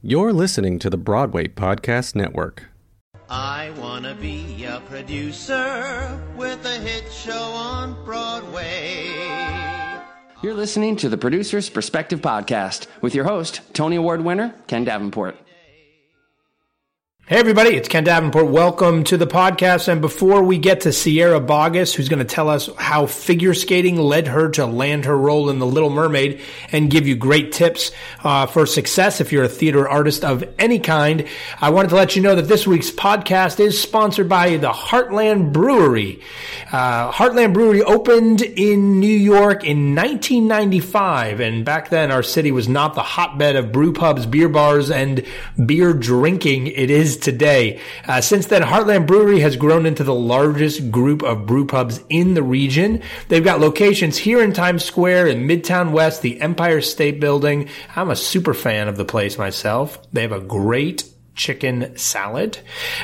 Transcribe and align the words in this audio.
You're 0.00 0.32
listening 0.32 0.78
to 0.78 0.90
the 0.90 0.96
Broadway 0.96 1.48
Podcast 1.48 2.14
Network. 2.14 2.66
I 3.28 3.70
wanna 3.78 4.14
be 4.14 4.64
a 4.64 4.80
producer 4.88 6.16
with 6.36 6.64
a 6.64 6.78
hit 6.78 7.10
show 7.12 7.32
on 7.32 7.96
Broadway. 8.04 9.12
You're 10.40 10.54
listening 10.54 10.94
to 10.98 11.08
the 11.08 11.18
Producer's 11.18 11.68
Perspective 11.68 12.20
Podcast 12.20 12.86
with 13.00 13.12
your 13.12 13.24
host, 13.24 13.60
Tony 13.74 13.96
Award 13.96 14.22
winner, 14.22 14.54
Ken 14.68 14.84
Davenport. 14.84 15.36
Hey, 17.28 17.36
everybody, 17.36 17.76
it's 17.76 17.88
Ken 17.88 18.04
Davenport. 18.04 18.46
Welcome 18.46 19.04
to 19.04 19.18
the 19.18 19.26
podcast. 19.26 19.88
And 19.88 20.00
before 20.00 20.42
we 20.42 20.56
get 20.56 20.80
to 20.80 20.94
Sierra 20.94 21.42
Boggess, 21.42 21.94
who's 21.94 22.08
going 22.08 22.20
to 22.20 22.24
tell 22.24 22.48
us 22.48 22.70
how 22.78 23.04
figure 23.04 23.52
skating 23.52 23.96
led 23.98 24.28
her 24.28 24.48
to 24.52 24.64
land 24.64 25.04
her 25.04 25.14
role 25.14 25.50
in 25.50 25.58
The 25.58 25.66
Little 25.66 25.90
Mermaid 25.90 26.40
and 26.72 26.90
give 26.90 27.06
you 27.06 27.16
great 27.16 27.52
tips 27.52 27.90
uh, 28.24 28.46
for 28.46 28.64
success 28.64 29.20
if 29.20 29.30
you're 29.30 29.44
a 29.44 29.48
theater 29.48 29.86
artist 29.86 30.24
of 30.24 30.42
any 30.58 30.78
kind, 30.78 31.28
I 31.60 31.68
wanted 31.68 31.88
to 31.88 31.96
let 31.96 32.16
you 32.16 32.22
know 32.22 32.34
that 32.34 32.48
this 32.48 32.66
week's 32.66 32.90
podcast 32.90 33.60
is 33.60 33.78
sponsored 33.78 34.30
by 34.30 34.56
the 34.56 34.70
Heartland 34.72 35.52
Brewery. 35.52 36.22
Uh, 36.72 37.12
Heartland 37.12 37.52
Brewery 37.52 37.82
opened 37.82 38.40
in 38.40 39.00
New 39.00 39.06
York 39.06 39.64
in 39.64 39.94
1995. 39.94 41.40
And 41.40 41.62
back 41.62 41.90
then, 41.90 42.10
our 42.10 42.22
city 42.22 42.52
was 42.52 42.70
not 42.70 42.94
the 42.94 43.02
hotbed 43.02 43.54
of 43.54 43.70
brew 43.70 43.92
pubs, 43.92 44.24
beer 44.24 44.48
bars, 44.48 44.90
and 44.90 45.26
beer 45.66 45.92
drinking 45.92 46.68
it 46.68 46.88
is 46.88 47.17
today. 47.18 47.80
Uh, 48.06 48.20
since 48.20 48.46
then, 48.46 48.62
Heartland 48.62 49.06
Brewery 49.06 49.40
has 49.40 49.56
grown 49.56 49.86
into 49.86 50.04
the 50.04 50.14
largest 50.14 50.90
group 50.90 51.22
of 51.22 51.46
brew 51.46 51.66
pubs 51.66 52.00
in 52.08 52.34
the 52.34 52.42
region. 52.42 53.02
They've 53.28 53.44
got 53.44 53.60
locations 53.60 54.16
here 54.16 54.42
in 54.42 54.52
Times 54.52 54.84
Square, 54.84 55.28
in 55.28 55.46
Midtown 55.46 55.92
West, 55.92 56.22
the 56.22 56.40
Empire 56.40 56.80
State 56.80 57.20
Building. 57.20 57.68
I'm 57.94 58.10
a 58.10 58.16
super 58.16 58.54
fan 58.54 58.88
of 58.88 58.96
the 58.96 59.04
place 59.04 59.38
myself. 59.38 59.98
They 60.12 60.22
have 60.22 60.32
a 60.32 60.40
great 60.40 61.04
chicken 61.38 61.96
salad. 61.96 62.58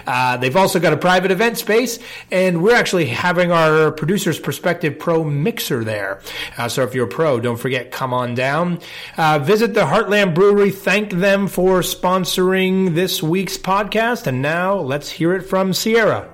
Uh, 0.07 0.37
they've 0.37 0.57
also 0.57 0.79
got 0.79 0.93
a 0.93 0.99
private 0.99 1.31
event 1.31 1.57
space, 1.57 1.99
and 2.31 2.63
we're 2.63 2.75
actually 2.75 3.07
having 3.07 3.51
our 3.51 3.91
producer's 3.93 4.39
perspective 4.39 4.99
pro 4.99 5.25
mixer 5.25 5.83
there. 5.85 6.21
Uh, 6.59 6.69
so 6.69 6.83
if 6.83 6.95
you're 6.95 7.07
a 7.07 7.09
pro, 7.09 7.41
don't 7.41 7.57
forget, 7.57 7.91
come 7.91 8.13
on 8.13 8.35
down. 8.35 8.81
Uh, 9.17 9.39
visit 9.39 9.73
the 9.73 9.83
Heartland 9.87 10.35
Brewery. 10.35 10.71
Thank 10.71 11.13
them 11.13 11.49
for 11.49 11.81
sponsoring 11.81 12.95
this 12.95 13.23
week's 13.23 13.57
podcast. 13.57 14.27
And 14.27 14.43
now 14.43 14.75
let's 14.75 15.09
hear 15.09 15.35
it 15.35 15.43
from 15.43 15.73
Sierra. 15.73 16.34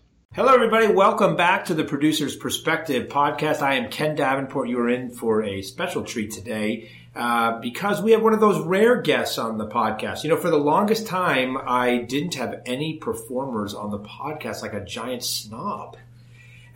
Hello, 0.33 0.53
everybody. 0.53 0.87
Welcome 0.87 1.35
back 1.35 1.65
to 1.65 1.73
the 1.73 1.83
Producer's 1.83 2.37
Perspective 2.37 3.09
podcast. 3.09 3.61
I 3.61 3.73
am 3.75 3.91
Ken 3.91 4.15
Davenport. 4.15 4.69
You 4.69 4.79
are 4.79 4.89
in 4.89 5.09
for 5.09 5.43
a 5.43 5.61
special 5.61 6.05
treat 6.05 6.31
today 6.31 6.89
uh, 7.13 7.59
because 7.59 8.01
we 8.01 8.11
have 8.11 8.21
one 8.21 8.33
of 8.33 8.39
those 8.39 8.65
rare 8.65 9.01
guests 9.01 9.37
on 9.37 9.57
the 9.57 9.67
podcast. 9.67 10.23
You 10.23 10.29
know, 10.29 10.37
for 10.37 10.49
the 10.49 10.55
longest 10.55 11.05
time, 11.05 11.57
I 11.57 11.97
didn't 11.97 12.35
have 12.35 12.61
any 12.65 12.93
performers 12.93 13.73
on 13.73 13.91
the 13.91 13.99
podcast 13.99 14.61
like 14.61 14.71
a 14.71 14.79
giant 14.79 15.25
snob. 15.25 15.97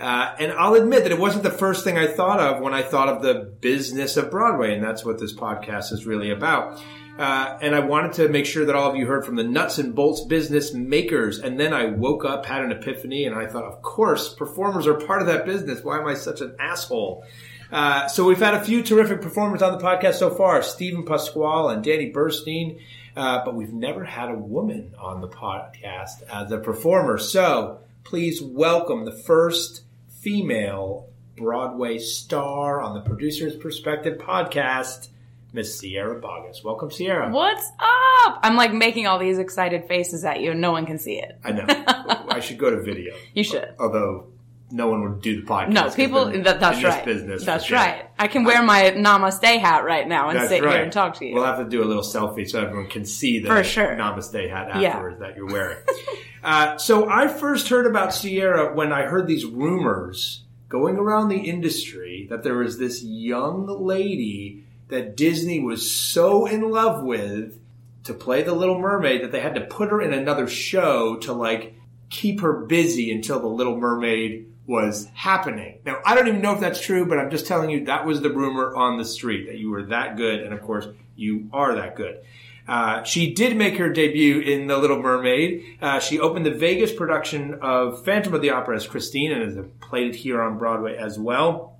Uh, 0.01 0.35
and 0.37 0.51
I'll 0.51 0.73
admit 0.73 1.03
that 1.03 1.13
it 1.13 1.19
wasn't 1.19 1.43
the 1.43 1.49
first 1.49 1.85
thing 1.85 1.97
I 1.97 2.07
thought 2.07 2.41
of 2.41 2.61
when 2.61 2.73
I 2.73 2.81
thought 2.81 3.07
of 3.07 3.21
the 3.21 3.53
business 3.61 4.17
of 4.17 4.29
Broadway, 4.31 4.73
and 4.75 4.83
that's 4.83 5.05
what 5.05 5.17
this 5.17 5.33
podcast 5.33 5.93
is 5.93 6.05
really 6.05 6.29
about. 6.29 6.83
Uh, 7.17 7.57
and 7.61 7.73
I 7.73 7.79
wanted 7.79 8.13
to 8.13 8.27
make 8.27 8.45
sure 8.45 8.65
that 8.65 8.75
all 8.75 8.89
of 8.89 8.97
you 8.97 9.05
heard 9.05 9.25
from 9.25 9.35
the 9.35 9.43
nuts 9.43 9.77
and 9.77 9.95
bolts 9.95 10.25
business 10.25 10.73
makers. 10.73 11.39
And 11.39 11.57
then 11.57 11.73
I 11.73 11.85
woke 11.85 12.25
up, 12.25 12.45
had 12.45 12.63
an 12.63 12.71
epiphany, 12.71 13.25
and 13.25 13.33
I 13.33 13.47
thought, 13.47 13.63
of 13.63 13.81
course, 13.81 14.33
performers 14.33 14.85
are 14.85 14.95
part 14.95 15.21
of 15.21 15.27
that 15.27 15.45
business. 15.45 15.83
Why 15.83 15.99
am 15.99 16.07
I 16.07 16.15
such 16.15 16.41
an 16.41 16.55
asshole? 16.59 17.23
Uh, 17.71 18.07
so 18.07 18.25
we've 18.25 18.39
had 18.39 18.53
a 18.53 18.63
few 18.63 18.83
terrific 18.83 19.21
performers 19.21 19.61
on 19.61 19.77
the 19.77 19.83
podcast 19.83 20.15
so 20.15 20.29
far, 20.29 20.61
Steven 20.61 21.03
Pasquale 21.03 21.73
and 21.73 21.83
Danny 21.83 22.11
Burstein, 22.11 22.79
uh, 23.15 23.43
but 23.43 23.55
we've 23.55 23.73
never 23.73 24.03
had 24.03 24.29
a 24.29 24.35
woman 24.35 24.93
on 24.99 25.21
the 25.21 25.27
podcast 25.27 26.21
as 26.31 26.51
a 26.51 26.57
performer. 26.57 27.17
So 27.17 27.79
please 28.03 28.41
welcome 28.41 29.05
the 29.05 29.11
first 29.11 29.83
female 30.21 31.09
Broadway 31.35 31.97
star 31.97 32.81
on 32.81 32.93
the 32.93 33.01
Producer's 33.01 33.55
Perspective 33.55 34.19
podcast, 34.19 35.07
Miss 35.55 35.79
Sierra 35.79 36.19
Boggess. 36.19 36.65
Welcome, 36.65 36.91
Sierra. 36.91 37.31
What's 37.31 37.65
up? 37.79 38.39
I'm 38.43 38.57
like 38.57 38.73
making 38.73 39.07
all 39.07 39.17
these 39.17 39.39
excited 39.39 39.87
faces 39.87 40.25
at 40.25 40.41
you 40.41 40.51
and 40.51 40.59
no 40.59 40.73
one 40.73 40.85
can 40.85 40.99
see 40.99 41.17
it. 41.17 41.39
I 41.45 41.53
know. 41.53 41.65
I 42.27 42.41
should 42.41 42.57
go 42.57 42.69
to 42.69 42.81
video. 42.81 43.15
You 43.33 43.45
should. 43.45 43.73
Although 43.79 44.27
no 44.69 44.89
one 44.89 45.01
would 45.03 45.21
do 45.21 45.39
the 45.39 45.47
podcast. 45.47 45.69
No, 45.69 45.89
people, 45.91 46.25
that, 46.25 46.59
that's 46.59 46.83
right. 46.83 47.05
business. 47.05 47.45
that's 47.45 47.69
yeah. 47.69 47.77
right. 47.77 48.09
I 48.19 48.27
can 48.27 48.43
wear 48.43 48.61
my 48.63 48.91
namaste 48.97 49.45
hat 49.61 49.85
right 49.85 50.05
now 50.05 50.27
and 50.27 50.49
sit 50.49 50.61
right. 50.61 50.73
here 50.73 50.83
and 50.83 50.91
talk 50.91 51.13
to 51.19 51.25
you. 51.25 51.35
We'll 51.35 51.45
have 51.45 51.59
to 51.59 51.69
do 51.69 51.81
a 51.81 51.85
little 51.85 52.03
selfie 52.03 52.49
so 52.49 52.59
everyone 52.61 52.89
can 52.89 53.05
see 53.05 53.39
the 53.39 53.47
For 53.47 53.63
sure. 53.63 53.95
namaste 53.95 54.49
hat 54.49 54.81
Yeah. 54.81 54.89
afterwards 54.89 55.21
that 55.21 55.37
you're 55.37 55.47
wearing. 55.47 55.77
uh, 56.43 56.77
so 56.77 57.09
I 57.09 57.29
first 57.29 57.69
heard 57.69 57.85
about 57.85 58.13
Sierra 58.13 58.75
when 58.75 58.91
I 58.91 59.03
heard 59.03 59.25
these 59.25 59.45
rumors 59.45 60.43
going 60.67 60.97
around 60.97 61.29
the 61.29 61.37
industry 61.37 62.27
that 62.29 62.43
there 62.43 62.57
was 62.57 62.77
this 62.77 63.01
young 63.01 63.67
lady 63.67 64.64
that 64.87 65.17
Disney 65.17 65.59
was 65.59 65.91
so 65.91 66.45
in 66.45 66.69
love 66.69 67.03
with 67.03 67.59
to 68.03 68.13
play 68.13 68.43
the 68.43 68.53
Little 68.53 68.79
Mermaid 68.79 69.23
that 69.23 69.31
they 69.31 69.39
had 69.39 69.55
to 69.55 69.61
put 69.61 69.89
her 69.89 70.01
in 70.01 70.13
another 70.13 70.47
show 70.47 71.17
to 71.17 71.33
like 71.33 71.75
keep 72.09 72.41
her 72.41 72.53
busy 72.53 73.11
until 73.11 73.39
the 73.39 73.47
Little 73.47 73.77
Mermaid 73.77 74.51
was 74.67 75.07
happening. 75.13 75.79
Now, 75.85 75.99
I 76.05 76.15
don't 76.15 76.27
even 76.27 76.41
know 76.41 76.53
if 76.53 76.59
that's 76.59 76.81
true, 76.81 77.05
but 77.05 77.19
I'm 77.19 77.29
just 77.29 77.47
telling 77.47 77.69
you 77.69 77.85
that 77.85 78.05
was 78.05 78.21
the 78.21 78.31
rumor 78.31 78.75
on 78.75 78.97
the 78.97 79.05
street 79.05 79.47
that 79.47 79.57
you 79.57 79.69
were 79.69 79.83
that 79.87 80.17
good, 80.17 80.41
and 80.41 80.53
of 80.53 80.61
course, 80.61 80.87
you 81.15 81.49
are 81.53 81.75
that 81.75 81.95
good. 81.95 82.19
Uh, 82.67 83.03
she 83.03 83.33
did 83.33 83.55
make 83.55 83.77
her 83.77 83.89
debut 83.89 84.39
in 84.39 84.65
The 84.65 84.77
Little 84.77 84.99
Mermaid. 84.99 85.77
Uh, 85.79 85.99
she 85.99 86.19
opened 86.19 86.47
the 86.47 86.51
Vegas 86.51 86.91
production 86.91 87.59
of 87.61 88.03
Phantom 88.03 88.33
of 88.33 88.41
the 88.41 88.49
Opera 88.49 88.75
as 88.75 88.87
Christine 88.87 89.31
and 89.31 89.43
has 89.43 89.65
played 89.81 90.15
it 90.15 90.15
here 90.15 90.41
on 90.41 90.57
Broadway 90.57 90.97
as 90.97 91.19
well. 91.19 91.74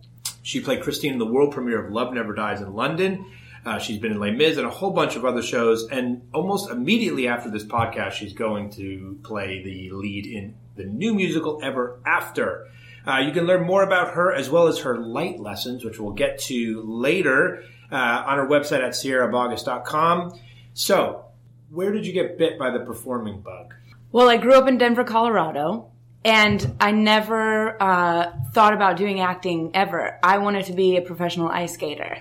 She 0.45 0.61
played 0.61 0.83
Christine 0.83 1.13
in 1.13 1.17
the 1.17 1.25
world 1.25 1.53
premiere 1.53 1.83
of 1.83 1.91
Love 1.91 2.13
Never 2.13 2.35
Dies 2.35 2.61
in 2.61 2.72
London. 2.72 3.25
Uh, 3.66 3.79
she's 3.79 3.97
been 3.97 4.11
in 4.11 4.19
Les 4.19 4.29
Mis 4.29 4.57
and 4.57 4.67
a 4.67 4.69
whole 4.69 4.91
bunch 4.91 5.16
of 5.16 5.25
other 5.25 5.41
shows. 5.41 5.88
And 5.89 6.22
almost 6.35 6.69
immediately 6.69 7.28
after 7.28 7.50
this 7.50 7.66
podcast, 7.66 8.11
she's 8.11 8.33
going 8.33 8.69
to 8.73 9.17
play 9.23 9.63
the 9.63 9.89
lead 9.89 10.28
in 10.28 10.53
the 10.75 10.83
new 10.83 11.16
musical 11.16 11.59
Ever 11.63 12.00
After. 12.06 12.67
Uh, 13.07 13.22
you 13.25 13.31
can 13.31 13.47
learn 13.47 13.66
more 13.66 13.81
about 13.81 14.13
her 14.13 14.31
as 14.35 14.47
well 14.47 14.67
as 14.67 14.78
her 14.81 15.00
light 15.00 15.39
lessons, 15.39 15.83
which 15.83 16.00
we'll 16.00 16.13
get 16.13 16.38
to 16.41 16.83
later 16.85 17.63
uh, 17.91 17.95
on 17.95 18.38
her 18.38 18.47
website 18.47 18.83
at 18.83 18.91
sierraboggess.com. 18.91 20.39
So, 20.75 21.25
where 21.72 21.91
did 21.91 22.06
you 22.06 22.13
get 22.13 22.38
bit 22.38 22.59
by 22.59 22.69
the 22.69 22.85
performing 22.85 23.41
bug? 23.41 23.73
Well, 24.12 24.29
I 24.29 24.38
grew 24.38 24.53
up 24.53 24.67
in 24.67 24.77
Denver, 24.77 25.06
Colorado, 25.06 25.89
and 26.25 26.75
I 26.80 26.91
never 26.91 27.81
uh, 27.81 28.31
thought 28.52 28.74
about 28.74 28.97
doing 28.97 29.19
acting 29.19 29.72
ever. 29.75 30.18
I 30.24 30.40
wanted 30.40 30.66
to 30.66 30.74
be 30.74 30.97
a 30.97 31.02
professional 31.02 31.50
ice 31.50 31.75
skater. 31.75 32.18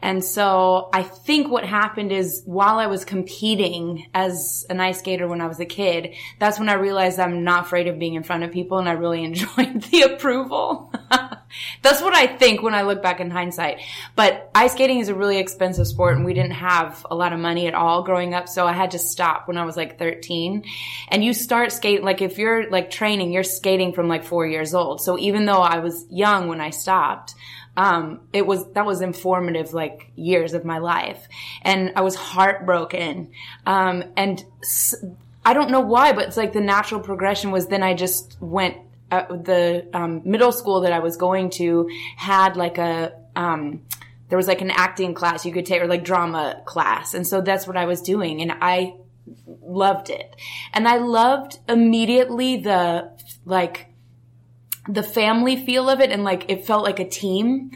And 0.00 0.24
so 0.24 0.88
I 0.92 1.02
think 1.02 1.50
what 1.50 1.64
happened 1.64 2.10
is 2.10 2.42
while 2.46 2.78
I 2.78 2.86
was 2.86 3.04
competing 3.04 4.06
as 4.14 4.66
an 4.70 4.80
ice 4.80 4.98
skater 4.98 5.28
when 5.28 5.42
I 5.42 5.46
was 5.46 5.60
a 5.60 5.66
kid, 5.66 6.14
that's 6.38 6.58
when 6.58 6.70
I 6.70 6.74
realized 6.74 7.20
I'm 7.20 7.44
not 7.44 7.66
afraid 7.66 7.86
of 7.86 7.98
being 7.98 8.14
in 8.14 8.22
front 8.22 8.44
of 8.44 8.50
people 8.50 8.78
and 8.78 8.88
I 8.88 8.92
really 8.92 9.22
enjoyed 9.24 9.82
the 9.82 10.02
approval. 10.02 10.92
that's 11.82 12.00
what 12.02 12.14
I 12.14 12.26
think 12.26 12.62
when 12.62 12.74
I 12.74 12.82
look 12.82 13.02
back 13.02 13.20
in 13.20 13.30
hindsight. 13.30 13.80
But 14.16 14.50
ice 14.54 14.72
skating 14.72 14.98
is 15.00 15.08
a 15.08 15.14
really 15.14 15.38
expensive 15.38 15.86
sport 15.86 16.16
and 16.16 16.24
we 16.24 16.34
didn't 16.34 16.52
have 16.52 17.06
a 17.10 17.14
lot 17.14 17.32
of 17.32 17.38
money 17.40 17.66
at 17.66 17.74
all 17.74 18.02
growing 18.02 18.34
up. 18.34 18.48
So 18.48 18.66
I 18.66 18.72
had 18.72 18.92
to 18.92 18.98
stop 18.98 19.48
when 19.48 19.56
I 19.58 19.64
was 19.64 19.76
like 19.76 19.98
13. 19.98 20.64
And 21.08 21.24
you 21.24 21.32
start 21.34 21.72
skating, 21.72 22.04
like 22.04 22.22
if 22.22 22.38
you're 22.38 22.70
like 22.70 22.90
training, 22.90 23.32
you're 23.32 23.42
skating 23.42 23.92
from 23.92 24.08
like 24.08 24.24
four 24.24 24.46
years 24.46 24.74
old. 24.74 25.00
So 25.00 25.18
even 25.18 25.44
though 25.46 25.62
I 25.62 25.78
was 25.78 26.06
young 26.10 26.48
when 26.48 26.60
I 26.60 26.70
stopped, 26.70 27.34
um, 27.76 28.20
it 28.32 28.46
was 28.46 28.70
that 28.74 28.86
was 28.86 29.00
informative 29.00 29.74
like 29.74 30.10
years 30.14 30.54
of 30.54 30.64
my 30.64 30.78
life, 30.78 31.26
and 31.62 31.92
I 31.96 32.02
was 32.02 32.14
heartbroken. 32.14 33.32
Um, 33.66 34.04
and 34.16 34.44
s- 34.62 34.94
I 35.44 35.54
don't 35.54 35.70
know 35.70 35.80
why, 35.80 36.12
but 36.12 36.28
it's 36.28 36.36
like 36.36 36.52
the 36.52 36.60
natural 36.60 37.00
progression 37.00 37.50
was 37.50 37.66
then 37.66 37.82
I 37.82 37.94
just 37.94 38.36
went. 38.40 38.76
Uh, 39.14 39.36
the 39.36 39.88
um, 39.94 40.22
middle 40.24 40.52
school 40.52 40.80
that 40.80 40.92
I 40.92 40.98
was 40.98 41.16
going 41.16 41.50
to 41.50 41.88
had 42.16 42.56
like 42.56 42.78
a 42.78 43.12
um, 43.36 43.82
there 44.28 44.36
was 44.36 44.48
like 44.48 44.62
an 44.62 44.70
acting 44.70 45.14
class 45.14 45.44
you 45.46 45.52
could 45.52 45.66
take 45.66 45.82
or 45.82 45.86
like 45.86 46.04
drama 46.04 46.62
class. 46.64 47.14
And 47.14 47.26
so 47.26 47.40
that's 47.40 47.66
what 47.66 47.76
I 47.76 47.84
was 47.84 48.00
doing. 48.00 48.40
And 48.40 48.52
I 48.60 48.94
loved 49.62 50.10
it. 50.10 50.34
And 50.72 50.88
I 50.88 50.96
loved 50.98 51.58
immediately 51.68 52.56
the 52.56 53.12
like 53.44 53.86
the 54.88 55.02
family 55.02 55.64
feel 55.64 55.88
of 55.88 56.00
it 56.00 56.10
and 56.10 56.24
like 56.24 56.46
it 56.48 56.66
felt 56.66 56.84
like 56.84 57.00
a 57.00 57.08
team. 57.08 57.70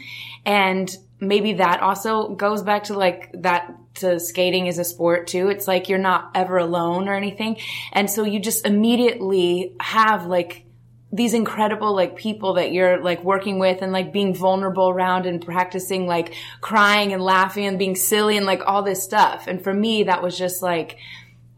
And 0.45 0.91
maybe 1.21 1.55
that 1.55 1.81
also 1.81 2.31
goes 2.35 2.63
back 2.63 2.85
to 2.85 2.95
like 2.95 3.31
that 3.43 3.75
to 3.97 4.21
skating 4.21 4.69
as 4.69 4.79
a 4.79 4.85
sport 4.85 5.27
too. 5.27 5.49
It's 5.49 5.67
like 5.67 5.89
you're 5.89 5.99
not 5.99 6.31
ever 6.35 6.59
alone 6.59 7.09
or 7.09 7.15
anything. 7.15 7.59
And 7.93 8.11
so 8.11 8.25
you 8.25 8.41
just 8.41 8.67
immediately 8.67 9.75
have 9.81 10.27
like 10.27 10.65
these 11.11 11.33
incredible 11.33 11.95
like 11.95 12.17
people 12.17 12.55
that 12.55 12.73
you're 12.73 13.03
like 13.03 13.25
working 13.25 13.59
with 13.59 13.81
and 13.81 13.93
like 13.93 14.13
being 14.13 14.35
vulnerable 14.35 14.91
around 14.91 15.25
and 15.25 15.45
practicing 15.45 16.07
like 16.07 16.35
crying 16.61 17.13
and 17.13 17.23
laughing 17.23 17.65
and 17.65 17.79
being 17.79 17.97
silly 17.97 18.37
and 18.37 18.45
like 18.45 18.63
all 18.67 18.83
this 18.83 19.03
stuff. 19.03 19.47
And 19.47 19.63
for 19.63 19.73
me, 19.73 20.03
that 20.05 20.23
was 20.23 20.37
just 20.37 20.63
like, 20.63 20.99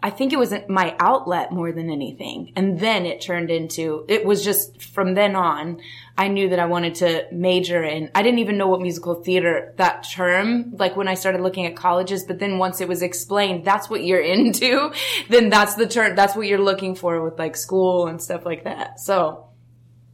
I 0.02 0.11
think 0.11 0.32
it 0.32 0.38
was 0.38 0.55
my 0.69 0.97
outlet 0.99 1.52
more 1.52 1.73
than 1.73 1.91
anything. 1.91 2.52
And 2.56 2.81
then 2.81 3.05
it 3.05 3.20
turned 3.20 3.50
into, 3.50 4.05
it 4.08 4.25
was 4.25 4.43
just 4.43 4.82
from 4.82 5.14
then 5.14 5.37
on, 5.37 5.81
I 6.17 6.29
knew 6.29 6.49
that 6.50 6.58
I 6.58 6.67
wanted 6.67 6.97
to 6.97 7.26
major 7.32 7.82
in, 7.82 8.11
I 8.14 8.23
didn't 8.23 8.38
even 8.38 8.56
know 8.56 8.69
what 8.69 8.81
musical 8.81 9.23
theater, 9.23 9.75
that 9.76 10.06
term, 10.11 10.76
like 10.76 10.97
when 10.97 11.08
I 11.08 11.14
started 11.14 11.43
looking 11.43 11.67
at 11.67 11.76
colleges, 11.76 12.25
but 12.25 12.38
then 12.38 12.58
once 12.58 12.81
it 12.81 12.88
was 12.88 13.02
explained, 13.02 13.64
that's 13.64 13.91
what 13.91 14.02
you're 14.02 14.20
into, 14.23 14.93
then 15.29 15.50
that's 15.50 15.75
the 15.75 15.87
term, 15.87 16.17
that's 16.17 16.35
what 16.35 16.47
you're 16.47 16.58
looking 16.58 16.94
for 16.94 17.23
with 17.23 17.38
like 17.38 17.56
school 17.56 18.06
and 18.06 18.23
stuff 18.23 18.47
like 18.47 18.64
that. 18.64 19.00
So, 19.00 19.49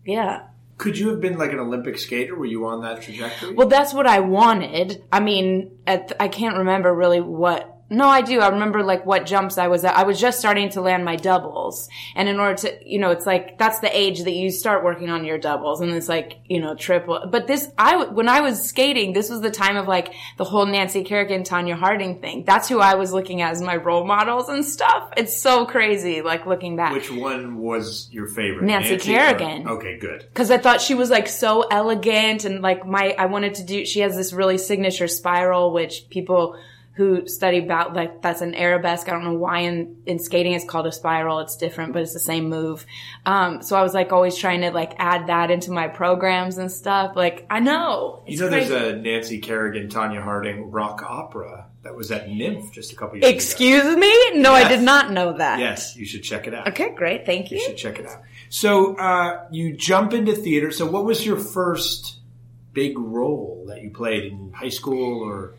yeah. 0.04 0.48
Could 0.78 0.98
you 0.98 1.08
have 1.08 1.20
been 1.20 1.38
like 1.38 1.52
an 1.52 1.58
Olympic 1.58 1.96
skater? 1.98 2.36
Were 2.36 2.44
you 2.44 2.66
on 2.66 2.82
that 2.82 3.02
trajectory? 3.02 3.54
Well, 3.54 3.68
that's 3.68 3.94
what 3.94 4.06
I 4.06 4.20
wanted. 4.20 5.02
I 5.10 5.20
mean, 5.20 5.78
at, 5.86 6.12
I 6.20 6.28
can't 6.28 6.58
remember 6.58 6.92
really 6.92 7.20
what 7.20 7.75
no, 7.88 8.08
I 8.08 8.20
do. 8.22 8.40
I 8.40 8.48
remember 8.48 8.82
like 8.82 9.06
what 9.06 9.26
jumps 9.26 9.58
I 9.58 9.68
was 9.68 9.84
at. 9.84 9.96
I 9.96 10.02
was 10.02 10.18
just 10.18 10.38
starting 10.40 10.70
to 10.70 10.80
land 10.80 11.04
my 11.04 11.14
doubles. 11.14 11.88
And 12.16 12.28
in 12.28 12.40
order 12.40 12.56
to, 12.62 12.78
you 12.84 12.98
know, 12.98 13.10
it's 13.10 13.26
like, 13.26 13.58
that's 13.58 13.78
the 13.78 13.96
age 13.96 14.24
that 14.24 14.32
you 14.32 14.50
start 14.50 14.82
working 14.82 15.08
on 15.08 15.24
your 15.24 15.38
doubles. 15.38 15.80
And 15.80 15.92
it's 15.92 16.08
like, 16.08 16.40
you 16.46 16.60
know, 16.60 16.74
triple. 16.74 17.28
But 17.30 17.46
this, 17.46 17.68
I, 17.78 18.06
when 18.06 18.28
I 18.28 18.40
was 18.40 18.62
skating, 18.62 19.12
this 19.12 19.30
was 19.30 19.40
the 19.40 19.50
time 19.50 19.76
of 19.76 19.86
like 19.86 20.12
the 20.36 20.44
whole 20.44 20.66
Nancy 20.66 21.04
Kerrigan, 21.04 21.44
Tonya 21.44 21.74
Harding 21.74 22.20
thing. 22.20 22.44
That's 22.44 22.68
who 22.68 22.80
I 22.80 22.96
was 22.96 23.12
looking 23.12 23.40
at 23.40 23.52
as 23.52 23.62
my 23.62 23.76
role 23.76 24.04
models 24.04 24.48
and 24.48 24.64
stuff. 24.64 25.12
It's 25.16 25.36
so 25.36 25.64
crazy, 25.64 26.22
like 26.22 26.44
looking 26.44 26.74
back. 26.74 26.92
Which 26.92 27.12
one 27.12 27.58
was 27.58 28.08
your 28.10 28.26
favorite? 28.26 28.64
Nancy, 28.64 28.96
Kerrigan. 28.98 29.68
Or, 29.68 29.78
okay, 29.78 29.98
good. 29.98 30.26
Cause 30.34 30.50
I 30.50 30.58
thought 30.58 30.80
she 30.80 30.94
was 30.94 31.08
like 31.08 31.28
so 31.28 31.62
elegant 31.62 32.44
and 32.44 32.62
like 32.62 32.84
my, 32.84 33.14
I 33.16 33.26
wanted 33.26 33.54
to 33.56 33.64
do, 33.64 33.86
she 33.86 34.00
has 34.00 34.16
this 34.16 34.32
really 34.32 34.58
signature 34.58 35.06
spiral, 35.06 35.72
which 35.72 36.08
people, 36.10 36.56
who 36.96 37.28
study 37.28 37.58
about 37.58 37.92
like 37.92 38.22
that's 38.22 38.40
an 38.40 38.54
arabesque. 38.54 39.06
I 39.06 39.12
don't 39.12 39.24
know 39.24 39.34
why 39.34 39.60
in, 39.60 39.98
in 40.06 40.18
skating 40.18 40.54
it's 40.54 40.64
called 40.64 40.86
a 40.86 40.92
spiral. 40.92 41.40
It's 41.40 41.56
different, 41.56 41.92
but 41.92 42.00
it's 42.00 42.14
the 42.14 42.18
same 42.18 42.48
move. 42.48 42.86
Um, 43.26 43.62
so 43.62 43.76
I 43.76 43.82
was 43.82 43.92
like 43.92 44.12
always 44.12 44.34
trying 44.34 44.62
to 44.62 44.70
like 44.70 44.94
add 44.96 45.26
that 45.26 45.50
into 45.50 45.72
my 45.72 45.88
programs 45.88 46.56
and 46.56 46.72
stuff. 46.72 47.14
Like 47.14 47.46
I 47.50 47.60
know. 47.60 48.22
You 48.26 48.38
know, 48.40 48.48
crazy. 48.48 48.70
there's 48.70 48.94
a 48.94 48.96
Nancy 48.96 49.40
Kerrigan, 49.40 49.90
Tonya 49.90 50.22
Harding 50.22 50.70
rock 50.70 51.02
opera 51.02 51.66
that 51.82 51.94
was 51.94 52.10
at 52.10 52.28
NYMF 52.28 52.72
just 52.72 52.94
a 52.94 52.96
couple 52.96 53.18
years 53.18 53.30
Excuse 53.30 53.84
ago. 53.84 53.96
me? 53.96 54.40
No, 54.40 54.56
yes. 54.56 54.64
I 54.64 54.68
did 54.68 54.82
not 54.82 55.12
know 55.12 55.36
that. 55.36 55.58
Yes, 55.58 55.96
you 55.96 56.06
should 56.06 56.22
check 56.22 56.46
it 56.46 56.54
out. 56.54 56.66
Okay, 56.68 56.94
great. 56.94 57.26
Thank 57.26 57.50
you. 57.50 57.58
You 57.58 57.64
should 57.64 57.76
check 57.76 57.98
it 57.98 58.06
out. 58.06 58.22
So 58.48 58.96
uh, 58.96 59.44
you 59.50 59.76
jump 59.76 60.14
into 60.14 60.32
theater. 60.32 60.70
So 60.70 60.86
what 60.86 61.04
was 61.04 61.26
your 61.26 61.36
first 61.36 62.16
big 62.72 62.98
role 62.98 63.66
that 63.68 63.82
you 63.82 63.90
played 63.90 64.32
in 64.32 64.54
high 64.54 64.70
school 64.70 65.22
or? 65.22 65.56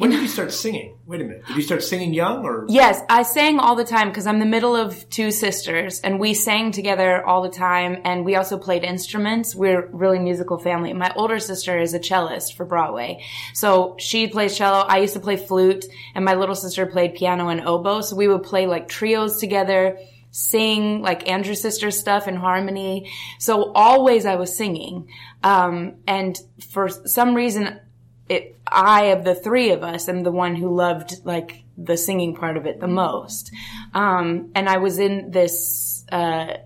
When 0.00 0.08
did 0.08 0.22
you 0.22 0.28
start 0.28 0.50
singing? 0.50 0.96
Wait 1.04 1.20
a 1.20 1.24
minute. 1.24 1.46
Did 1.46 1.56
you 1.56 1.62
start 1.62 1.82
singing 1.82 2.14
young 2.14 2.42
or? 2.42 2.64
Yes, 2.70 3.02
I 3.10 3.22
sang 3.22 3.58
all 3.58 3.76
the 3.76 3.84
time 3.84 4.08
because 4.08 4.26
I'm 4.26 4.38
the 4.38 4.46
middle 4.46 4.74
of 4.74 5.06
two 5.10 5.30
sisters 5.30 6.00
and 6.00 6.18
we 6.18 6.32
sang 6.32 6.72
together 6.72 7.22
all 7.22 7.42
the 7.42 7.50
time 7.50 8.00
and 8.06 8.24
we 8.24 8.34
also 8.34 8.56
played 8.56 8.82
instruments. 8.82 9.54
We're 9.54 9.86
really 9.88 10.18
musical 10.18 10.58
family. 10.58 10.94
My 10.94 11.12
older 11.14 11.38
sister 11.38 11.78
is 11.78 11.92
a 11.92 11.98
cellist 11.98 12.56
for 12.56 12.64
Broadway. 12.64 13.22
So 13.52 13.96
she 13.98 14.26
plays 14.28 14.56
cello. 14.56 14.78
I 14.78 15.00
used 15.00 15.12
to 15.12 15.20
play 15.20 15.36
flute 15.36 15.84
and 16.14 16.24
my 16.24 16.34
little 16.34 16.54
sister 16.54 16.86
played 16.86 17.14
piano 17.14 17.48
and 17.48 17.60
oboe. 17.60 18.00
So 18.00 18.16
we 18.16 18.26
would 18.26 18.42
play 18.42 18.66
like 18.66 18.88
trios 18.88 19.36
together 19.36 19.98
sing 20.30 21.02
like 21.02 21.28
Andrew's 21.28 21.60
sister 21.60 21.90
stuff 21.90 22.26
in 22.26 22.36
harmony. 22.36 23.10
So 23.38 23.70
always 23.72 24.24
I 24.24 24.36
was 24.36 24.56
singing. 24.56 25.08
Um, 25.42 25.96
and 26.06 26.38
for 26.70 26.88
some 26.88 27.34
reason, 27.34 27.80
it, 28.30 28.56
I 28.64 29.06
of 29.06 29.24
the 29.24 29.34
three 29.34 29.70
of 29.72 29.82
us 29.82 30.08
am 30.08 30.22
the 30.22 30.30
one 30.30 30.54
who 30.54 30.72
loved 30.72 31.24
like 31.24 31.64
the 31.76 31.96
singing 31.96 32.36
part 32.36 32.56
of 32.56 32.64
it 32.64 32.78
the 32.78 32.86
most. 32.86 33.50
Um, 33.92 34.52
and 34.54 34.68
I 34.68 34.76
was 34.76 35.00
in 35.00 35.32
this, 35.32 36.04
uh, 36.12 36.58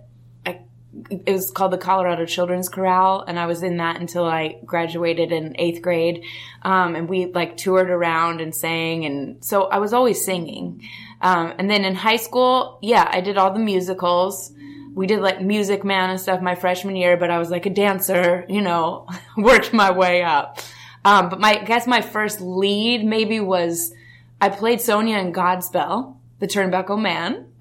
I, 0.45 0.61
it 1.09 1.33
was 1.33 1.51
called 1.51 1.73
the 1.73 1.79
Colorado 1.79 2.27
Children's 2.27 2.69
Chorale, 2.69 3.25
and 3.27 3.39
I 3.39 3.47
was 3.47 3.63
in 3.63 3.79
that 3.79 3.99
until 3.99 4.27
I 4.27 4.61
graduated 4.67 5.33
in 5.33 5.57
eighth 5.59 5.81
grade. 5.81 6.25
Um, 6.61 6.97
and 6.97 7.09
we 7.09 7.33
like 7.33 7.57
toured 7.57 7.89
around 7.89 8.43
and 8.43 8.55
sang, 8.55 9.07
and 9.07 9.43
so 9.43 9.65
I 9.65 9.79
was 9.79 9.95
always 9.95 10.23
singing. 10.23 10.87
Um, 11.23 11.55
and 11.57 11.71
then 11.71 11.87
in 11.87 11.95
high 11.95 12.17
school, 12.17 12.79
yeah, 12.83 13.09
I 13.11 13.23
did 13.23 13.39
all 13.39 13.55
the 13.55 13.59
musicals. 13.59 14.53
We 14.93 15.07
did 15.07 15.21
like 15.21 15.41
Music 15.41 15.83
Man 15.83 16.11
and 16.11 16.21
stuff 16.21 16.43
my 16.43 16.57
freshman 16.57 16.95
year, 16.95 17.17
but 17.17 17.31
I 17.31 17.39
was 17.39 17.51
like 17.51 17.65
a 17.65 17.71
dancer, 17.71 18.45
you 18.51 18.61
know, 18.61 19.09
worked 19.39 19.73
my 19.73 19.91
way 19.93 20.23
up. 20.23 20.59
Um, 21.05 21.29
but 21.29 21.41
my, 21.41 21.61
I 21.61 21.65
guess 21.65 21.87
my 21.87 22.01
first 22.01 22.41
lead 22.41 23.05
maybe 23.05 23.41
was 23.41 23.93
I 24.41 24.49
played 24.49 24.81
Sonia 24.81 25.19
in 25.19 25.33
Godspell, 25.33 26.17
the 26.39 26.47
Turn 26.47 26.71
Back, 26.71 26.91
O 26.91 26.97
Man. 26.97 27.49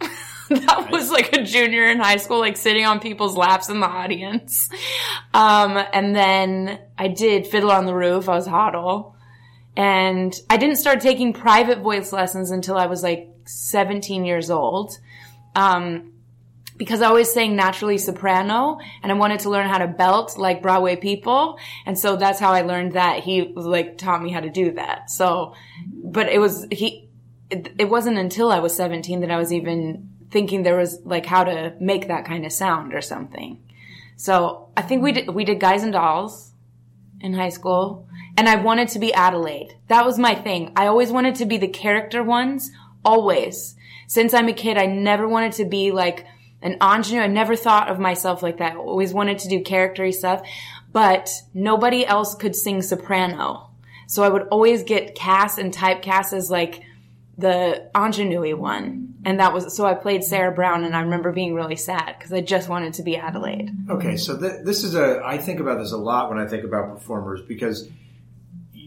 that 0.49 0.89
was 0.91 1.11
like 1.11 1.33
a 1.33 1.43
junior 1.43 1.85
in 1.85 1.99
high 1.99 2.17
school, 2.17 2.39
like 2.39 2.57
sitting 2.57 2.85
on 2.85 2.99
people's 2.99 3.35
laps 3.35 3.69
in 3.69 3.79
the 3.79 3.87
audience. 3.87 4.69
Um, 5.33 5.77
and 5.93 6.15
then 6.15 6.79
I 6.97 7.07
did 7.07 7.47
Fiddler 7.47 7.73
on 7.73 7.85
the 7.85 7.95
Roof. 7.95 8.29
I 8.29 8.35
was 8.35 8.47
Hodel. 8.47 9.13
And 9.75 10.33
I 10.49 10.57
didn't 10.57 10.75
start 10.75 11.01
taking 11.01 11.33
private 11.33 11.79
voice 11.79 12.13
lessons 12.13 12.51
until 12.51 12.77
I 12.77 12.85
was 12.85 13.01
like 13.01 13.29
17 13.45 14.25
years 14.25 14.51
old. 14.51 14.99
Um, 15.55 16.12
because 16.77 17.01
I 17.01 17.07
always 17.07 17.31
sang 17.31 17.55
naturally 17.55 17.97
soprano 17.97 18.79
and 19.01 19.11
I 19.11 19.15
wanted 19.15 19.41
to 19.41 19.49
learn 19.49 19.67
how 19.67 19.77
to 19.77 19.87
belt 19.87 20.37
like 20.37 20.61
Broadway 20.61 20.95
people. 20.95 21.57
And 21.85 21.97
so 21.97 22.15
that's 22.15 22.39
how 22.39 22.51
I 22.51 22.61
learned 22.61 22.93
that. 22.93 23.19
He 23.19 23.53
like 23.55 23.97
taught 23.97 24.21
me 24.23 24.31
how 24.31 24.39
to 24.39 24.49
do 24.49 24.71
that. 24.73 25.09
So, 25.09 25.53
but 25.87 26.29
it 26.29 26.39
was, 26.39 26.67
he, 26.71 27.09
it, 27.49 27.73
it 27.77 27.89
wasn't 27.89 28.17
until 28.17 28.51
I 28.51 28.59
was 28.59 28.75
17 28.75 29.21
that 29.21 29.31
I 29.31 29.37
was 29.37 29.53
even 29.53 30.09
thinking 30.31 30.63
there 30.63 30.77
was 30.77 30.99
like 31.03 31.25
how 31.25 31.43
to 31.43 31.75
make 31.79 32.07
that 32.07 32.25
kind 32.25 32.45
of 32.45 32.51
sound 32.51 32.93
or 32.93 33.01
something. 33.01 33.61
So 34.15 34.69
I 34.75 34.81
think 34.81 35.03
we 35.03 35.11
did, 35.11 35.29
we 35.29 35.45
did 35.45 35.59
Guys 35.59 35.83
and 35.83 35.93
Dolls 35.93 36.51
in 37.21 37.33
high 37.33 37.49
school 37.49 38.07
and 38.35 38.49
I 38.49 38.55
wanted 38.55 38.89
to 38.89 38.99
be 38.99 39.13
Adelaide. 39.13 39.75
That 39.87 40.05
was 40.05 40.17
my 40.17 40.33
thing. 40.33 40.73
I 40.75 40.87
always 40.87 41.11
wanted 41.11 41.35
to 41.35 41.45
be 41.45 41.57
the 41.57 41.67
character 41.67 42.23
ones, 42.23 42.71
always. 43.05 43.75
Since 44.07 44.33
I'm 44.33 44.47
a 44.47 44.53
kid, 44.53 44.77
I 44.77 44.87
never 44.87 45.27
wanted 45.27 45.53
to 45.53 45.65
be 45.65 45.91
like, 45.91 46.25
an 46.63 46.77
ingenue. 46.81 47.21
I 47.21 47.27
never 47.27 47.55
thought 47.55 47.89
of 47.89 47.99
myself 47.99 48.41
like 48.41 48.57
that. 48.57 48.73
I 48.73 48.77
always 48.77 49.13
wanted 49.13 49.39
to 49.39 49.49
do 49.49 49.61
charactery 49.61 50.13
stuff, 50.13 50.47
but 50.91 51.29
nobody 51.53 52.05
else 52.05 52.33
could 52.33 52.55
sing 52.55 52.81
soprano. 52.81 53.69
So 54.07 54.23
I 54.23 54.29
would 54.29 54.47
always 54.49 54.83
get 54.83 55.15
cast 55.15 55.59
and 55.59 55.73
typecast 55.73 56.33
as 56.33 56.49
like 56.49 56.81
the 57.37 57.89
ingenue 57.95 58.55
one. 58.55 59.15
And 59.25 59.39
that 59.39 59.53
was, 59.53 59.75
so 59.75 59.85
I 59.85 59.93
played 59.93 60.23
Sarah 60.23 60.51
Brown 60.51 60.83
and 60.83 60.95
I 60.95 61.01
remember 61.01 61.31
being 61.31 61.53
really 61.53 61.75
sad 61.75 62.15
because 62.17 62.33
I 62.33 62.41
just 62.41 62.69
wanted 62.69 62.95
to 62.95 63.03
be 63.03 63.17
Adelaide. 63.17 63.71
Okay. 63.89 64.17
So 64.17 64.37
th- 64.37 64.63
this 64.63 64.83
is 64.83 64.95
a, 64.95 65.21
I 65.23 65.37
think 65.37 65.59
about 65.59 65.79
this 65.79 65.91
a 65.91 65.97
lot 65.97 66.29
when 66.29 66.37
I 66.37 66.47
think 66.47 66.63
about 66.63 66.93
performers 66.93 67.41
because 67.41 67.89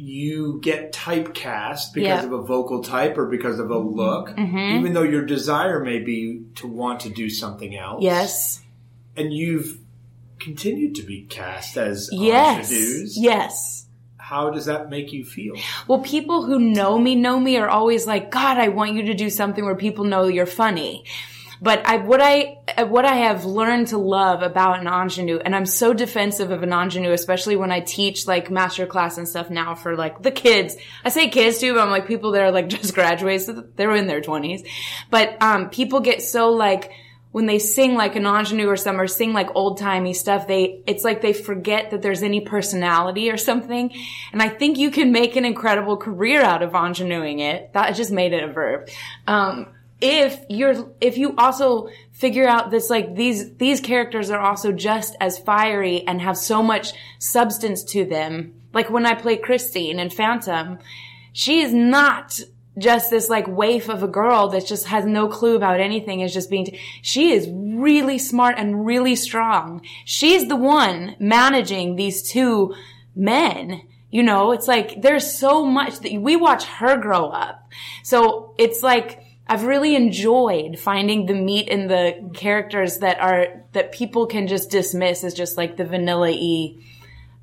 you 0.06 0.60
get 0.62 0.92
typecast 0.92 1.92
because 1.92 2.22
yeah. 2.22 2.22
of 2.22 2.32
a 2.32 2.40
vocal 2.40 2.80
type 2.80 3.18
or 3.18 3.26
because 3.26 3.58
of 3.58 3.70
a 3.70 3.78
look, 3.78 4.28
mm-hmm. 4.28 4.78
even 4.78 4.92
though 4.92 5.02
your 5.02 5.24
desire 5.24 5.82
may 5.82 5.98
be 5.98 6.44
to 6.54 6.68
want 6.68 7.00
to 7.00 7.08
do 7.08 7.28
something 7.28 7.76
else. 7.76 8.04
Yes. 8.04 8.62
And 9.16 9.32
you've 9.32 9.80
continued 10.38 10.94
to 10.96 11.02
be 11.02 11.22
cast 11.22 11.76
as 11.76 12.08
yes. 12.12 12.70
Yes. 13.16 13.88
How 14.16 14.50
does 14.50 14.66
that 14.66 14.90
make 14.90 15.12
you 15.12 15.24
feel? 15.24 15.54
Well, 15.88 16.00
people 16.00 16.44
who 16.44 16.60
know 16.60 16.98
me 16.98 17.16
know 17.16 17.40
me 17.40 17.56
are 17.56 17.68
always 17.68 18.06
like, 18.06 18.30
God, 18.30 18.58
I 18.58 18.68
want 18.68 18.94
you 18.94 19.06
to 19.06 19.14
do 19.14 19.28
something 19.28 19.64
where 19.64 19.74
people 19.74 20.04
know 20.04 20.28
you're 20.28 20.46
funny. 20.46 21.04
But 21.60 21.86
I, 21.86 21.98
what 21.98 22.20
I, 22.20 22.58
what 22.84 23.04
I 23.04 23.14
have 23.16 23.44
learned 23.44 23.88
to 23.88 23.98
love 23.98 24.42
about 24.42 24.80
an 24.80 24.86
ingenue, 24.86 25.38
and 25.38 25.54
I'm 25.54 25.66
so 25.66 25.92
defensive 25.92 26.50
of 26.50 26.62
an 26.62 26.72
ingenue, 26.72 27.12
especially 27.12 27.56
when 27.56 27.72
I 27.72 27.80
teach 27.80 28.26
like 28.26 28.50
master 28.50 28.86
class 28.86 29.18
and 29.18 29.28
stuff 29.28 29.50
now 29.50 29.74
for 29.74 29.96
like 29.96 30.22
the 30.22 30.30
kids. 30.30 30.76
I 31.04 31.08
say 31.08 31.28
kids 31.28 31.58
too, 31.58 31.74
but 31.74 31.80
I'm 31.80 31.90
like 31.90 32.06
people 32.06 32.32
that 32.32 32.42
are 32.42 32.52
like 32.52 32.68
just 32.76 32.94
graduates, 32.94 33.46
so 33.46 33.64
they're 33.76 33.94
in 33.94 34.06
their 34.06 34.20
twenties. 34.20 34.62
But, 35.10 35.42
um, 35.42 35.70
people 35.70 36.00
get 36.00 36.22
so 36.22 36.50
like, 36.50 36.92
when 37.36 37.44
they 37.44 37.58
sing 37.58 37.96
like 37.96 38.16
an 38.16 38.24
ingenue 38.24 38.66
or 38.66 38.78
some 38.78 38.98
or 38.98 39.06
sing 39.06 39.34
like 39.34 39.54
old 39.54 39.76
timey 39.76 40.14
stuff, 40.14 40.46
they, 40.46 40.80
it's 40.86 41.04
like 41.04 41.20
they 41.20 41.34
forget 41.34 41.90
that 41.90 42.00
there's 42.00 42.22
any 42.22 42.40
personality 42.40 43.30
or 43.30 43.36
something. 43.36 43.92
And 44.32 44.40
I 44.40 44.48
think 44.48 44.78
you 44.78 44.90
can 44.90 45.12
make 45.12 45.36
an 45.36 45.44
incredible 45.44 45.98
career 45.98 46.42
out 46.42 46.62
of 46.62 46.72
ingenuing 46.72 47.40
it. 47.40 47.74
That 47.74 47.94
just 47.94 48.10
made 48.10 48.32
it 48.32 48.42
a 48.42 48.50
verb. 48.50 48.88
Um, 49.26 49.66
if 50.00 50.44
you're, 50.48 50.92
if 51.00 51.16
you 51.16 51.34
also 51.36 51.88
figure 52.12 52.46
out 52.46 52.70
this, 52.70 52.90
like 52.90 53.14
these, 53.14 53.54
these 53.56 53.80
characters 53.80 54.30
are 54.30 54.40
also 54.40 54.72
just 54.72 55.16
as 55.20 55.38
fiery 55.38 56.06
and 56.06 56.20
have 56.20 56.36
so 56.36 56.62
much 56.62 56.92
substance 57.18 57.82
to 57.84 58.04
them. 58.04 58.54
Like 58.72 58.90
when 58.90 59.06
I 59.06 59.14
play 59.14 59.36
Christine 59.36 59.98
in 59.98 60.10
Phantom, 60.10 60.78
she 61.32 61.60
is 61.60 61.72
not 61.72 62.38
just 62.78 63.10
this 63.10 63.30
like 63.30 63.48
waif 63.48 63.88
of 63.88 64.02
a 64.02 64.08
girl 64.08 64.48
that 64.48 64.66
just 64.66 64.86
has 64.88 65.06
no 65.06 65.28
clue 65.28 65.56
about 65.56 65.80
anything 65.80 66.20
is 66.20 66.34
just 66.34 66.50
being, 66.50 66.66
t- 66.66 66.78
she 67.00 67.32
is 67.32 67.48
really 67.50 68.18
smart 68.18 68.56
and 68.58 68.84
really 68.84 69.16
strong. 69.16 69.80
She's 70.04 70.46
the 70.46 70.56
one 70.56 71.16
managing 71.18 71.96
these 71.96 72.22
two 72.22 72.74
men. 73.14 73.80
You 74.10 74.22
know, 74.22 74.52
it's 74.52 74.68
like 74.68 75.00
there's 75.00 75.38
so 75.38 75.64
much 75.64 76.00
that 76.00 76.12
we 76.12 76.36
watch 76.36 76.64
her 76.64 76.98
grow 76.98 77.28
up. 77.28 77.70
So 78.02 78.54
it's 78.58 78.82
like, 78.82 79.22
I've 79.48 79.64
really 79.64 79.94
enjoyed 79.94 80.78
finding 80.78 81.26
the 81.26 81.34
meat 81.34 81.68
in 81.68 81.86
the 81.86 82.30
characters 82.34 82.98
that 82.98 83.20
are, 83.20 83.64
that 83.72 83.92
people 83.92 84.26
can 84.26 84.48
just 84.48 84.70
dismiss 84.70 85.22
as 85.22 85.34
just 85.34 85.56
like 85.56 85.76
the 85.76 85.84
vanilla 85.84 86.30
E. 86.30 86.84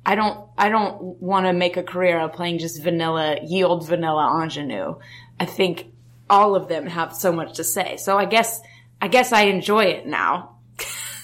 I 0.04 0.14
don't, 0.14 0.46
I 0.58 0.68
don't 0.68 1.00
want 1.22 1.46
to 1.46 1.54
make 1.54 1.78
a 1.78 1.82
career 1.82 2.20
of 2.20 2.34
playing 2.34 2.58
just 2.58 2.82
vanilla, 2.82 3.38
yield 3.42 3.88
vanilla 3.88 4.42
ingenue. 4.42 4.96
I 5.40 5.46
think 5.46 5.86
all 6.28 6.54
of 6.56 6.68
them 6.68 6.86
have 6.86 7.14
so 7.14 7.32
much 7.32 7.54
to 7.54 7.64
say. 7.64 7.96
So 7.96 8.18
I 8.18 8.26
guess, 8.26 8.60
I 9.00 9.08
guess 9.08 9.32
I 9.32 9.44
enjoy 9.44 9.84
it 9.84 10.06
now. 10.06 10.56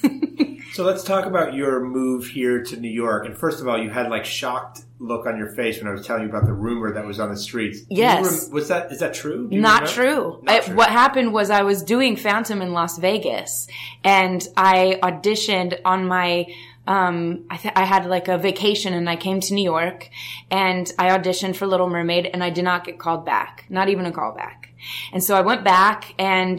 So 0.80 0.86
let's 0.86 1.04
talk 1.04 1.26
about 1.26 1.52
your 1.52 1.84
move 1.84 2.26
here 2.28 2.62
to 2.62 2.76
New 2.78 2.88
York. 2.88 3.26
And 3.26 3.36
first 3.36 3.60
of 3.60 3.68
all, 3.68 3.76
you 3.76 3.90
had 3.90 4.08
like 4.08 4.24
shocked 4.24 4.86
look 4.98 5.26
on 5.26 5.36
your 5.36 5.48
face 5.48 5.76
when 5.76 5.86
I 5.86 5.92
was 5.92 6.06
telling 6.06 6.22
you 6.22 6.30
about 6.30 6.46
the 6.46 6.54
rumor 6.54 6.94
that 6.94 7.04
was 7.04 7.20
on 7.20 7.28
the 7.28 7.36
streets. 7.36 7.80
Yes. 7.90 8.46
rem- 8.46 8.54
was 8.54 8.68
that 8.68 8.90
is 8.90 9.00
that 9.00 9.12
true? 9.12 9.46
Not 9.52 9.88
true. 9.88 10.40
Not 10.42 10.62
true. 10.62 10.74
What 10.74 10.88
happened 10.88 11.34
was 11.34 11.50
I 11.50 11.64
was 11.64 11.82
doing 11.82 12.16
Phantom 12.16 12.62
in 12.62 12.72
Las 12.72 12.96
Vegas 12.96 13.68
and 14.02 14.42
I 14.56 14.98
auditioned 15.02 15.78
on 15.84 16.06
my, 16.06 16.46
um, 16.86 17.44
I, 17.50 17.58
th- 17.58 17.74
I 17.76 17.84
had 17.84 18.06
like 18.06 18.28
a 18.28 18.38
vacation 18.38 18.94
and 18.94 19.06
I 19.06 19.16
came 19.16 19.40
to 19.40 19.52
New 19.52 19.62
York 19.62 20.08
and 20.50 20.90
I 20.98 21.10
auditioned 21.10 21.56
for 21.56 21.66
Little 21.66 21.90
Mermaid 21.90 22.24
and 22.32 22.42
I 22.42 22.48
did 22.48 22.64
not 22.64 22.84
get 22.86 22.98
called 22.98 23.26
back. 23.26 23.66
Not 23.68 23.90
even 23.90 24.06
a 24.06 24.12
call 24.12 24.34
back. 24.34 24.72
And 25.12 25.22
so 25.22 25.36
I 25.36 25.42
went 25.42 25.62
back 25.62 26.14
and 26.18 26.58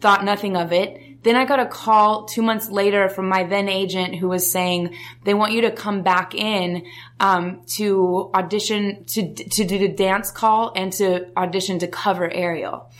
thought 0.00 0.24
nothing 0.24 0.56
of 0.56 0.72
it. 0.72 1.00
Then 1.24 1.36
I 1.36 1.46
got 1.46 1.58
a 1.58 1.66
call 1.66 2.26
two 2.26 2.42
months 2.42 2.68
later 2.68 3.08
from 3.08 3.28
my 3.28 3.44
then 3.44 3.68
agent 3.68 4.14
who 4.14 4.28
was 4.28 4.50
saying 4.50 4.94
they 5.24 5.32
want 5.32 5.52
you 5.52 5.62
to 5.62 5.70
come 5.70 6.02
back 6.02 6.34
in 6.34 6.84
um, 7.18 7.62
to 7.76 8.30
audition 8.34 9.04
to 9.06 9.34
to 9.34 9.64
do 9.64 9.78
the 9.78 9.88
dance 9.88 10.30
call 10.30 10.72
and 10.76 10.92
to 10.94 11.30
audition 11.36 11.78
to 11.78 11.88
cover 11.88 12.30
Ariel. 12.30 12.90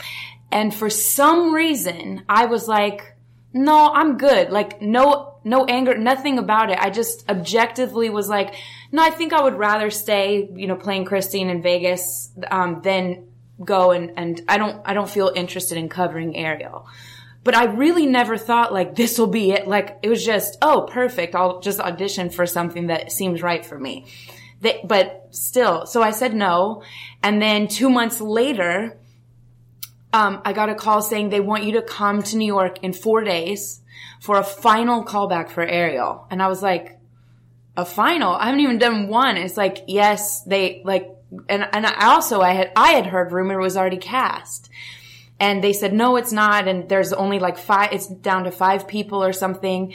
And 0.50 0.74
for 0.74 0.88
some 0.88 1.52
reason, 1.52 2.22
I 2.26 2.46
was 2.46 2.66
like, 2.66 3.14
no, 3.52 3.90
I'm 3.92 4.16
good. 4.16 4.50
Like 4.50 4.80
no 4.80 5.34
no 5.44 5.66
anger, 5.66 5.94
nothing 5.98 6.38
about 6.38 6.70
it. 6.70 6.78
I 6.78 6.88
just 6.88 7.28
objectively 7.28 8.08
was 8.08 8.28
like, 8.28 8.54
no, 8.90 9.02
I 9.02 9.10
think 9.10 9.34
I 9.34 9.42
would 9.42 9.56
rather 9.56 9.90
stay, 9.90 10.48
you 10.54 10.66
know, 10.66 10.76
playing 10.76 11.04
Christine 11.04 11.50
in 11.50 11.60
Vegas 11.60 12.30
um, 12.50 12.80
than 12.82 13.28
go 13.62 13.90
and 13.90 14.12
and 14.16 14.40
I 14.48 14.56
don't 14.56 14.80
I 14.86 14.94
don't 14.94 15.10
feel 15.10 15.30
interested 15.34 15.76
in 15.76 15.90
covering 15.90 16.36
Ariel. 16.36 16.86
But 17.44 17.54
I 17.54 17.64
really 17.64 18.06
never 18.06 18.36
thought 18.36 18.72
like 18.72 18.96
this 18.96 19.18
will 19.18 19.28
be 19.28 19.52
it. 19.52 19.68
Like 19.68 19.98
it 20.02 20.08
was 20.08 20.24
just, 20.24 20.56
oh, 20.62 20.88
perfect. 20.90 21.34
I'll 21.34 21.60
just 21.60 21.78
audition 21.78 22.30
for 22.30 22.46
something 22.46 22.88
that 22.88 23.12
seems 23.12 23.42
right 23.42 23.64
for 23.64 23.78
me. 23.78 24.06
They, 24.60 24.80
but 24.82 25.28
still, 25.30 25.86
so 25.86 26.02
I 26.02 26.10
said 26.10 26.34
no. 26.34 26.82
And 27.22 27.40
then 27.40 27.68
two 27.68 27.90
months 27.90 28.20
later, 28.20 28.96
um, 30.12 30.40
I 30.44 30.52
got 30.54 30.70
a 30.70 30.74
call 30.74 31.02
saying 31.02 31.28
they 31.28 31.40
want 31.40 31.64
you 31.64 31.72
to 31.72 31.82
come 31.82 32.22
to 32.24 32.36
New 32.36 32.46
York 32.46 32.82
in 32.82 32.92
four 32.94 33.22
days 33.22 33.82
for 34.20 34.38
a 34.38 34.44
final 34.44 35.04
callback 35.04 35.50
for 35.50 35.62
Ariel. 35.62 36.26
And 36.30 36.42
I 36.42 36.48
was 36.48 36.62
like, 36.62 36.98
a 37.76 37.84
final? 37.84 38.34
I 38.34 38.46
haven't 38.46 38.60
even 38.60 38.78
done 38.78 39.08
one. 39.08 39.36
It's 39.36 39.56
like, 39.56 39.84
yes, 39.88 40.42
they 40.44 40.82
like, 40.84 41.10
and, 41.48 41.68
and 41.72 41.86
I 41.86 42.12
also, 42.12 42.40
I 42.40 42.52
had, 42.52 42.72
I 42.76 42.92
had 42.92 43.06
heard 43.06 43.32
rumor 43.32 43.58
was 43.58 43.76
already 43.76 43.96
cast. 43.96 44.70
And 45.44 45.62
they 45.62 45.74
said, 45.74 45.92
no, 45.92 46.16
it's 46.16 46.32
not. 46.32 46.68
And 46.68 46.88
there's 46.88 47.12
only 47.12 47.38
like 47.38 47.58
five, 47.58 47.92
it's 47.92 48.06
down 48.06 48.44
to 48.44 48.50
five 48.50 48.88
people 48.88 49.22
or 49.22 49.34
something. 49.34 49.92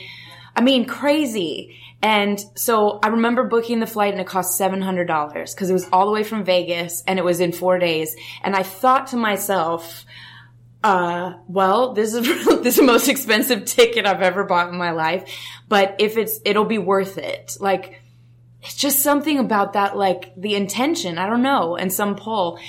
I 0.55 0.61
mean, 0.61 0.85
crazy. 0.85 1.75
And 2.03 2.39
so 2.53 2.99
I 3.01 3.07
remember 3.07 3.45
booking 3.45 3.79
the 3.79 3.87
flight 3.87 4.11
and 4.13 4.21
it 4.21 4.27
cost 4.27 4.61
$700 4.61 5.07
because 5.55 5.67
it 5.71 5.73
was 5.73 5.87
all 5.91 6.05
the 6.05 6.11
way 6.11 6.23
from 6.23 6.43
Vegas 6.43 7.03
and 7.07 7.17
it 7.17 7.25
was 7.25 7.39
in 7.39 7.51
four 7.51 7.79
days. 7.79 8.15
And 8.43 8.55
I 8.55 8.61
thought 8.61 9.07
to 9.07 9.17
myself, 9.17 10.05
uh, 10.83 11.33
well, 11.47 11.93
this 11.93 12.13
is, 12.13 12.27
this 12.45 12.67
is 12.67 12.75
the 12.75 12.83
most 12.83 13.07
expensive 13.07 13.65
ticket 13.65 14.05
I've 14.05 14.21
ever 14.21 14.43
bought 14.43 14.69
in 14.69 14.77
my 14.77 14.91
life. 14.91 15.35
But 15.67 15.95
if 15.97 16.15
it's, 16.15 16.39
it'll 16.45 16.65
be 16.65 16.77
worth 16.77 17.17
it. 17.17 17.57
Like, 17.59 17.99
it's 18.61 18.75
just 18.75 18.99
something 18.99 19.39
about 19.39 19.73
that, 19.73 19.97
like 19.97 20.31
the 20.37 20.53
intention. 20.53 21.17
I 21.17 21.25
don't 21.25 21.41
know. 21.41 21.75
And 21.75 21.91
some 21.91 22.15
pull. 22.15 22.59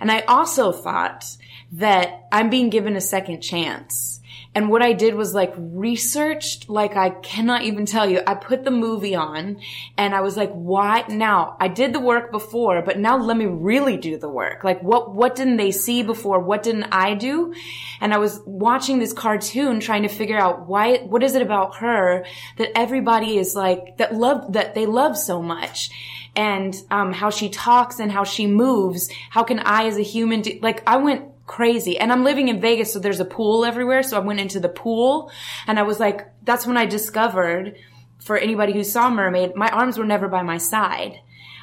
And 0.00 0.10
I 0.10 0.20
also 0.20 0.72
thought 0.72 1.36
that 1.72 2.26
I'm 2.32 2.50
being 2.50 2.70
given 2.70 2.96
a 2.96 3.00
second 3.00 3.40
chance. 3.40 4.20
And 4.52 4.68
what 4.68 4.82
I 4.82 4.94
did 4.94 5.14
was 5.14 5.32
like 5.32 5.54
researched, 5.56 6.68
like 6.68 6.96
I 6.96 7.10
cannot 7.10 7.62
even 7.62 7.86
tell 7.86 8.10
you. 8.10 8.20
I 8.26 8.34
put 8.34 8.64
the 8.64 8.72
movie 8.72 9.14
on 9.14 9.60
and 9.96 10.12
I 10.12 10.22
was 10.22 10.36
like, 10.36 10.50
why 10.50 11.04
now? 11.08 11.56
I 11.60 11.68
did 11.68 11.92
the 11.92 12.00
work 12.00 12.32
before, 12.32 12.82
but 12.82 12.98
now 12.98 13.16
let 13.16 13.36
me 13.36 13.46
really 13.46 13.96
do 13.96 14.18
the 14.18 14.28
work. 14.28 14.64
Like 14.64 14.82
what, 14.82 15.14
what 15.14 15.36
didn't 15.36 15.58
they 15.58 15.70
see 15.70 16.02
before? 16.02 16.40
What 16.40 16.64
didn't 16.64 16.88
I 16.90 17.14
do? 17.14 17.54
And 18.00 18.12
I 18.12 18.18
was 18.18 18.40
watching 18.44 18.98
this 18.98 19.12
cartoon 19.12 19.78
trying 19.78 20.02
to 20.02 20.08
figure 20.08 20.38
out 20.38 20.66
why, 20.66 20.98
what 20.98 21.22
is 21.22 21.36
it 21.36 21.42
about 21.42 21.76
her 21.76 22.24
that 22.58 22.76
everybody 22.76 23.38
is 23.38 23.54
like, 23.54 23.98
that 23.98 24.16
love, 24.16 24.54
that 24.54 24.74
they 24.74 24.86
love 24.86 25.16
so 25.16 25.40
much? 25.40 25.90
And, 26.34 26.74
um, 26.90 27.12
how 27.12 27.30
she 27.30 27.48
talks 27.48 27.98
and 27.98 28.10
how 28.10 28.24
she 28.24 28.46
moves. 28.46 29.10
How 29.30 29.42
can 29.42 29.58
I 29.60 29.86
as 29.86 29.96
a 29.96 30.02
human 30.02 30.42
do, 30.42 30.58
like 30.62 30.82
I 30.86 30.96
went 30.96 31.24
crazy. 31.50 31.98
And 31.98 32.12
I'm 32.12 32.22
living 32.22 32.46
in 32.46 32.60
Vegas, 32.60 32.92
so 32.92 33.00
there's 33.00 33.18
a 33.18 33.24
pool 33.24 33.64
everywhere. 33.64 34.04
So 34.04 34.16
I 34.16 34.20
went 34.20 34.38
into 34.38 34.60
the 34.60 34.68
pool 34.68 35.32
and 35.66 35.80
I 35.80 35.82
was 35.82 35.98
like, 35.98 36.28
that's 36.44 36.64
when 36.64 36.76
I 36.76 36.86
discovered 36.86 37.74
for 38.20 38.38
anybody 38.38 38.72
who 38.72 38.84
saw 38.84 39.10
Mermaid, 39.10 39.56
my 39.56 39.68
arms 39.68 39.98
were 39.98 40.04
never 40.04 40.28
by 40.28 40.42
my 40.42 40.58
side. 40.58 41.18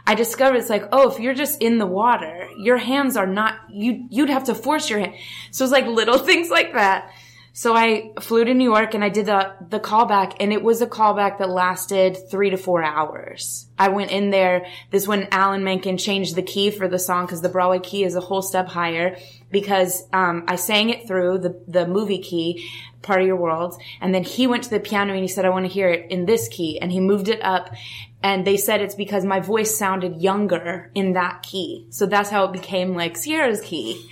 I 0.06 0.16
discovered 0.16 0.58
it's 0.58 0.70
like, 0.70 0.90
oh, 0.92 1.10
if 1.10 1.22
you're 1.22 1.34
just 1.34 1.62
in 1.62 1.78
the 1.78 1.86
water, 1.86 2.50
your 2.58 2.78
hands 2.78 3.16
are 3.16 3.26
not, 3.26 3.60
you, 3.70 4.08
you'd 4.10 4.30
have 4.30 4.46
to 4.46 4.56
force 4.56 4.90
your 4.90 5.00
hand. 5.00 5.16
So 5.52 5.64
it's 5.64 5.72
like 5.72 5.86
little 5.86 6.18
things 6.32 6.50
like 6.50 6.74
that. 6.74 7.10
So 7.54 7.74
I 7.76 8.12
flew 8.20 8.46
to 8.46 8.54
New 8.54 8.70
York 8.70 8.94
and 8.94 9.04
I 9.04 9.10
did 9.10 9.26
the, 9.26 9.54
the 9.70 9.80
callback 9.80 10.36
and 10.40 10.54
it 10.54 10.62
was 10.62 10.82
a 10.82 10.86
callback 10.86 11.40
that 11.40 11.50
lasted 11.50 12.30
three 12.30 12.52
to 12.52 12.58
four 12.58 12.84
hours. 12.84 13.68
I 13.80 13.88
went 13.88 14.12
in 14.12 14.30
there. 14.30 14.68
This 14.92 15.08
when 15.08 15.28
Alan 15.32 15.64
Menken 15.64 15.98
changed 15.98 16.36
the 16.36 16.44
key 16.44 16.70
for 16.72 16.88
the 16.88 17.00
song 17.00 17.26
because 17.26 17.42
the 17.42 17.50
Broadway 17.50 17.80
key 17.80 18.04
is 18.04 18.16
a 18.16 18.22
whole 18.22 18.44
step 18.44 18.68
higher 18.68 19.18
because, 19.50 20.04
um, 20.14 20.46
I 20.48 20.56
sang 20.56 20.90
it 20.90 21.08
through 21.08 21.40
the, 21.40 21.62
the 21.68 21.88
movie 21.88 22.20
key, 22.20 22.70
part 23.02 23.22
of 23.22 23.28
your 23.28 23.38
world. 23.38 23.80
And 24.02 24.14
then 24.14 24.24
he 24.24 24.48
went 24.48 24.64
to 24.64 24.70
the 24.70 24.80
piano 24.80 25.14
and 25.14 25.22
he 25.22 25.28
said, 25.28 25.46
I 25.46 25.50
want 25.50 25.66
to 25.66 25.72
hear 25.72 25.90
it 25.90 26.12
in 26.12 26.26
this 26.26 26.48
key. 26.50 26.80
And 26.80 26.92
he 26.92 27.00
moved 27.00 27.30
it 27.30 27.44
up 27.44 27.74
and 28.22 28.46
they 28.46 28.58
said 28.58 28.82
it's 28.82 28.96
because 28.96 29.24
my 29.24 29.40
voice 29.40 29.78
sounded 29.78 30.22
younger 30.22 30.92
in 30.96 31.14
that 31.14 31.44
key. 31.44 31.88
So 31.92 32.06
that's 32.06 32.30
how 32.30 32.46
it 32.46 32.52
became 32.52 32.96
like 32.96 33.16
Sierra's 33.16 33.62
key. 33.62 34.10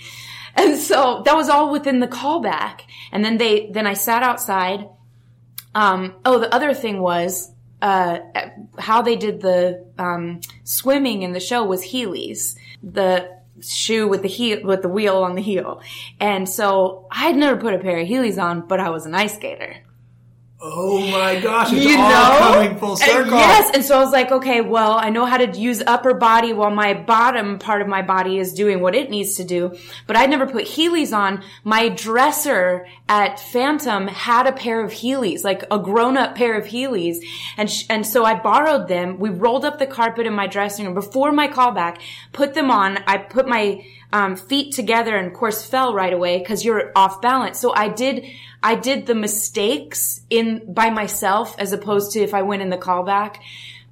And 0.54 0.78
so 0.78 1.22
that 1.24 1.36
was 1.36 1.48
all 1.48 1.70
within 1.70 2.00
the 2.00 2.08
callback. 2.08 2.82
And 3.12 3.24
then 3.24 3.36
they, 3.36 3.70
then 3.70 3.86
I 3.86 3.94
sat 3.94 4.22
outside. 4.22 4.88
Um, 5.74 6.14
oh, 6.24 6.38
the 6.38 6.54
other 6.54 6.72
thing 6.72 7.00
was, 7.00 7.52
uh, 7.82 8.20
how 8.78 9.02
they 9.02 9.16
did 9.16 9.42
the, 9.42 9.86
um, 9.98 10.40
swimming 10.64 11.20
in 11.22 11.32
the 11.32 11.40
show 11.40 11.64
was 11.64 11.84
Heelys. 11.84 12.56
The 12.82 13.36
shoe 13.60 14.08
with 14.08 14.22
the 14.22 14.28
heel, 14.28 14.60
with 14.62 14.82
the 14.82 14.88
wheel 14.88 15.18
on 15.18 15.34
the 15.34 15.42
heel. 15.42 15.80
And 16.20 16.48
so 16.48 17.06
I 17.10 17.26
had 17.26 17.36
never 17.36 17.60
put 17.60 17.74
a 17.74 17.78
pair 17.78 17.98
of 17.98 18.08
Heelys 18.08 18.42
on, 18.42 18.66
but 18.66 18.80
I 18.80 18.90
was 18.90 19.06
an 19.06 19.14
ice 19.14 19.36
skater 19.36 19.76
Oh 20.58 20.98
my 21.10 21.38
gosh, 21.38 21.70
it's 21.70 21.84
you 21.84 21.98
all 21.98 22.08
know? 22.08 22.38
coming 22.38 22.78
full 22.78 22.92
And 23.02 23.30
yes, 23.30 23.70
and 23.74 23.84
so 23.84 23.98
I 23.98 24.00
was 24.02 24.10
like, 24.10 24.32
okay, 24.32 24.62
well, 24.62 24.92
I 24.92 25.10
know 25.10 25.26
how 25.26 25.36
to 25.36 25.58
use 25.58 25.82
upper 25.86 26.14
body 26.14 26.54
while 26.54 26.70
my 26.70 26.94
bottom 26.94 27.58
part 27.58 27.82
of 27.82 27.88
my 27.88 28.00
body 28.00 28.38
is 28.38 28.54
doing 28.54 28.80
what 28.80 28.94
it 28.94 29.10
needs 29.10 29.34
to 29.34 29.44
do. 29.44 29.76
But 30.06 30.16
I'd 30.16 30.30
never 30.30 30.46
put 30.46 30.64
Heelys 30.64 31.14
on. 31.14 31.42
My 31.62 31.90
dresser 31.90 32.86
at 33.06 33.38
Phantom 33.38 34.08
had 34.08 34.46
a 34.46 34.52
pair 34.52 34.82
of 34.82 34.92
Heelys, 34.92 35.44
like 35.44 35.62
a 35.70 35.78
grown-up 35.78 36.34
pair 36.34 36.58
of 36.58 36.64
Heelys, 36.64 37.18
and 37.58 37.70
sh- 37.70 37.84
and 37.90 38.06
so 38.06 38.24
I 38.24 38.38
borrowed 38.38 38.88
them. 38.88 39.18
We 39.18 39.28
rolled 39.28 39.66
up 39.66 39.78
the 39.78 39.86
carpet 39.86 40.26
in 40.26 40.32
my 40.32 40.46
dressing 40.46 40.86
room 40.86 40.94
before 40.94 41.32
my 41.32 41.48
callback, 41.48 42.00
put 42.32 42.54
them 42.54 42.70
on. 42.70 42.96
I 43.06 43.18
put 43.18 43.46
my 43.46 43.84
um, 44.12 44.36
feet 44.36 44.74
together 44.74 45.16
and 45.16 45.28
of 45.28 45.32
course 45.34 45.64
fell 45.64 45.94
right 45.94 46.12
away 46.12 46.38
because 46.38 46.64
you're 46.64 46.92
off 46.96 47.20
balance. 47.20 47.58
So 47.58 47.74
I 47.74 47.88
did, 47.88 48.24
I 48.62 48.74
did 48.74 49.06
the 49.06 49.14
mistakes 49.14 50.20
in 50.30 50.72
by 50.72 50.90
myself 50.90 51.54
as 51.58 51.72
opposed 51.72 52.12
to 52.12 52.20
if 52.20 52.34
I 52.34 52.42
went 52.42 52.62
in 52.62 52.70
the 52.70 52.78
callback. 52.78 53.38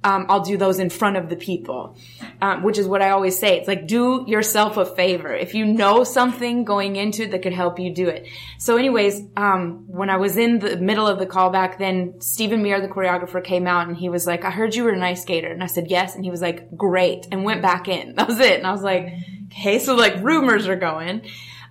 Um, 0.05 0.27
I'll 0.29 0.41
do 0.41 0.55
those 0.55 0.77
in 0.77 0.91
front 0.91 1.17
of 1.17 1.29
the 1.29 1.35
people, 1.35 1.97
um, 2.39 2.61
which 2.61 2.77
is 2.77 2.87
what 2.87 3.01
I 3.01 3.09
always 3.09 3.39
say. 3.39 3.57
It's 3.57 3.67
like 3.67 3.87
do 3.87 4.23
yourself 4.27 4.77
a 4.77 4.85
favor. 4.85 5.33
If 5.33 5.55
you 5.55 5.65
know 5.65 6.03
something 6.03 6.63
going 6.63 6.95
into 6.95 7.23
it 7.23 7.31
that 7.31 7.41
could 7.41 7.53
help 7.53 7.79
you 7.79 7.91
do 7.91 8.07
it. 8.07 8.27
So, 8.59 8.77
anyways, 8.77 9.23
um, 9.35 9.85
when 9.87 10.11
I 10.11 10.17
was 10.17 10.37
in 10.37 10.59
the 10.59 10.77
middle 10.77 11.07
of 11.07 11.17
the 11.17 11.25
callback, 11.25 11.79
then 11.79 12.21
Stephen 12.21 12.61
Mear, 12.61 12.81
the 12.81 12.87
choreographer, 12.87 13.43
came 13.43 13.65
out 13.65 13.87
and 13.87 13.97
he 13.97 14.09
was 14.09 14.27
like, 14.27 14.45
"I 14.45 14.51
heard 14.51 14.75
you 14.75 14.83
were 14.83 14.91
an 14.91 15.01
ice 15.01 15.23
skater," 15.23 15.51
and 15.51 15.63
I 15.63 15.65
said 15.65 15.87
yes, 15.89 16.13
and 16.13 16.23
he 16.23 16.29
was 16.29 16.41
like, 16.41 16.77
"Great," 16.77 17.27
and 17.31 17.43
went 17.43 17.63
back 17.63 17.87
in. 17.87 18.13
That 18.15 18.27
was 18.27 18.39
it, 18.39 18.59
and 18.59 18.67
I 18.67 18.71
was 18.73 18.83
like, 18.83 19.11
"Okay, 19.47 19.79
so 19.79 19.95
like 19.95 20.21
rumors 20.21 20.67
are 20.67 20.75
going." 20.75 21.23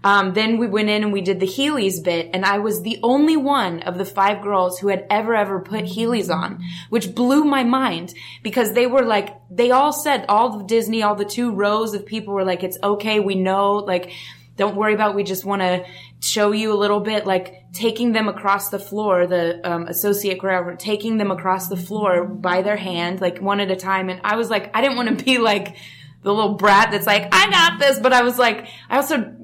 Um, 0.04 0.34
then 0.34 0.58
we 0.58 0.66
went 0.66 0.90
in 0.90 1.02
and 1.02 1.12
we 1.12 1.22
did 1.22 1.40
the 1.40 1.46
Heelys 1.46 2.04
bit, 2.04 2.30
and 2.34 2.44
I 2.44 2.58
was 2.58 2.82
the 2.82 3.00
only 3.02 3.38
one 3.38 3.82
of 3.82 3.96
the 3.96 4.04
five 4.04 4.42
girls 4.42 4.78
who 4.78 4.88
had 4.88 5.06
ever, 5.10 5.34
ever 5.34 5.60
put 5.60 5.84
Heelys 5.84 6.32
on, 6.32 6.62
which 6.90 7.14
blew 7.14 7.44
my 7.44 7.64
mind 7.64 8.14
because 8.42 8.74
they 8.74 8.86
were 8.86 9.02
like, 9.02 9.34
they 9.50 9.70
all 9.70 9.92
said, 9.92 10.26
all 10.28 10.60
of 10.60 10.66
Disney, 10.66 11.02
all 11.02 11.14
the 11.14 11.24
two 11.24 11.52
rows 11.52 11.94
of 11.94 12.04
people 12.04 12.34
were 12.34 12.44
like, 12.44 12.62
it's 12.62 12.78
okay, 12.82 13.18
we 13.18 13.34
know, 13.34 13.76
like, 13.76 14.12
don't 14.56 14.76
worry 14.76 14.94
about, 14.94 15.14
we 15.14 15.24
just 15.24 15.44
want 15.44 15.62
to 15.62 15.84
show 16.20 16.52
you 16.52 16.72
a 16.72 16.78
little 16.78 17.00
bit, 17.00 17.26
like 17.26 17.72
taking 17.72 18.12
them 18.12 18.28
across 18.28 18.68
the 18.68 18.78
floor, 18.78 19.26
the 19.26 19.60
um, 19.68 19.86
associate 19.88 20.38
choreographer, 20.38 20.78
taking 20.78 21.16
them 21.16 21.30
across 21.30 21.68
the 21.68 21.76
floor 21.76 22.24
by 22.24 22.62
their 22.62 22.76
hand, 22.76 23.20
like 23.20 23.38
one 23.38 23.58
at 23.58 23.70
a 23.70 23.76
time. 23.76 24.10
And 24.10 24.20
I 24.22 24.36
was 24.36 24.50
like, 24.50 24.70
I 24.76 24.80
didn't 24.80 24.96
want 24.96 25.18
to 25.18 25.24
be 25.24 25.38
like 25.38 25.76
the 26.22 26.32
little 26.32 26.54
brat 26.54 26.90
that's 26.92 27.06
like, 27.06 27.28
I 27.32 27.50
got 27.50 27.78
this, 27.80 27.98
but 27.98 28.12
I 28.12 28.22
was 28.22 28.38
like, 28.38 28.68
I 28.88 28.96
also 28.96 29.34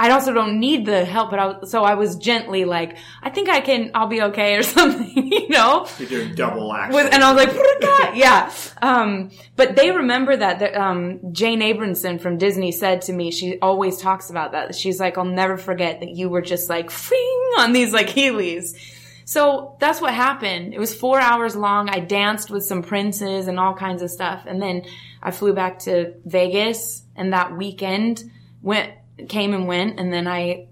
I 0.00 0.10
also 0.10 0.32
don't 0.32 0.60
need 0.60 0.86
the 0.86 1.04
help, 1.04 1.30
but 1.30 1.38
I, 1.40 1.66
so 1.66 1.82
I 1.82 1.94
was 1.94 2.16
gently 2.16 2.64
like, 2.64 2.96
I 3.20 3.30
think 3.30 3.48
I 3.48 3.60
can, 3.60 3.90
I'll 3.94 4.06
be 4.06 4.22
okay 4.22 4.54
or 4.56 4.62
something, 4.62 5.32
you 5.32 5.48
know? 5.48 5.88
You're 5.98 6.08
doing 6.08 6.34
double 6.36 6.72
action. 6.72 6.94
With, 6.94 7.12
and 7.12 7.24
I 7.24 7.32
was 7.32 7.44
like, 7.44 8.14
yeah. 8.16 8.52
Um, 8.80 9.30
but 9.56 9.74
they 9.74 9.90
remember 9.90 10.36
that, 10.36 10.60
that, 10.60 10.76
um, 10.76 11.32
Jane 11.32 11.60
Abramson 11.60 12.20
from 12.20 12.38
Disney 12.38 12.70
said 12.70 13.02
to 13.02 13.12
me, 13.12 13.32
she 13.32 13.58
always 13.58 13.98
talks 13.98 14.30
about 14.30 14.52
that. 14.52 14.76
She's 14.76 15.00
like, 15.00 15.18
I'll 15.18 15.24
never 15.24 15.56
forget 15.56 15.98
that 16.00 16.10
you 16.10 16.28
were 16.28 16.42
just 16.42 16.68
like, 16.68 16.90
fing 16.92 17.40
on 17.58 17.72
these 17.72 17.92
like 17.92 18.08
Heelys. 18.08 18.76
So 19.24 19.76
that's 19.80 20.00
what 20.00 20.14
happened. 20.14 20.74
It 20.74 20.78
was 20.78 20.94
four 20.94 21.20
hours 21.20 21.56
long. 21.56 21.90
I 21.90 22.00
danced 22.00 22.50
with 22.50 22.64
some 22.64 22.82
princes 22.82 23.48
and 23.48 23.58
all 23.58 23.74
kinds 23.74 24.00
of 24.00 24.10
stuff. 24.10 24.44
And 24.46 24.62
then 24.62 24.84
I 25.22 25.32
flew 25.32 25.52
back 25.52 25.80
to 25.80 26.14
Vegas 26.24 27.02
and 27.16 27.32
that 27.32 27.54
weekend 27.54 28.22
went, 28.62 28.92
came 29.28 29.54
and 29.54 29.66
went, 29.66 29.98
and 29.98 30.12
then 30.12 30.26
I 30.26 30.66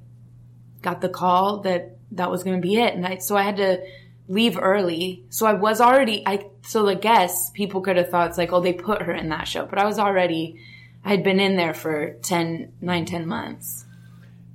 got 0.83 1.01
the 1.01 1.09
call 1.09 1.61
that 1.61 1.97
that 2.13 2.31
was 2.31 2.45
going 2.45 2.61
to 2.61 2.63
be 2.63 2.77
it, 2.77 2.95
and 2.95 3.07
I 3.07 3.19
so 3.19 3.37
I 3.37 3.43
had 3.43 3.57
to 3.57 3.85
leave 4.29 4.59
early. 4.59 5.25
So 5.31 5.47
I 5.47 5.55
was 5.55 5.81
already 5.81 6.23
I 6.27 6.49
so 6.63 6.89
I 6.89 6.95
guess 6.95 7.51
people 7.51 7.81
could 7.81 7.97
have 7.97 8.11
thought 8.11 8.29
it's 8.29 8.39
like 8.39 8.53
oh 8.53 8.61
they 8.61 8.73
put 8.73 9.03
her 9.03 9.13
in 9.13 9.29
that 9.31 9.49
show, 9.49 9.67
but 9.67 9.79
I 9.79 9.85
was 9.85 9.99
already 9.99 10.61
I 11.05 11.11
had 11.11 11.23
been 11.23 11.39
in 11.39 11.57
there 11.57 11.73
for 11.73 12.15
10, 12.23 12.73
9, 12.81 13.05
10 13.05 13.29
months. 13.29 13.85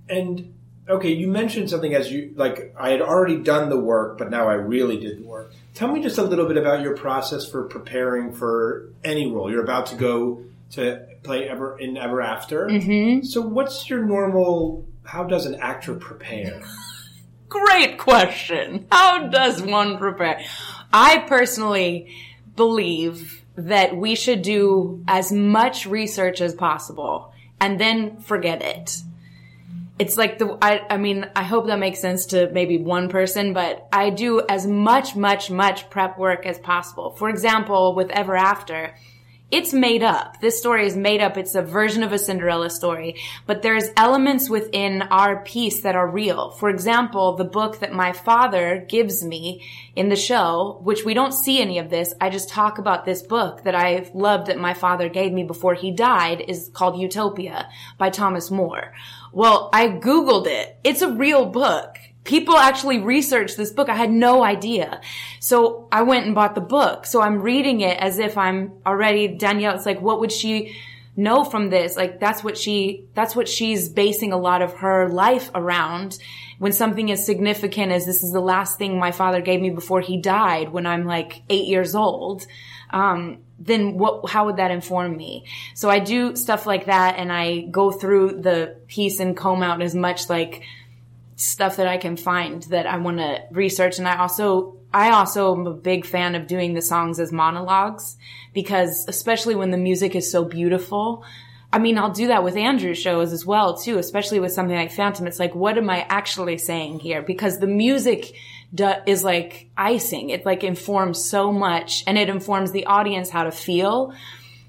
And 0.10 0.54
okay, 0.90 1.14
you 1.14 1.30
mentioned 1.30 1.70
something 1.70 1.94
as 1.94 2.12
you 2.12 2.34
like 2.36 2.76
I 2.78 2.90
had 2.90 3.02
already 3.02 3.38
done 3.38 3.70
the 3.70 3.80
work, 3.80 4.18
but 4.18 4.30
now 4.30 4.50
I 4.50 4.56
really 4.56 4.98
did 4.98 5.20
the 5.20 5.26
work. 5.26 5.54
Tell 5.74 5.90
me 5.90 6.02
just 6.02 6.18
a 6.18 6.24
little 6.24 6.48
bit 6.48 6.58
about 6.58 6.82
your 6.82 6.96
process 6.96 7.50
for 7.50 7.64
preparing 7.64 8.34
for 8.34 8.90
any 9.04 9.32
role. 9.32 9.50
You're 9.50 9.64
about 9.64 9.86
to 9.88 9.96
go 9.96 10.44
to 10.72 11.06
play 11.24 11.48
ever 11.48 11.78
in 11.80 11.98
Ever 11.98 12.22
After. 12.22 12.68
Mm-hmm. 12.68 13.25
So, 13.25 13.42
what's 13.42 13.90
your 13.90 14.04
normal? 14.04 14.88
How 15.04 15.24
does 15.24 15.46
an 15.46 15.56
actor 15.56 15.96
prepare? 15.96 16.62
Great 17.50 17.98
question. 17.98 18.88
How 18.92 19.28
does 19.28 19.62
one 19.62 19.98
prepare? 19.98 20.42
I 20.94 21.20
personally 21.28 22.16
believe 22.56 23.44
that 23.56 23.96
we 23.96 24.16
should 24.16 24.42
do 24.42 25.04
as 25.08 25.32
much 25.32 25.86
research 25.86 26.40
as 26.40 26.56
possible 26.56 27.34
and 27.60 27.80
then 27.80 28.22
forget 28.22 28.62
it. 28.62 29.01
It's 30.00 30.18
like 30.18 30.40
the, 30.40 30.58
I, 30.62 30.82
I 30.90 30.98
mean, 30.98 31.30
I 31.36 31.44
hope 31.44 31.68
that 31.68 31.78
makes 31.78 32.00
sense 32.00 32.28
to 32.28 32.50
maybe 32.51 32.77
one 32.77 33.10
person, 33.10 33.53
but 33.53 33.88
I 33.92 34.10
do 34.10 34.42
as 34.48 34.66
much, 34.66 35.16
much, 35.16 35.51
much 35.51 35.90
prep 35.90 36.18
work 36.18 36.46
as 36.46 36.57
possible. 36.57 37.12
For 37.12 37.29
example, 37.29 37.94
with 37.94 38.10
Ever 38.10 38.36
After, 38.36 38.96
it's 39.51 39.74
made 39.74 40.01
up. 40.01 40.40
This 40.40 40.57
story 40.57 40.87
is 40.87 40.96
made 40.96 41.22
up. 41.22 41.37
It's 41.37 41.55
a 41.55 41.61
version 41.61 42.03
of 42.03 42.14
a 42.14 42.18
Cinderella 42.18 42.70
story, 42.70 43.18
but 43.46 43.61
there's 43.61 43.90
elements 43.98 44.50
within 44.50 45.01
our 45.01 45.44
piece 45.44 45.81
that 45.81 45.96
are 45.96 46.07
real. 46.07 46.51
For 46.51 46.70
example, 46.70 47.35
the 47.35 47.44
book 47.44 47.79
that 47.79 47.92
my 47.92 48.14
father 48.14 48.85
gives 48.87 49.24
me 49.24 49.68
in 49.96 50.07
the 50.07 50.16
show, 50.16 50.79
which 50.83 51.03
we 51.03 51.14
don't 51.14 51.33
see 51.33 51.61
any 51.61 51.79
of 51.79 51.90
this. 51.90 52.14
I 52.22 52.29
just 52.29 52.50
talk 52.50 52.77
about 52.77 53.03
this 53.03 53.22
book 53.22 53.64
that 53.64 53.75
I 53.75 54.09
loved 54.14 54.48
that 54.48 54.57
my 54.57 54.74
father 54.74 55.09
gave 55.09 55.33
me 55.33 55.44
before 55.44 55.74
he 55.74 55.92
died 55.92 56.46
is 56.48 56.72
called 56.74 57.00
Utopia 57.00 57.70
by 57.98 58.09
Thomas 58.09 58.50
More. 58.50 58.94
Well, 59.33 59.70
I 59.74 59.87
Googled 59.87 60.48
it. 60.48 60.77
It's 60.83 61.01
a 61.01 61.11
real 61.11 61.46
book 61.46 61.98
people 62.24 62.55
actually 62.55 63.00
researched 63.00 63.57
this 63.57 63.72
book. 63.72 63.90
I 63.90 63.96
had 63.96 64.12
no 64.12 64.44
idea. 64.44 65.01
So 65.40 65.88
I 65.92 66.03
went 66.03 66.25
and 66.25 66.36
bought 66.36 66.55
the 66.55 66.62
book. 66.62 67.05
So 67.05 67.22
I'm 67.22 67.42
reading 67.42 67.81
it 67.81 67.98
as 68.00 68.20
if 68.20 68.38
I'm 68.38 68.74
already 68.86 69.27
Danielle. 69.27 69.75
It's 69.75 69.86
like, 69.86 70.01
what 70.01 70.20
would 70.20 70.31
she 70.31 70.75
know 71.16 71.44
from 71.44 71.70
this? 71.70 71.98
Like 71.98 72.20
that's 72.20 72.44
what 72.44 72.57
she, 72.57 73.05
that's 73.16 73.36
what 73.36 73.48
she's 73.48 73.90
basing 73.90 74.34
a 74.34 74.38
lot 74.38 74.62
of 74.62 74.74
her 74.75 75.10
life 75.10 75.50
around 75.55 76.18
when 76.60 76.72
something 76.72 77.12
as 77.12 77.25
significant 77.25 77.92
as 77.92 78.05
this 78.05 78.22
is 78.22 78.31
the 78.31 78.40
last 78.40 78.77
thing 78.77 79.00
my 79.00 79.12
father 79.12 79.42
gave 79.42 79.60
me 79.60 79.72
before 79.72 80.00
he 80.00 80.18
died 80.18 80.70
when 80.70 80.86
I'm 80.86 81.05
like 81.05 81.42
eight 81.50 81.66
years 81.66 81.96
old. 81.96 82.46
Um, 82.92 83.40
then 83.57 83.98
what, 83.98 84.29
how 84.29 84.46
would 84.46 84.57
that 84.57 84.70
inform 84.70 85.18
me? 85.18 85.46
So 85.74 85.90
I 85.90 86.00
do 86.00 86.36
stuff 86.36 86.66
like 86.66 86.86
that 86.86 87.18
and 87.18 87.31
I 87.31 87.62
go 87.62 87.92
through 87.92 88.42
the 88.42 88.77
piece 88.88 89.20
and 89.20 89.36
comb 89.36 89.64
out 89.64 89.81
as 89.81 89.96
much 89.96 90.29
like, 90.29 90.64
stuff 91.42 91.77
that 91.77 91.88
I 91.88 91.98
can 91.98 92.18
find 92.18 92.64
that 92.64 92.86
I 92.86 92.98
want 92.98 93.18
to 93.18 93.44
research. 93.51 93.98
And 93.98 94.08
I 94.08 94.18
also, 94.18 94.77
I 94.94 95.12
also 95.12 95.56
am 95.56 95.66
a 95.66 95.74
big 95.74 96.06
fan 96.06 96.36
of 96.36 96.48
doing 96.48 96.74
the 96.74 96.82
songs 96.82 97.20
as 97.20 97.32
monologues 97.32 98.18
because 98.54 99.06
especially 99.08 99.56
when 99.56 99.72
the 99.72 99.77
music 99.77 100.16
is 100.16 100.32
so 100.32 100.46
beautiful, 100.46 101.24
I 101.74 101.80
mean, 101.80 101.98
I'll 101.98 102.12
do 102.12 102.27
that 102.27 102.44
with 102.44 102.58
Andrew's 102.58 102.98
shows 102.98 103.32
as 103.32 103.46
well, 103.46 103.77
too, 103.77 103.98
especially 103.98 104.40
with 104.40 104.51
something 104.51 104.75
like 104.75 104.92
Phantom. 104.92 105.25
It's 105.25 105.40
like, 105.40 105.56
what 105.56 105.77
am 105.77 105.90
I 105.90 106.06
actually 106.10 106.58
saying 106.58 107.00
here? 107.00 107.22
Because 107.22 107.60
the 107.60 107.68
music 107.68 108.36
do, 108.75 108.94
is 109.08 109.24
like 109.24 109.70
icing. 109.77 110.30
It 110.30 110.46
like 110.46 110.64
informs 110.64 111.24
so 111.24 111.51
much 111.51 112.04
and 112.06 112.18
it 112.18 112.30
informs 112.30 112.72
the 112.72 112.86
audience 112.86 113.30
how 113.30 113.46
to 113.46 113.51
feel. 113.51 114.14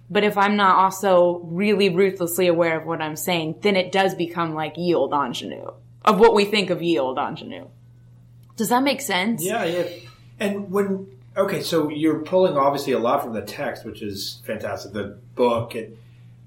But 0.09 0.25
if 0.25 0.39
I'm 0.39 0.57
not 0.57 0.77
also 0.77 1.41
really 1.45 1.89
ruthlessly 1.89 2.47
aware 2.47 2.79
of 2.79 2.87
what 2.87 3.03
I'm 3.03 3.17
saying, 3.17 3.57
then 3.63 3.77
it 3.77 3.93
does 3.93 4.15
become 4.15 4.55
like 4.55 4.77
yield 4.77 5.13
ingenue 5.13 5.73
of 6.05 6.19
what 6.19 6.35
we 6.35 6.45
think 6.45 6.71
of 6.71 6.83
yield 6.83 7.19
ingenue. 7.19 7.69
Does 8.57 8.69
that 8.69 8.83
make 8.83 9.01
sense? 9.01 9.45
Yeah, 9.45 9.65
yeah. 9.65 9.85
And 10.38 10.71
when 10.71 11.07
okay, 11.37 11.62
so 11.62 11.88
you're 11.88 12.21
pulling 12.21 12.57
obviously 12.57 12.93
a 12.93 12.99
lot 12.99 13.23
from 13.23 13.33
the 13.33 13.43
text, 13.43 13.85
which 13.85 14.03
is 14.03 14.41
fantastic. 14.45 14.93
The 14.93 15.19
book 15.35 15.75
and 15.75 15.97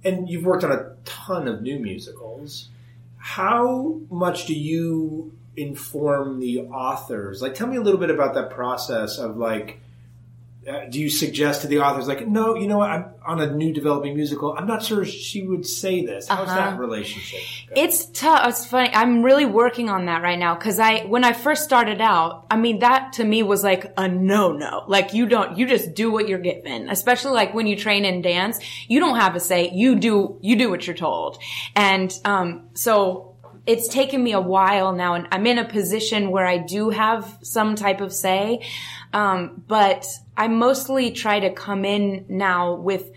and 0.04 0.30
you've 0.30 0.46
worked 0.46 0.63
on 0.63 0.72
a 0.72 0.94
ton 1.04 1.48
of 1.48 1.62
new 1.62 1.80
musicals. 1.80 2.70
How 3.18 4.00
much 4.12 4.46
do 4.46 4.54
you 4.54 5.34
inform 5.58 6.39
the 6.39 6.62
authors? 6.62 7.41
Like, 7.41 7.56
tell 7.56 7.65
me 7.65 7.78
a 7.78 7.82
little 7.82 8.00
bit 8.00 8.12
about 8.12 8.36
that 8.36 8.52
process 8.52 9.18
of 9.18 9.36
like 9.36 9.80
uh, 10.67 10.86
do 10.89 10.99
you 10.99 11.10
suggest 11.10 11.62
to 11.62 11.67
the 11.67 11.80
authors 11.80 12.08
like 12.08 12.28
no 12.28 12.56
you 12.56 12.67
know 12.67 12.82
i'm 12.82 13.06
on 13.25 13.41
a 13.41 13.51
new 13.51 13.73
developing 13.73 14.15
musical. 14.15 14.56
I'm 14.58 14.67
not 14.67 14.84
sure 14.84 15.04
she 15.04 15.41
would 15.45 15.65
say 15.65 16.06
this. 16.06 16.28
How's 16.28 16.47
uh-huh. 16.47 16.56
that 16.56 16.80
relationship 16.80 17.41
it's 17.75 18.06
tough. 18.08 18.47
It's 18.47 18.65
funny. 18.65 18.89
I'm 18.93 19.23
really 19.23 19.45
working 19.45 19.89
on 19.89 20.06
that 20.06 20.21
right 20.21 20.38
now 20.38 20.56
because 20.56 20.80
i 20.80 21.06
when 21.06 21.23
i 21.23 21.34
first 21.34 21.63
started 21.63 22.01
out 22.01 22.45
i 22.51 22.58
mean 22.58 22.80
that 22.80 23.13
to 23.13 23.23
me 23.23 23.43
was 23.43 23.63
like 23.63 23.91
a 23.97 24.08
no 24.08 24.51
no 24.51 24.84
like 24.88 25.13
you 25.13 25.25
don't 25.25 25.58
you 25.58 25.67
just 25.67 25.93
do 25.93 26.12
what 26.12 26.28
you're 26.28 26.39
given. 26.39 26.89
Especially 26.89 27.32
like 27.32 27.54
when 27.54 27.67
you 27.67 27.75
train 27.75 28.06
in 28.06 28.21
dance 28.21 28.60
you 28.88 28.99
don't 28.99 29.17
have 29.17 29.36
a 29.36 29.39
say 29.39 29.71
you 29.71 29.95
do 29.95 30.38
you 30.41 30.56
do 30.56 30.69
what 30.69 30.86
you're 30.86 30.95
told. 30.95 31.38
And 31.75 32.13
um 32.25 32.69
so 32.73 33.36
it's 33.65 33.88
taken 33.88 34.23
me 34.23 34.34
a 34.34 34.39
while 34.39 34.93
now 34.93 35.15
and 35.15 35.28
I'm 35.32 35.47
in 35.47 35.58
a 35.58 35.65
position 35.65 36.30
where 36.30 36.45
I 36.45 36.60
do 36.60 36.91
have 36.91 37.39
some 37.41 37.75
type 37.75 37.99
of 37.99 38.13
say. 38.13 38.63
Um, 39.12 39.63
but 39.67 40.06
I 40.38 40.48
mostly 40.48 41.12
try 41.12 41.39
to 41.39 41.54
come 41.54 41.86
in 41.86 42.26
now 42.28 42.76
with 42.76 43.12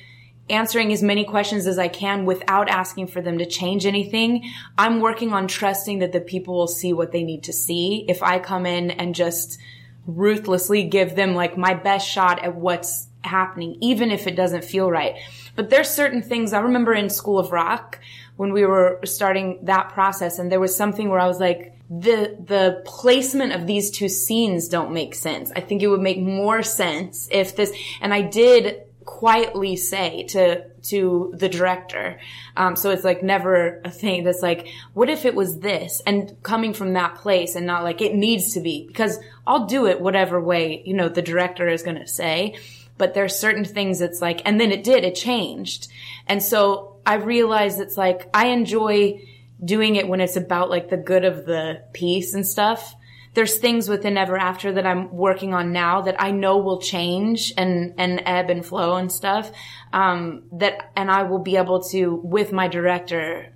answering 0.50 0.92
as 0.92 1.02
many 1.02 1.24
questions 1.24 1.66
as 1.66 1.78
I 1.78 1.88
can 1.88 2.24
without 2.24 2.68
asking 2.68 3.08
for 3.08 3.20
them 3.20 3.38
to 3.38 3.46
change 3.46 3.84
anything. 3.84 4.50
I'm 4.76 5.00
working 5.00 5.32
on 5.32 5.46
trusting 5.46 5.98
that 5.98 6.12
the 6.12 6.20
people 6.20 6.56
will 6.56 6.68
see 6.68 6.92
what 6.92 7.12
they 7.12 7.22
need 7.22 7.44
to 7.44 7.52
see. 7.52 8.04
If 8.08 8.22
I 8.22 8.38
come 8.38 8.64
in 8.64 8.90
and 8.90 9.14
just 9.14 9.58
ruthlessly 10.06 10.84
give 10.84 11.16
them 11.16 11.34
like 11.34 11.58
my 11.58 11.74
best 11.74 12.08
shot 12.08 12.42
at 12.42 12.54
what's 12.54 13.08
happening, 13.22 13.76
even 13.80 14.10
if 14.10 14.26
it 14.26 14.36
doesn't 14.36 14.64
feel 14.64 14.90
right. 14.90 15.16
But 15.54 15.70
there's 15.70 15.90
certain 15.90 16.22
things 16.22 16.52
I 16.52 16.60
remember 16.60 16.94
in 16.94 17.10
School 17.10 17.38
of 17.38 17.52
Rock 17.52 18.00
when 18.38 18.52
we 18.52 18.64
were 18.64 19.00
starting 19.02 19.58
that 19.64 19.88
process 19.88 20.38
and 20.38 20.50
there 20.50 20.60
was 20.60 20.74
something 20.74 21.08
where 21.08 21.18
I 21.18 21.26
was 21.26 21.40
like, 21.40 21.74
the, 21.90 22.36
the 22.38 22.82
placement 22.84 23.52
of 23.52 23.66
these 23.66 23.90
two 23.90 24.08
scenes 24.08 24.68
don't 24.68 24.92
make 24.92 25.16
sense. 25.16 25.50
I 25.56 25.60
think 25.60 25.82
it 25.82 25.88
would 25.88 26.00
make 26.00 26.20
more 26.20 26.62
sense 26.62 27.28
if 27.32 27.56
this, 27.56 27.72
and 28.00 28.14
I 28.14 28.22
did 28.22 28.82
quietly 29.04 29.74
say 29.74 30.22
to 30.28 30.68
to 30.82 31.32
the 31.34 31.48
director. 31.48 32.20
Um, 32.56 32.76
so 32.76 32.90
it's 32.90 33.04
like 33.04 33.22
never 33.22 33.80
a 33.84 33.90
thing 33.90 34.22
that's 34.22 34.42
like, 34.42 34.68
what 34.92 35.08
if 35.08 35.24
it 35.24 35.34
was 35.34 35.58
this? 35.58 36.00
And 36.06 36.36
coming 36.42 36.74
from 36.74 36.92
that 36.92 37.16
place 37.16 37.56
and 37.56 37.66
not 37.66 37.82
like 37.82 38.00
it 38.02 38.14
needs 38.14 38.52
to 38.54 38.60
be 38.60 38.86
because 38.86 39.18
I'll 39.46 39.66
do 39.66 39.86
it 39.86 40.00
whatever 40.00 40.40
way 40.40 40.82
you 40.84 40.94
know 40.94 41.08
the 41.08 41.22
director 41.22 41.68
is 41.68 41.82
going 41.82 41.98
to 41.98 42.06
say. 42.06 42.56
But 42.98 43.14
there's 43.14 43.38
certain 43.38 43.64
things 43.64 44.00
that's 44.00 44.20
like, 44.20 44.42
and 44.44 44.60
then 44.60 44.72
it 44.72 44.84
did, 44.84 45.04
it 45.04 45.14
changed, 45.14 45.88
and 46.26 46.42
so 46.42 46.96
I 47.06 47.14
realized 47.14 47.80
it's 47.80 47.96
like 47.96 48.28
I 48.34 48.48
enjoy 48.48 49.22
doing 49.64 49.96
it 49.96 50.06
when 50.06 50.20
it's 50.20 50.36
about 50.36 50.68
like 50.68 50.90
the 50.90 50.96
good 50.96 51.24
of 51.24 51.46
the 51.46 51.82
piece 51.92 52.34
and 52.34 52.46
stuff 52.46 52.94
there's 53.38 53.58
things 53.58 53.88
within 53.88 54.16
Ever 54.16 54.36
After 54.36 54.72
that 54.72 54.84
I'm 54.84 55.12
working 55.14 55.54
on 55.54 55.72
now 55.72 56.00
that 56.00 56.20
I 56.20 56.32
know 56.32 56.58
will 56.58 56.80
change 56.80 57.52
and, 57.56 57.94
and 57.96 58.20
ebb 58.24 58.50
and 58.50 58.66
flow 58.66 58.96
and 58.96 59.12
stuff. 59.12 59.52
Um, 59.92 60.44
that, 60.52 60.90
and 60.96 61.08
I 61.08 61.22
will 61.22 61.38
be 61.38 61.56
able 61.56 61.82
to, 61.90 62.16
with 62.16 62.50
my 62.50 62.66
director, 62.66 63.52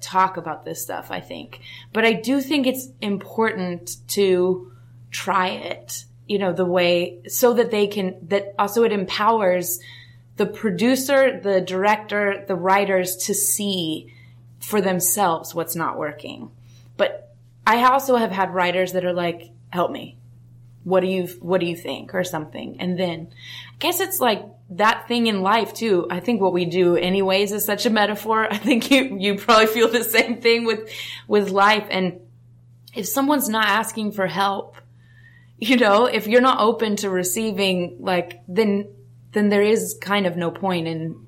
talk 0.00 0.38
about 0.38 0.64
this 0.64 0.82
stuff, 0.82 1.10
I 1.10 1.20
think. 1.20 1.60
But 1.92 2.06
I 2.06 2.14
do 2.14 2.40
think 2.40 2.66
it's 2.66 2.88
important 3.02 3.96
to 4.08 4.72
try 5.10 5.48
it, 5.48 6.06
you 6.26 6.38
know, 6.38 6.52
the 6.52 6.64
way, 6.64 7.20
so 7.28 7.54
that 7.54 7.70
they 7.70 7.86
can, 7.86 8.16
that 8.28 8.54
also 8.58 8.82
it 8.84 8.92
empowers 8.92 9.80
the 10.36 10.46
producer, 10.46 11.40
the 11.40 11.60
director, 11.60 12.44
the 12.46 12.54
writers 12.54 13.16
to 13.16 13.34
see 13.34 14.12
for 14.60 14.80
themselves 14.80 15.54
what's 15.54 15.76
not 15.76 15.98
working. 15.98 16.50
But 16.96 17.34
I 17.66 17.84
also 17.84 18.16
have 18.16 18.30
had 18.30 18.52
writers 18.52 18.92
that 18.92 19.04
are 19.04 19.12
like, 19.12 19.50
help 19.70 19.90
me. 19.90 20.16
What 20.84 21.00
do 21.00 21.08
you, 21.08 21.26
what 21.40 21.60
do 21.60 21.66
you 21.66 21.76
think 21.76 22.14
or 22.14 22.22
something? 22.22 22.76
And 22.80 22.98
then 22.98 23.28
I 23.72 23.76
guess 23.78 24.00
it's 24.00 24.20
like 24.20 24.44
that 24.70 25.08
thing 25.08 25.26
in 25.26 25.42
life 25.42 25.74
too. 25.74 26.06
I 26.10 26.20
think 26.20 26.40
what 26.40 26.52
we 26.52 26.64
do 26.64 26.96
anyways 26.96 27.52
is 27.52 27.64
such 27.64 27.86
a 27.86 27.90
metaphor. 27.90 28.46
I 28.50 28.56
think 28.56 28.90
you, 28.90 29.16
you 29.18 29.36
probably 29.36 29.66
feel 29.66 29.88
the 29.88 30.04
same 30.04 30.40
thing 30.40 30.64
with, 30.64 30.90
with 31.26 31.50
life. 31.50 31.86
And 31.90 32.20
if 32.94 33.06
someone's 33.06 33.48
not 33.48 33.66
asking 33.66 34.12
for 34.12 34.26
help, 34.26 34.76
you 35.58 35.76
know, 35.76 36.06
if 36.06 36.26
you're 36.26 36.40
not 36.40 36.60
open 36.60 36.96
to 36.96 37.10
receiving, 37.10 37.96
like, 38.00 38.40
then, 38.48 38.88
then 39.32 39.48
there 39.48 39.62
is 39.62 39.96
kind 40.00 40.26
of 40.26 40.36
no 40.36 40.50
point 40.50 40.86
in 40.86 41.26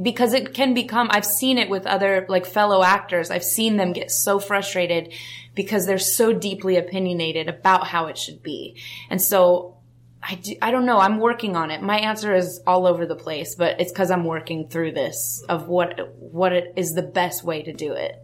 because 0.00 0.32
it 0.32 0.54
can 0.54 0.72
become 0.74 1.08
i've 1.10 1.26
seen 1.26 1.58
it 1.58 1.68
with 1.68 1.86
other 1.86 2.24
like 2.28 2.46
fellow 2.46 2.82
actors. 2.82 3.30
I've 3.30 3.44
seen 3.44 3.76
them 3.76 3.92
get 3.92 4.10
so 4.10 4.38
frustrated 4.38 5.12
because 5.54 5.86
they're 5.86 5.98
so 5.98 6.32
deeply 6.32 6.76
opinionated 6.76 7.48
about 7.48 7.86
how 7.86 8.06
it 8.06 8.16
should 8.16 8.42
be. 8.42 8.76
And 9.10 9.20
so 9.20 9.76
I, 10.22 10.36
do, 10.36 10.54
I 10.62 10.70
don't 10.70 10.86
know. 10.86 10.98
I'm 10.98 11.18
working 11.18 11.56
on 11.56 11.70
it. 11.70 11.82
My 11.82 11.98
answer 11.98 12.32
is 12.34 12.60
all 12.66 12.86
over 12.86 13.06
the 13.06 13.16
place 13.16 13.54
but 13.54 13.80
it's 13.80 13.92
because 13.92 14.10
i'm 14.10 14.24
working 14.24 14.68
through 14.68 14.92
this 14.92 15.44
of 15.48 15.68
what 15.68 16.16
what 16.18 16.52
it 16.52 16.72
is 16.76 16.94
the 16.94 17.02
best 17.02 17.44
way 17.44 17.62
to 17.62 17.72
do 17.72 17.92
it. 17.92 18.16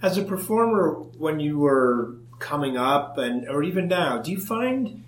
As 0.00 0.16
a 0.16 0.22
performer 0.22 0.92
when 1.18 1.40
you 1.40 1.58
were 1.58 2.14
coming 2.38 2.76
up 2.76 3.18
and 3.18 3.48
or 3.48 3.62
even 3.62 3.88
now 3.88 4.18
do 4.18 4.30
you 4.30 4.40
find 4.40 5.02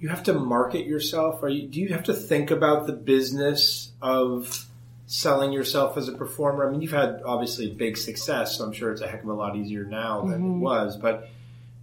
you 0.00 0.08
have 0.08 0.22
to 0.22 0.32
market 0.32 0.86
yourself 0.86 1.42
or 1.42 1.48
you, 1.48 1.66
do 1.66 1.80
you 1.80 1.88
have 1.88 2.04
to 2.04 2.14
think 2.14 2.50
about 2.50 2.86
the 2.86 2.92
business 2.92 3.90
of 4.00 4.66
selling 5.06 5.52
yourself 5.52 5.96
as 5.96 6.08
a 6.08 6.12
performer? 6.12 6.68
I 6.68 6.70
mean, 6.70 6.82
you've 6.82 6.92
had 6.92 7.22
obviously 7.24 7.72
big 7.72 7.96
success, 7.96 8.56
so 8.56 8.64
I'm 8.64 8.72
sure 8.72 8.92
it's 8.92 9.00
a 9.00 9.08
heck 9.08 9.22
of 9.22 9.28
a 9.28 9.32
lot 9.32 9.56
easier 9.56 9.84
now 9.84 10.22
than 10.22 10.40
mm-hmm. 10.40 10.56
it 10.56 10.58
was. 10.58 10.96
But 10.96 11.28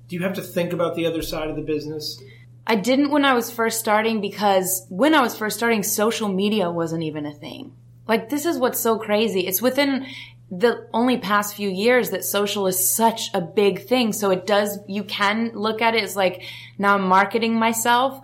do 0.08 0.16
you 0.16 0.22
have 0.22 0.36
to 0.36 0.42
think 0.42 0.72
about 0.72 0.96
the 0.96 1.08
other 1.08 1.22
side 1.22 1.50
of 1.50 1.56
the 1.56 1.62
business? 1.62 2.22
I 2.68 2.76
didn't 2.76 3.12
when 3.12 3.26
I 3.26 3.34
was 3.34 3.52
first 3.52 3.80
starting 3.80 4.22
because 4.22 4.86
when 4.90 5.14
I 5.14 5.22
was 5.22 5.38
first 5.38 5.58
starting, 5.58 5.84
social 5.84 6.30
media 6.30 6.72
wasn't 6.72 7.04
even 7.04 7.26
a 7.26 7.34
thing. 7.34 7.74
Like, 8.08 8.30
this 8.30 8.46
is 8.46 8.58
what's 8.58 8.80
so 8.80 8.98
crazy. 8.98 9.42
It's 9.48 9.62
within 9.62 10.06
the 10.52 10.88
only 10.94 11.18
past 11.18 11.56
few 11.56 11.70
years 11.70 12.12
that 12.12 12.24
social 12.24 12.68
is 12.68 12.96
such 12.96 13.34
a 13.34 13.42
big 13.42 13.88
thing. 13.88 14.14
So 14.14 14.32
it 14.32 14.46
does, 14.46 14.80
you 14.88 15.04
can 15.04 15.52
look 15.54 15.82
at 15.82 15.96
it 15.96 16.04
as 16.04 16.16
like, 16.16 16.44
now 16.78 16.96
I'm 16.96 17.08
marketing 17.08 17.56
myself 17.56 18.22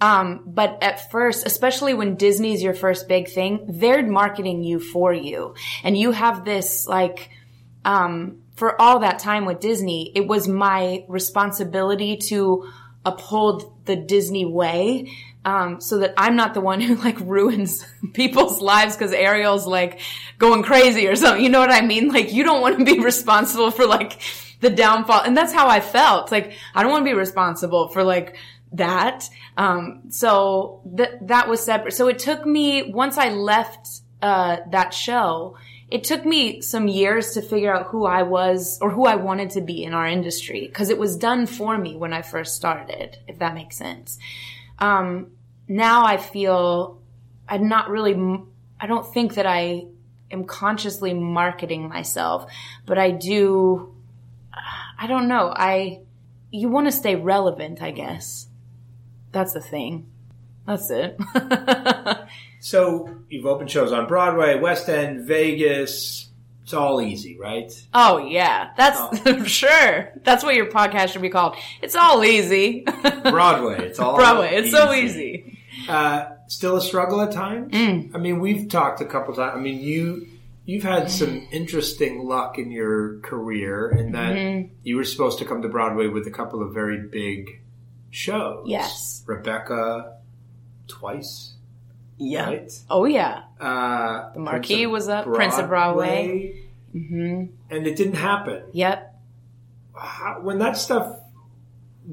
um, 0.00 0.42
but 0.46 0.82
at 0.82 1.10
first, 1.10 1.46
especially 1.46 1.92
when 1.92 2.16
Disney's 2.16 2.62
your 2.62 2.74
first 2.74 3.06
big 3.06 3.28
thing, 3.28 3.66
they're 3.68 4.06
marketing 4.06 4.64
you 4.64 4.80
for 4.80 5.12
you. 5.12 5.54
And 5.84 5.96
you 5.96 6.12
have 6.12 6.44
this 6.44 6.86
like, 6.86 7.30
um, 7.84 8.42
for 8.56 8.80
all 8.80 9.00
that 9.00 9.18
time 9.18 9.44
with 9.44 9.60
Disney, 9.60 10.12
it 10.14 10.26
was 10.26 10.48
my 10.48 11.04
responsibility 11.08 12.16
to 12.28 12.70
uphold 13.04 13.86
the 13.86 13.96
Disney 13.96 14.46
way. 14.46 15.12
Um, 15.42 15.80
so 15.80 15.98
that 16.00 16.12
I'm 16.18 16.36
not 16.36 16.52
the 16.52 16.60
one 16.60 16.82
who 16.82 16.96
like 16.96 17.18
ruins 17.20 17.84
people's 18.12 18.60
lives 18.60 18.96
because 18.96 19.12
Ariel's 19.12 19.66
like 19.66 20.00
going 20.38 20.62
crazy 20.62 21.06
or 21.08 21.16
something. 21.16 21.42
You 21.42 21.50
know 21.50 21.60
what 21.60 21.70
I 21.72 21.80
mean? 21.80 22.08
Like 22.08 22.32
you 22.32 22.44
don't 22.44 22.60
want 22.60 22.78
to 22.78 22.84
be 22.84 23.00
responsible 23.04 23.70
for 23.70 23.86
like 23.86 24.20
the 24.60 24.70
downfall. 24.70 25.22
And 25.22 25.36
that's 25.36 25.52
how 25.52 25.68
I 25.68 25.80
felt. 25.80 26.30
Like 26.30 26.52
I 26.74 26.82
don't 26.82 26.92
want 26.92 27.02
to 27.06 27.10
be 27.10 27.16
responsible 27.16 27.88
for 27.88 28.04
like 28.04 28.36
that. 28.72 29.28
Um, 29.56 30.02
so 30.10 30.82
that 30.94 31.26
that 31.28 31.48
was 31.48 31.60
separate. 31.60 31.92
So 31.92 32.08
it 32.08 32.18
took 32.18 32.46
me 32.46 32.92
once 32.92 33.18
I 33.18 33.30
left 33.30 33.88
uh, 34.22 34.58
that 34.70 34.94
show. 34.94 35.56
It 35.90 36.04
took 36.04 36.24
me 36.24 36.60
some 36.60 36.86
years 36.86 37.32
to 37.32 37.42
figure 37.42 37.74
out 37.74 37.86
who 37.86 38.06
I 38.06 38.22
was 38.22 38.78
or 38.80 38.90
who 38.90 39.06
I 39.06 39.16
wanted 39.16 39.50
to 39.50 39.60
be 39.60 39.82
in 39.82 39.92
our 39.92 40.06
industry 40.06 40.68
because 40.68 40.88
it 40.88 40.98
was 40.98 41.16
done 41.16 41.46
for 41.46 41.76
me 41.76 41.96
when 41.96 42.12
I 42.12 42.22
first 42.22 42.54
started, 42.54 43.18
if 43.26 43.40
that 43.40 43.54
makes 43.54 43.76
sense. 43.76 44.16
Um, 44.80 45.32
now 45.68 46.04
I 46.04 46.16
feel 46.16 47.00
I'm 47.48 47.68
not 47.68 47.90
really, 47.90 48.14
I 48.80 48.86
don't 48.86 49.12
think 49.12 49.34
that 49.34 49.46
I 49.46 49.86
am 50.30 50.44
consciously 50.44 51.12
marketing 51.12 51.88
myself, 51.88 52.50
but 52.86 52.98
I 52.98 53.10
do, 53.10 53.94
I 54.98 55.06
don't 55.06 55.28
know. 55.28 55.52
I, 55.54 56.00
you 56.50 56.68
want 56.68 56.86
to 56.86 56.92
stay 56.92 57.16
relevant, 57.16 57.82
I 57.82 57.90
guess. 57.90 58.46
That's 59.32 59.52
the 59.52 59.60
thing. 59.60 60.10
That's 60.66 60.90
it. 60.90 61.18
so 62.60 63.16
you've 63.28 63.46
opened 63.46 63.70
shows 63.70 63.92
on 63.92 64.06
Broadway, 64.06 64.58
West 64.58 64.88
End, 64.88 65.26
Vegas. 65.26 66.29
It's 66.70 66.74
all 66.76 67.02
easy, 67.02 67.36
right? 67.36 67.72
Oh 67.92 68.18
yeah, 68.18 68.70
that's 68.76 69.26
oh. 69.26 69.42
sure. 69.44 70.12
That's 70.22 70.44
what 70.44 70.54
your 70.54 70.66
podcast 70.66 71.08
should 71.08 71.20
be 71.20 71.28
called. 71.28 71.56
It's 71.82 71.96
all 71.96 72.22
easy. 72.22 72.82
Broadway. 73.24 73.88
It's 73.88 73.98
all 73.98 74.14
Broadway. 74.14 74.54
It's 74.54 74.68
easy. 74.68 74.76
so 74.76 74.92
easy. 74.92 75.58
Uh, 75.88 76.26
still 76.46 76.76
a 76.76 76.80
struggle 76.80 77.22
at 77.22 77.32
times. 77.32 77.72
Mm. 77.72 78.14
I 78.14 78.18
mean, 78.18 78.38
we've 78.38 78.68
talked 78.68 79.00
a 79.00 79.04
couple 79.04 79.34
times. 79.34 79.54
I 79.56 79.58
mean, 79.58 79.80
you 79.80 80.28
you've 80.64 80.84
had 80.84 81.10
some 81.10 81.48
interesting 81.50 82.24
luck 82.24 82.56
in 82.56 82.70
your 82.70 83.18
career 83.18 83.90
in 83.90 84.12
that 84.12 84.36
mm-hmm. 84.36 84.72
you 84.84 84.94
were 84.94 85.02
supposed 85.02 85.40
to 85.40 85.44
come 85.44 85.62
to 85.62 85.68
Broadway 85.68 86.06
with 86.06 86.28
a 86.28 86.30
couple 86.30 86.62
of 86.62 86.72
very 86.72 86.98
big 87.08 87.62
shows. 88.10 88.62
Yes. 88.68 89.24
Rebecca 89.26 90.18
twice. 90.86 91.49
Yeah. 92.20 92.46
Right? 92.46 92.72
Oh 92.90 93.06
yeah. 93.06 93.44
Uh, 93.58 94.32
the 94.34 94.40
marquee 94.40 94.86
was 94.86 95.08
up. 95.08 95.24
Broadway, 95.24 95.38
Prince 95.38 95.58
of 95.58 95.68
Broadway. 95.68 96.66
Mm-hmm. 96.94 97.44
And 97.70 97.86
it 97.86 97.96
didn't 97.96 98.14
happen. 98.14 98.64
Yep. 98.72 99.14
How, 99.96 100.40
when 100.42 100.58
that 100.58 100.76
stuff 100.76 101.18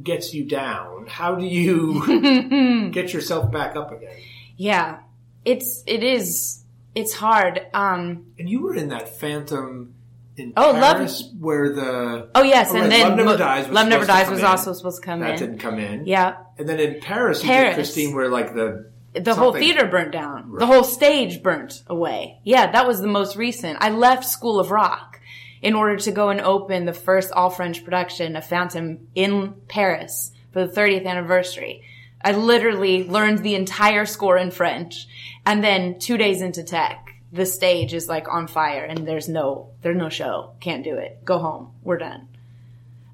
gets 0.02 0.34
you 0.34 0.46
down, 0.46 1.08
how 1.08 1.36
do 1.36 1.46
you 1.46 2.90
get 2.92 3.12
yourself 3.14 3.52
back 3.52 3.76
up 3.76 3.92
again? 3.92 4.16
Yeah, 4.56 5.00
it's 5.44 5.84
it 5.86 6.04
is 6.04 6.64
it's 6.96 7.14
hard. 7.14 7.68
Um, 7.74 8.28
and 8.40 8.50
you 8.50 8.62
were 8.62 8.76
in 8.76 8.90
that 8.90 9.10
Phantom 9.10 9.94
in 10.38 10.54
oh, 10.56 10.74
Paris, 10.74 11.22
love 11.22 11.42
where 11.42 11.74
the 11.74 12.30
oh 12.34 12.44
yes, 12.44 12.70
oh, 12.72 12.78
and 12.78 12.92
then 12.92 13.10
Love 13.10 13.18
Never 13.18 13.38
Dies. 13.38 13.66
Was 13.68 13.76
Love 13.76 13.88
Never 13.88 14.06
Dies 14.06 14.30
was 14.30 14.40
in. 14.40 14.46
also 14.46 14.74
supposed 14.74 15.02
to 15.02 15.06
come 15.06 15.20
that 15.20 15.32
in. 15.32 15.36
That 15.36 15.40
didn't 15.40 15.60
come 15.60 15.80
in. 15.80 16.06
Yeah, 16.06 16.38
and 16.58 16.70
then 16.70 16.80
in 16.80 17.02
Paris, 17.02 17.44
Paris. 17.44 17.76
Christine, 17.76 18.16
where 18.16 18.30
like 18.30 18.54
the 18.54 18.92
the 19.20 19.36
whole 19.36 19.54
theater 19.54 19.86
burnt 19.86 20.12
down. 20.12 20.52
Right. 20.52 20.60
The 20.60 20.66
whole 20.66 20.84
stage 20.84 21.42
burnt 21.44 21.84
away. 21.88 22.40
Yeah, 22.44 22.72
that 22.72 22.88
was 22.88 23.02
the 23.02 23.08
most 23.08 23.36
recent. 23.36 23.78
I 23.82 23.90
left 23.90 24.26
School 24.26 24.60
of 24.60 24.72
Rock 24.72 25.20
in 25.62 25.74
order 25.74 25.98
to 25.98 26.12
go 26.12 26.30
and 26.30 26.42
open 26.42 26.86
the 26.86 26.94
first 26.94 27.32
all 27.32 27.50
French 27.50 27.84
production 27.84 28.36
of 28.36 28.46
Phantom 28.46 29.08
in 29.16 29.56
Paris 29.68 30.32
for 30.52 30.66
the 30.66 30.74
30th 30.74 31.06
anniversary. 31.06 31.84
I 32.22 32.32
literally 32.32 33.08
learned 33.08 33.40
the 33.40 33.56
entire 33.56 34.06
score 34.06 34.38
in 34.38 34.52
French, 34.52 35.08
and 35.46 35.64
then 35.64 36.00
two 36.00 36.18
days 36.18 36.42
into 36.42 36.64
tech 36.64 37.08
the 37.32 37.46
stage 37.46 37.94
is 37.94 38.08
like 38.08 38.28
on 38.30 38.48
fire 38.48 38.84
and 38.84 39.08
there's 39.08 39.28
no 39.28 39.70
there's 39.82 39.98
no 39.98 40.10
show 40.10 40.52
can't 40.60 40.84
do 40.84 40.96
it 40.96 41.24
go 41.26 41.38
home 41.40 41.72
we're 41.84 41.98
done 41.98 42.28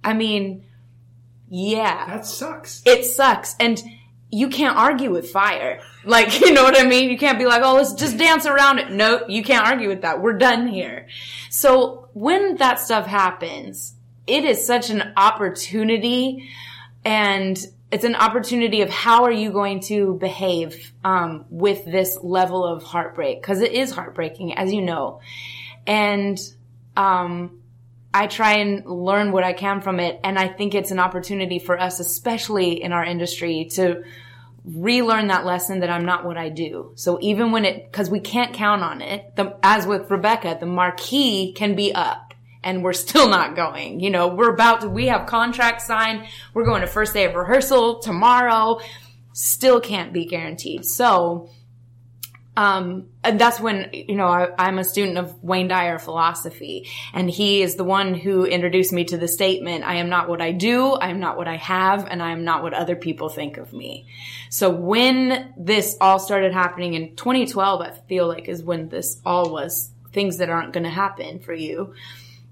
i 0.03 0.13
mean 0.13 0.63
yeah 1.49 2.05
that 2.07 2.25
sucks 2.25 2.81
it 2.85 3.05
sucks 3.05 3.55
and 3.59 3.81
you 4.33 4.49
can't 4.49 4.77
argue 4.77 5.11
with 5.11 5.29
fire. 5.29 5.79
Like, 6.03 6.41
you 6.41 6.51
know 6.53 6.63
what 6.63 6.79
I 6.79 6.85
mean? 6.85 7.09
You 7.09 7.17
can't 7.17 7.37
be 7.37 7.45
like, 7.45 7.61
oh, 7.63 7.75
let's 7.75 7.93
just 7.93 8.17
dance 8.17 8.45
around 8.45 8.79
it. 8.79 8.91
Nope, 8.91 9.23
you 9.29 9.43
can't 9.43 9.65
argue 9.65 9.89
with 9.89 10.01
that. 10.01 10.21
We're 10.21 10.37
done 10.37 10.67
here. 10.67 11.07
So 11.49 12.09
when 12.13 12.57
that 12.57 12.79
stuff 12.79 13.05
happens, 13.05 13.95
it 14.25 14.43
is 14.43 14.65
such 14.65 14.89
an 14.89 15.13
opportunity 15.15 16.49
and 17.05 17.57
it's 17.91 18.05
an 18.05 18.15
opportunity 18.15 18.81
of 18.81 18.89
how 18.89 19.25
are 19.25 19.31
you 19.31 19.51
going 19.51 19.81
to 19.81 20.15
behave 20.15 20.93
um, 21.03 21.45
with 21.49 21.85
this 21.85 22.17
level 22.23 22.65
of 22.65 22.81
heartbreak 22.81 23.39
because 23.39 23.61
it 23.61 23.71
is 23.71 23.91
heartbreaking 23.91 24.53
as 24.55 24.73
you 24.73 24.81
know 24.81 25.21
and 25.85 26.39
um, 26.95 27.61
i 28.13 28.27
try 28.27 28.53
and 28.57 28.85
learn 28.85 29.31
what 29.31 29.43
i 29.43 29.53
can 29.53 29.81
from 29.81 29.99
it 29.99 30.19
and 30.23 30.37
i 30.37 30.47
think 30.47 30.75
it's 30.75 30.91
an 30.91 30.99
opportunity 30.99 31.59
for 31.59 31.79
us 31.79 31.99
especially 31.99 32.81
in 32.81 32.91
our 32.91 33.03
industry 33.03 33.67
to 33.71 34.03
relearn 34.65 35.27
that 35.27 35.45
lesson 35.45 35.79
that 35.79 35.89
i'm 35.89 36.05
not 36.05 36.25
what 36.25 36.37
i 36.37 36.49
do 36.49 36.91
so 36.95 37.17
even 37.21 37.51
when 37.51 37.65
it 37.65 37.91
because 37.91 38.09
we 38.09 38.19
can't 38.19 38.53
count 38.53 38.81
on 38.81 39.01
it 39.01 39.35
the, 39.35 39.57
as 39.61 39.85
with 39.85 40.09
rebecca 40.09 40.57
the 40.59 40.65
marquee 40.65 41.53
can 41.53 41.75
be 41.75 41.93
up 41.93 42.33
and 42.63 42.83
we're 42.83 42.93
still 42.93 43.29
not 43.29 43.55
going. 43.55 43.99
You 43.99 44.09
know, 44.09 44.29
we're 44.29 44.53
about 44.53 44.81
to, 44.81 44.89
we 44.89 45.07
have 45.07 45.27
contracts 45.27 45.85
signed. 45.85 46.25
We're 46.53 46.65
going 46.65 46.81
to 46.81 46.87
first 46.87 47.13
day 47.13 47.25
of 47.25 47.35
rehearsal 47.35 47.99
tomorrow. 47.99 48.79
Still 49.33 49.81
can't 49.81 50.13
be 50.13 50.25
guaranteed. 50.25 50.85
So, 50.85 51.49
um, 52.55 53.07
and 53.23 53.39
that's 53.39 53.59
when, 53.59 53.89
you 53.93 54.15
know, 54.15 54.27
I, 54.27 54.67
am 54.67 54.77
a 54.77 54.83
student 54.83 55.17
of 55.17 55.43
Wayne 55.43 55.67
Dyer 55.67 55.97
philosophy 55.97 56.87
and 57.13 57.29
he 57.29 57.63
is 57.63 57.75
the 57.75 57.83
one 57.83 58.13
who 58.13 58.45
introduced 58.45 58.93
me 58.93 59.05
to 59.05 59.17
the 59.17 59.27
statement, 59.27 59.83
I 59.83 59.95
am 59.95 60.09
not 60.09 60.29
what 60.29 60.41
I 60.41 60.51
do, 60.51 60.91
I 60.91 61.09
am 61.09 61.19
not 61.19 61.37
what 61.37 61.47
I 61.47 61.57
have, 61.57 62.07
and 62.07 62.21
I 62.21 62.31
am 62.31 62.43
not 62.43 62.61
what 62.61 62.73
other 62.73 62.95
people 62.95 63.29
think 63.29 63.57
of 63.57 63.73
me. 63.73 64.05
So 64.49 64.69
when 64.69 65.53
this 65.57 65.97
all 65.99 66.19
started 66.19 66.53
happening 66.53 66.93
in 66.93 67.15
2012, 67.15 67.81
I 67.81 67.91
feel 68.07 68.27
like 68.27 68.47
is 68.47 68.61
when 68.61 68.89
this 68.89 69.19
all 69.25 69.49
was 69.49 69.89
things 70.11 70.37
that 70.37 70.49
aren't 70.49 70.73
going 70.73 70.83
to 70.83 70.91
happen 70.91 71.39
for 71.39 71.53
you 71.53 71.95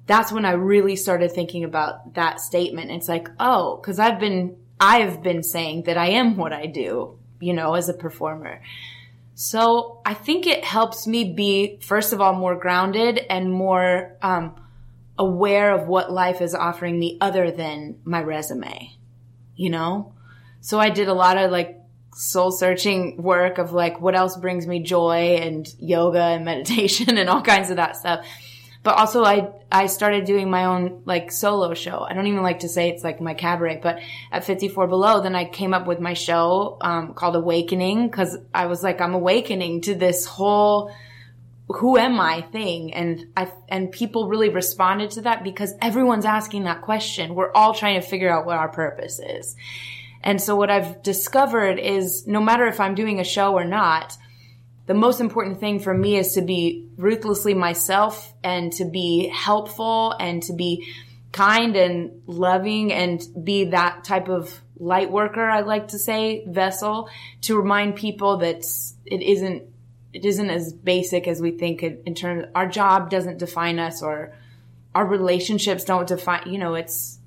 that's 0.07 0.31
when 0.31 0.45
I 0.45 0.51
really 0.51 0.97
started 0.97 1.31
thinking 1.31 1.63
about 1.63 2.15
that 2.15 2.41
statement. 2.41 2.91
It's 2.91 3.07
like, 3.07 3.29
oh, 3.39 3.79
cause 3.81 3.99
I've 3.99 4.19
been, 4.19 4.57
I've 4.77 5.23
been 5.23 5.41
saying 5.41 5.83
that 5.83 5.97
I 5.97 6.07
am 6.07 6.35
what 6.35 6.51
I 6.51 6.65
do, 6.65 7.17
you 7.39 7.53
know, 7.53 7.75
as 7.75 7.87
a 7.87 7.93
performer. 7.93 8.61
So 9.33 10.01
I 10.05 10.13
think 10.13 10.45
it 10.45 10.63
helps 10.63 11.07
me 11.07 11.33
be, 11.33 11.79
first 11.81 12.13
of 12.13 12.21
all, 12.21 12.33
more 12.33 12.55
grounded 12.55 13.19
and 13.29 13.51
more, 13.51 14.17
um, 14.21 14.55
aware 15.17 15.73
of 15.73 15.87
what 15.87 16.11
life 16.11 16.41
is 16.41 16.55
offering 16.55 16.99
me 16.99 17.17
other 17.21 17.51
than 17.51 17.99
my 18.03 18.21
resume, 18.21 18.97
you 19.55 19.69
know? 19.69 20.13
So 20.61 20.79
I 20.79 20.89
did 20.89 21.07
a 21.07 21.13
lot 21.13 21.37
of 21.37 21.51
like 21.51 21.77
soul 22.13 22.51
searching 22.51 23.21
work 23.21 23.57
of 23.57 23.71
like 23.71 24.01
what 24.01 24.15
else 24.15 24.35
brings 24.35 24.67
me 24.67 24.81
joy 24.81 25.37
and 25.37 25.67
yoga 25.79 26.21
and 26.21 26.43
meditation 26.43 27.17
and 27.17 27.29
all 27.29 27.41
kinds 27.41 27.69
of 27.69 27.77
that 27.77 27.95
stuff. 27.95 28.25
But 28.83 28.97
also 28.97 29.23
I, 29.23 29.49
I 29.71 29.85
started 29.85 30.25
doing 30.25 30.49
my 30.49 30.65
own 30.65 31.03
like 31.05 31.31
solo 31.31 31.73
show. 31.75 31.99
I 31.99 32.13
don't 32.13 32.25
even 32.25 32.41
like 32.41 32.59
to 32.59 32.69
say 32.69 32.89
it's 32.89 33.03
like 33.03 33.21
my 33.21 33.35
cabaret, 33.35 33.79
but 33.81 33.99
at 34.31 34.43
54 34.43 34.87
Below, 34.87 35.21
then 35.21 35.35
I 35.35 35.45
came 35.45 35.73
up 35.73 35.85
with 35.85 35.99
my 35.99 36.13
show, 36.13 36.77
um, 36.81 37.13
called 37.13 37.35
Awakening 37.35 38.07
because 38.07 38.37
I 38.53 38.65
was 38.65 38.81
like, 38.81 38.99
I'm 38.99 39.13
awakening 39.13 39.81
to 39.81 39.93
this 39.93 40.25
whole, 40.25 40.91
who 41.67 41.97
am 41.97 42.19
I 42.19 42.41
thing. 42.41 42.93
And 42.93 43.27
I, 43.37 43.51
and 43.69 43.91
people 43.91 44.27
really 44.27 44.49
responded 44.49 45.11
to 45.11 45.21
that 45.21 45.43
because 45.43 45.73
everyone's 45.79 46.25
asking 46.25 46.63
that 46.63 46.81
question. 46.81 47.35
We're 47.35 47.53
all 47.53 47.75
trying 47.75 48.01
to 48.01 48.07
figure 48.07 48.29
out 48.29 48.47
what 48.47 48.57
our 48.57 48.69
purpose 48.69 49.19
is. 49.19 49.55
And 50.23 50.41
so 50.41 50.55
what 50.55 50.69
I've 50.69 51.01
discovered 51.03 51.79
is 51.79 52.27
no 52.27 52.41
matter 52.41 52.65
if 52.65 52.79
I'm 52.79 52.95
doing 52.95 53.19
a 53.19 53.23
show 53.23 53.53
or 53.53 53.65
not, 53.65 54.17
the 54.87 54.93
most 54.93 55.21
important 55.21 55.59
thing 55.59 55.79
for 55.79 55.93
me 55.93 56.17
is 56.17 56.33
to 56.33 56.41
be 56.41 56.87
ruthlessly 56.97 57.53
myself 57.53 58.33
and 58.43 58.73
to 58.73 58.85
be 58.85 59.27
helpful 59.29 60.13
and 60.19 60.41
to 60.43 60.53
be 60.53 60.87
kind 61.31 61.75
and 61.75 62.21
loving 62.25 62.91
and 62.91 63.21
be 63.43 63.65
that 63.65 64.03
type 64.03 64.27
of 64.27 64.59
light 64.77 65.11
worker, 65.11 65.47
I 65.47 65.61
like 65.61 65.89
to 65.89 65.99
say, 65.99 66.43
vessel 66.47 67.09
to 67.41 67.55
remind 67.55 67.95
people 67.95 68.37
that 68.37 68.65
it 69.05 69.21
isn't, 69.21 69.63
it 70.11 70.25
isn't 70.25 70.49
as 70.49 70.73
basic 70.73 71.27
as 71.27 71.39
we 71.39 71.51
think 71.51 71.83
in 71.83 72.15
terms, 72.15 72.45
our 72.55 72.67
job 72.67 73.09
doesn't 73.09 73.37
define 73.37 73.79
us 73.79 74.01
or 74.01 74.33
our 74.93 75.05
relationships 75.05 75.85
don't 75.85 76.07
define, 76.07 76.51
you 76.51 76.57
know, 76.57 76.73
it's 76.73 77.19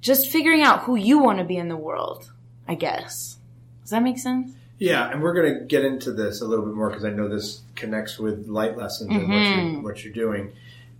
just 0.00 0.28
figuring 0.30 0.62
out 0.62 0.82
who 0.82 0.96
you 0.96 1.20
want 1.20 1.38
to 1.38 1.44
be 1.44 1.56
in 1.56 1.68
the 1.68 1.76
world, 1.76 2.30
I 2.66 2.74
guess. 2.74 3.38
Does 3.82 3.90
that 3.90 4.02
make 4.02 4.18
sense? 4.18 4.52
Yeah, 4.82 5.08
and 5.08 5.22
we're 5.22 5.32
going 5.32 5.60
to 5.60 5.64
get 5.64 5.84
into 5.84 6.10
this 6.10 6.40
a 6.40 6.44
little 6.44 6.64
bit 6.64 6.74
more 6.74 6.90
because 6.90 7.04
I 7.04 7.10
know 7.10 7.28
this 7.28 7.60
connects 7.76 8.18
with 8.18 8.48
light 8.48 8.76
lessons 8.76 9.10
mm-hmm. 9.10 9.20
and 9.20 9.28
what 9.30 9.38
you're, 9.38 9.56
mm-hmm. 9.56 9.82
what 9.82 10.04
you're 10.04 10.12
doing. 10.12 10.52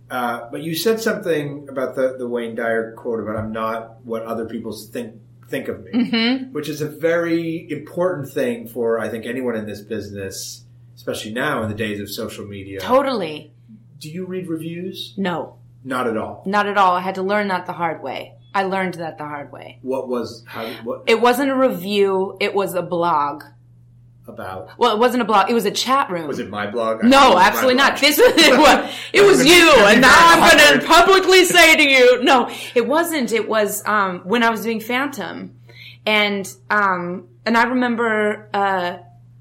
Uh, 0.09 0.49
but 0.49 0.63
you 0.63 0.73
said 0.73 1.01
something 1.01 1.67
about 1.67 1.93
the, 1.95 2.15
the 2.17 2.25
Wayne 2.25 2.55
Dyer 2.55 2.93
quote 2.93 3.19
about 3.19 3.35
"I'm 3.35 3.51
not 3.51 4.01
what 4.05 4.23
other 4.23 4.45
people 4.45 4.71
think 4.71 5.15
think 5.49 5.67
of 5.67 5.83
me," 5.83 5.91
mm-hmm. 5.91 6.53
which 6.53 6.69
is 6.69 6.79
a 6.79 6.87
very 6.87 7.69
important 7.69 8.29
thing 8.29 8.69
for 8.69 8.99
I 8.99 9.09
think 9.09 9.25
anyone 9.25 9.57
in 9.57 9.65
this 9.65 9.81
business, 9.81 10.63
especially 10.95 11.33
now 11.33 11.61
in 11.61 11.67
the 11.67 11.75
days 11.75 11.99
of 11.99 12.09
social 12.09 12.45
media. 12.45 12.79
Totally. 12.79 13.51
Do 13.99 14.09
you 14.09 14.25
read 14.25 14.47
reviews? 14.47 15.13
No. 15.17 15.57
Not 15.83 16.07
at 16.07 16.15
all. 16.15 16.43
Not 16.45 16.67
at 16.67 16.77
all. 16.77 16.93
I 16.95 17.01
had 17.01 17.15
to 17.15 17.21
learn 17.21 17.49
that 17.49 17.65
the 17.65 17.73
hard 17.73 18.01
way. 18.01 18.35
I 18.55 18.63
learned 18.63 18.93
that 18.93 19.17
the 19.17 19.25
hard 19.25 19.51
way. 19.51 19.79
What 19.81 20.07
was 20.07 20.45
how? 20.47 20.71
What? 20.83 21.03
It 21.07 21.19
wasn't 21.19 21.49
a 21.49 21.55
review. 21.55 22.37
It 22.39 22.53
was 22.53 22.75
a 22.75 22.81
blog 22.81 23.43
about? 24.27 24.77
Well, 24.77 24.95
it 24.95 24.99
wasn't 24.99 25.21
a 25.21 25.25
blog. 25.25 25.49
It 25.49 25.53
was 25.53 25.65
a 25.65 25.71
chat 25.71 26.09
room. 26.09 26.27
Was 26.27 26.39
it 26.39 26.49
my 26.49 26.69
blog? 26.69 27.03
No, 27.03 27.37
absolutely 27.37 27.75
not. 27.75 27.99
This 27.99 28.17
was 28.17 28.33
it 28.37 28.57
was, 28.57 28.95
it 29.11 29.21
was 29.21 29.45
you, 29.45 29.71
and 29.85 30.01
now 30.01 30.15
I'm 30.15 30.57
going 30.57 30.79
to 30.79 30.85
publicly 30.85 31.45
say 31.45 31.75
to 31.75 31.83
you, 31.83 32.23
no, 32.23 32.49
it 32.75 32.87
wasn't. 32.87 33.31
It 33.31 33.47
was 33.47 33.85
um, 33.85 34.21
when 34.23 34.43
I 34.43 34.49
was 34.49 34.61
doing 34.61 34.79
Phantom, 34.79 35.55
and 36.05 36.51
um, 36.69 37.27
and 37.45 37.57
I 37.57 37.63
remember 37.63 38.47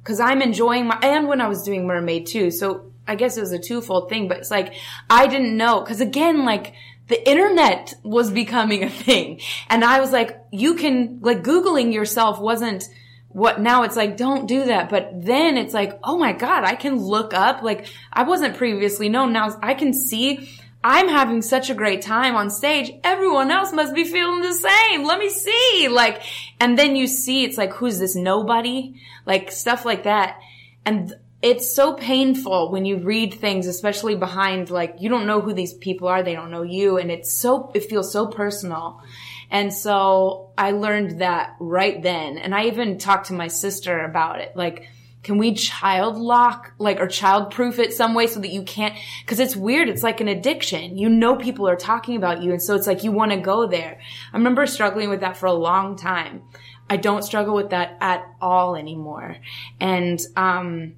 because 0.02 0.20
uh, 0.20 0.24
I'm 0.24 0.42
enjoying 0.42 0.86
my 0.86 0.98
and 1.02 1.28
when 1.28 1.40
I 1.40 1.48
was 1.48 1.62
doing 1.62 1.86
Mermaid 1.86 2.26
too. 2.26 2.50
So 2.50 2.92
I 3.06 3.14
guess 3.14 3.36
it 3.36 3.40
was 3.40 3.52
a 3.52 3.58
twofold 3.58 4.08
thing, 4.08 4.28
but 4.28 4.38
it's 4.38 4.50
like 4.50 4.74
I 5.08 5.26
didn't 5.26 5.56
know 5.56 5.80
because 5.80 6.00
again, 6.00 6.44
like 6.44 6.74
the 7.08 7.28
internet 7.28 7.94
was 8.02 8.30
becoming 8.30 8.82
a 8.84 8.90
thing, 8.90 9.40
and 9.68 9.84
I 9.84 10.00
was 10.00 10.12
like, 10.12 10.38
you 10.50 10.74
can 10.74 11.20
like 11.20 11.42
googling 11.42 11.92
yourself 11.92 12.40
wasn't 12.40 12.88
what 13.32 13.60
now 13.60 13.82
it's 13.82 13.96
like, 13.96 14.16
don't 14.16 14.46
do 14.46 14.66
that. 14.66 14.90
But 14.90 15.24
then 15.24 15.56
it's 15.56 15.74
like, 15.74 15.98
oh 16.04 16.18
my 16.18 16.32
God, 16.32 16.64
I 16.64 16.74
can 16.74 16.98
look 16.98 17.34
up. 17.34 17.62
Like 17.62 17.86
I 18.12 18.24
wasn't 18.24 18.56
previously 18.56 19.08
known. 19.08 19.32
Now 19.32 19.56
I 19.62 19.74
can 19.74 19.92
see 19.92 20.48
I'm 20.84 21.08
having 21.08 21.42
such 21.42 21.70
a 21.70 21.74
great 21.74 22.02
time 22.02 22.34
on 22.34 22.50
stage. 22.50 22.92
Everyone 23.04 23.50
else 23.50 23.72
must 23.72 23.94
be 23.94 24.04
feeling 24.04 24.40
the 24.40 24.52
same. 24.52 25.04
Let 25.04 25.18
me 25.18 25.28
see. 25.28 25.88
Like, 25.88 26.22
and 26.58 26.76
then 26.76 26.96
you 26.96 27.06
see 27.06 27.44
it's 27.44 27.56
like, 27.56 27.72
who's 27.72 28.00
this 28.00 28.16
nobody? 28.16 29.00
Like 29.24 29.52
stuff 29.52 29.84
like 29.84 30.04
that. 30.04 30.40
And 30.84 31.14
it's 31.42 31.74
so 31.74 31.94
painful 31.94 32.70
when 32.70 32.84
you 32.84 32.98
read 32.98 33.34
things, 33.34 33.66
especially 33.66 34.14
behind 34.14 34.70
like, 34.70 34.96
you 35.00 35.08
don't 35.08 35.26
know 35.26 35.40
who 35.40 35.52
these 35.52 35.74
people 35.74 36.06
are. 36.06 36.22
They 36.22 36.34
don't 36.34 36.52
know 36.52 36.62
you. 36.62 36.98
And 36.98 37.10
it's 37.10 37.32
so, 37.32 37.72
it 37.74 37.90
feels 37.90 38.12
so 38.12 38.28
personal. 38.28 39.02
And 39.50 39.74
so 39.74 40.52
I 40.56 40.70
learned 40.70 41.20
that 41.20 41.56
right 41.58 42.00
then. 42.00 42.38
And 42.38 42.54
I 42.54 42.66
even 42.66 42.96
talked 42.96 43.26
to 43.26 43.34
my 43.34 43.48
sister 43.48 44.04
about 44.04 44.40
it. 44.40 44.56
Like, 44.56 44.88
can 45.24 45.36
we 45.36 45.54
child 45.54 46.16
lock, 46.16 46.72
like, 46.78 47.00
or 47.00 47.06
child 47.06 47.50
proof 47.50 47.78
it 47.78 47.92
some 47.92 48.14
way 48.14 48.28
so 48.28 48.40
that 48.40 48.50
you 48.50 48.62
can't, 48.62 48.96
cause 49.26 49.38
it's 49.40 49.54
weird. 49.54 49.88
It's 49.88 50.02
like 50.02 50.20
an 50.20 50.28
addiction. 50.28 50.96
You 50.96 51.08
know, 51.08 51.36
people 51.36 51.68
are 51.68 51.76
talking 51.76 52.16
about 52.16 52.42
you. 52.42 52.52
And 52.52 52.62
so 52.62 52.76
it's 52.76 52.86
like 52.86 53.02
you 53.04 53.12
want 53.12 53.32
to 53.32 53.36
go 53.36 53.66
there. 53.66 54.00
I 54.32 54.36
remember 54.36 54.64
struggling 54.66 55.10
with 55.10 55.20
that 55.20 55.36
for 55.36 55.46
a 55.46 55.52
long 55.52 55.96
time. 55.96 56.42
I 56.88 56.96
don't 56.96 57.22
struggle 57.22 57.54
with 57.54 57.70
that 57.70 57.96
at 58.00 58.24
all 58.40 58.74
anymore. 58.76 59.36
And, 59.80 60.20
um, 60.36 60.94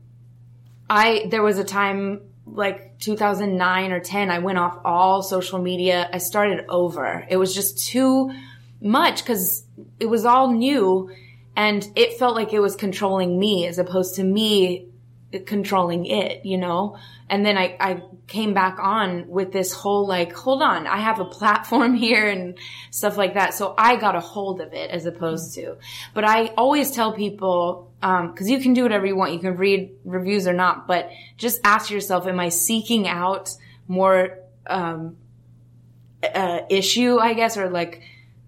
I, 0.88 1.26
there 1.30 1.42
was 1.42 1.58
a 1.58 1.64
time 1.64 2.20
like 2.46 2.98
2009 2.98 3.92
or 3.92 4.00
10, 4.00 4.30
I 4.30 4.38
went 4.38 4.58
off 4.58 4.78
all 4.84 5.22
social 5.22 5.58
media. 5.58 6.08
I 6.12 6.18
started 6.18 6.66
over. 6.68 7.26
It 7.28 7.36
was 7.36 7.54
just 7.54 7.86
too 7.86 8.32
much 8.80 9.22
because 9.22 9.64
it 9.98 10.06
was 10.06 10.24
all 10.24 10.52
new 10.52 11.10
and 11.56 11.88
it 11.96 12.18
felt 12.18 12.34
like 12.34 12.52
it 12.52 12.60
was 12.60 12.76
controlling 12.76 13.38
me 13.38 13.66
as 13.66 13.78
opposed 13.78 14.16
to 14.16 14.24
me 14.24 14.88
controlling 15.46 16.06
it, 16.06 16.44
you 16.44 16.58
know? 16.58 16.98
And 17.28 17.44
then 17.44 17.56
I, 17.56 17.76
I 17.80 18.02
came 18.26 18.54
back 18.54 18.78
on 18.78 19.28
with 19.28 19.52
this 19.52 19.72
whole 19.72 20.06
like, 20.06 20.32
hold 20.32 20.62
on, 20.62 20.86
I 20.86 20.98
have 20.98 21.20
a 21.20 21.24
platform 21.24 21.94
here 22.06 22.28
and 22.28 22.58
stuff 22.90 23.16
like 23.16 23.34
that. 23.34 23.54
So 23.54 23.74
I 23.76 23.96
got 23.96 24.14
a 24.14 24.20
hold 24.20 24.60
of 24.60 24.72
it 24.72 24.90
as 24.90 25.06
opposed 25.06 25.54
to, 25.54 25.76
but 26.12 26.24
I 26.24 26.46
always 26.56 26.90
tell 26.90 27.12
people, 27.12 27.90
um, 28.04 28.36
cause 28.36 28.50
you 28.50 28.60
can 28.60 28.74
do 28.74 28.82
whatever 28.82 29.06
you 29.06 29.16
want. 29.16 29.32
You 29.32 29.38
can 29.38 29.56
read 29.56 29.96
reviews 30.04 30.46
or 30.46 30.52
not, 30.52 30.86
but 30.86 31.08
just 31.38 31.58
ask 31.64 31.90
yourself, 31.90 32.26
am 32.26 32.38
I 32.38 32.50
seeking 32.50 33.08
out 33.08 33.48
more, 33.88 34.40
um, 34.66 35.16
uh, 36.22 36.60
issue, 36.68 37.18
I 37.18 37.32
guess, 37.32 37.56
or 37.56 37.70
like, 37.70 38.02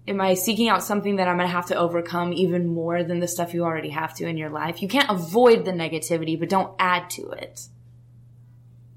am 0.07 0.21
I 0.21 0.35
seeking 0.35 0.69
out 0.69 0.83
something 0.83 1.15
that 1.15 1.27
I'm 1.27 1.37
going 1.37 1.47
to 1.47 1.51
have 1.51 1.65
to 1.67 1.75
overcome 1.75 2.33
even 2.33 2.67
more 2.67 3.03
than 3.03 3.19
the 3.19 3.27
stuff 3.27 3.55
you 3.55 3.63
already 3.63 3.89
have 3.89 4.13
to 4.17 4.27
in 4.27 4.37
your 4.37 4.51
life? 4.51 4.83
You 4.83 4.87
can't 4.87 5.09
avoid 5.09 5.65
the 5.65 5.71
negativity, 5.71 6.39
but 6.39 6.49
don't 6.49 6.75
add 6.77 7.09
to 7.11 7.31
it. 7.31 7.67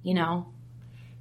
You 0.03 0.13
know? 0.13 0.53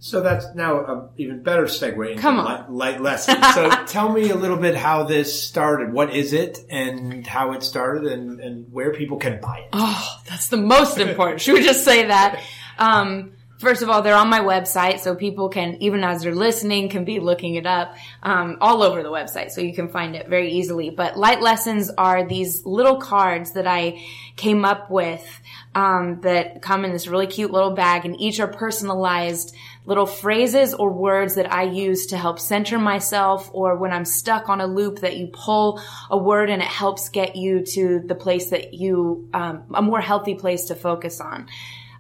So 0.02 0.22
that's 0.22 0.56
now 0.56 0.86
an 0.86 1.10
even 1.18 1.44
better 1.44 1.64
segue 1.64 2.12
into 2.12 2.22
Come 2.22 2.40
on. 2.40 2.46
light, 2.46 2.70
light 2.72 3.02
lessons. 3.10 3.46
so 3.54 3.70
tell 3.86 4.10
me 4.12 4.30
a 4.30 4.36
little 4.36 4.56
bit 4.58 4.76
how 4.76 5.04
this 5.04 5.44
started. 5.44 5.92
What 5.92 6.16
is 6.16 6.32
it 6.32 6.58
and 6.70 7.28
how 7.28 7.52
it 7.52 7.64
started 7.64 8.10
and, 8.12 8.40
and 8.40 8.72
where 8.72 8.94
people 8.94 9.18
can 9.18 9.42
buy 9.42 9.60
it. 9.60 9.70
Oh, 9.74 10.20
that's 10.30 10.48
the 10.48 10.58
most 10.58 10.98
important. 11.00 11.42
Should 11.42 11.56
we 11.56 11.64
just 11.64 11.84
say 11.84 12.06
that? 12.06 12.42
Um, 12.78 13.34
first 13.60 13.82
of 13.82 13.90
all, 13.90 14.02
they're 14.02 14.16
on 14.16 14.30
my 14.30 14.40
website, 14.40 15.00
so 15.00 15.16
people 15.16 15.50
can, 15.50 15.76
even 15.82 16.02
as 16.06 16.22
they're 16.24 16.34
listening, 16.34 16.88
can 16.88 17.04
be 17.04 17.20
looking 17.20 17.56
it 17.56 17.66
up 17.66 17.94
um, 18.24 18.58
all 18.62 18.82
over 18.82 19.04
the 19.04 19.12
website, 19.12 19.52
so 19.52 19.60
you 19.60 19.74
can 19.74 19.90
find 19.90 20.16
it 20.16 20.30
very 20.30 20.54
easily. 20.54 20.90
But 20.92 21.18
light 21.18 21.42
lessons 21.42 21.92
are 21.98 22.26
these 22.26 22.66
little 22.66 22.96
cards 23.02 23.52
that 23.52 23.68
I 23.68 24.02
came 24.38 24.64
up 24.64 24.90
with 24.90 25.28
um, 25.76 26.22
that 26.22 26.62
come 26.62 26.86
in 26.86 26.94
this 26.94 27.08
really 27.08 27.28
cute 27.28 27.52
little 27.52 27.72
bag, 27.76 28.06
and 28.06 28.20
each 28.20 28.40
are 28.40 28.48
personalized 28.48 29.54
little 29.86 30.06
phrases 30.06 30.74
or 30.74 30.92
words 30.92 31.36
that 31.36 31.52
I 31.52 31.64
use 31.64 32.08
to 32.08 32.18
help 32.18 32.40
center 32.40 32.78
myself 32.78 33.50
or 33.54 33.76
when 33.76 33.92
I'm 33.92 34.06
stuck 34.06 34.50
on 34.50 34.62
a 34.62 34.68
loop 34.68 35.00
that 35.00 35.18
you 35.18 35.28
pull 35.28 35.82
a 36.10 36.18
word 36.18 36.50
and 36.50 36.62
it 36.62 36.68
helps 36.68 37.10
get 37.10 37.36
you 37.36 37.66
to 37.74 38.02
the 38.06 38.16
place 38.16 38.52
that 38.52 38.74
you, 38.74 39.30
um, 39.34 39.64
a 39.74 39.82
more 39.82 40.02
healthy 40.02 40.36
place 40.36 40.66
to 40.66 40.76
focus 40.76 41.20
on. 41.20 41.48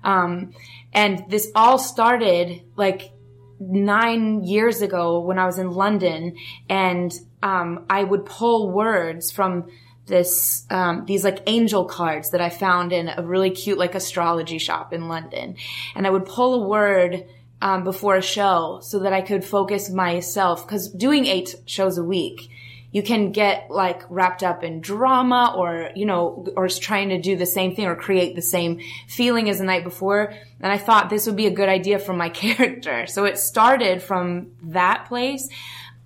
Um, 0.04 0.54
and 0.94 1.26
this 1.30 1.52
all 1.56 1.78
started 1.80 2.62
like 2.76 3.12
nine 3.60 4.44
years 4.44 4.82
ago 4.82 5.20
when 5.20 5.39
I 5.39 5.46
was 5.46 5.58
in 5.58 5.72
London 5.72 6.38
and, 6.70 7.12
um, 7.42 7.86
I 7.89 8.04
would 8.04 8.26
pull 8.26 8.72
words 8.72 9.32
from 9.32 9.70
this 10.10 10.65
um, 10.70 11.06
these 11.06 11.24
like 11.24 11.44
angel 11.48 11.86
cards 11.86 12.32
that 12.32 12.42
I 12.42 12.50
found 12.50 12.92
in 12.92 13.10
a 13.15 13.24
really 13.24 13.52
cute 13.52 13.78
like 13.78 13.96
astrology 13.96 14.58
shop 14.58 14.92
in 14.92 15.08
London, 15.08 15.56
and 15.96 16.06
I 16.06 16.10
would 16.10 16.26
pull 16.26 16.63
a 16.63 16.68
word 16.68 17.26
um, 17.62 17.84
before 17.84 18.15
a 18.15 18.22
show 18.22 18.80
so 18.82 19.00
that 19.00 19.13
I 19.13 19.22
could 19.22 19.43
focus 19.43 19.89
myself 19.89 20.65
because 20.65 20.89
doing 20.89 21.26
eight 21.26 21.56
shows 21.65 21.98
a 21.98 22.04
week. 22.04 22.50
You 22.91 23.04
can 23.04 23.32
get 23.32 23.69
like 23.69 24.02
wrapped 24.10 24.41
up 24.41 24.63
in 24.63 24.82
drama 24.82 25.54
or, 25.56 25.91
you 25.95 26.08
know, 26.08 26.48
or 26.56 26.67
trying 26.69 27.10
to 27.10 27.22
do 27.22 27.36
the 27.36 27.45
same 27.45 27.76
thing 27.76 27.86
or 27.86 27.95
create 27.95 28.36
the 28.36 28.41
same 28.41 28.80
feeling 29.08 29.48
as 29.48 29.60
the 29.60 29.63
night 29.63 29.84
before. 29.84 30.34
And 30.60 30.72
I 30.72 30.80
thought 30.80 31.12
this 31.12 31.28
would 31.28 31.36
be 31.36 31.45
a 31.45 31.52
good 31.52 31.69
idea 31.69 32.00
for 32.00 32.13
my 32.13 32.30
character. 32.43 33.06
So 33.06 33.26
it 33.26 33.38
started 33.38 34.02
from 34.02 34.54
that 34.63 35.06
place. 35.08 35.48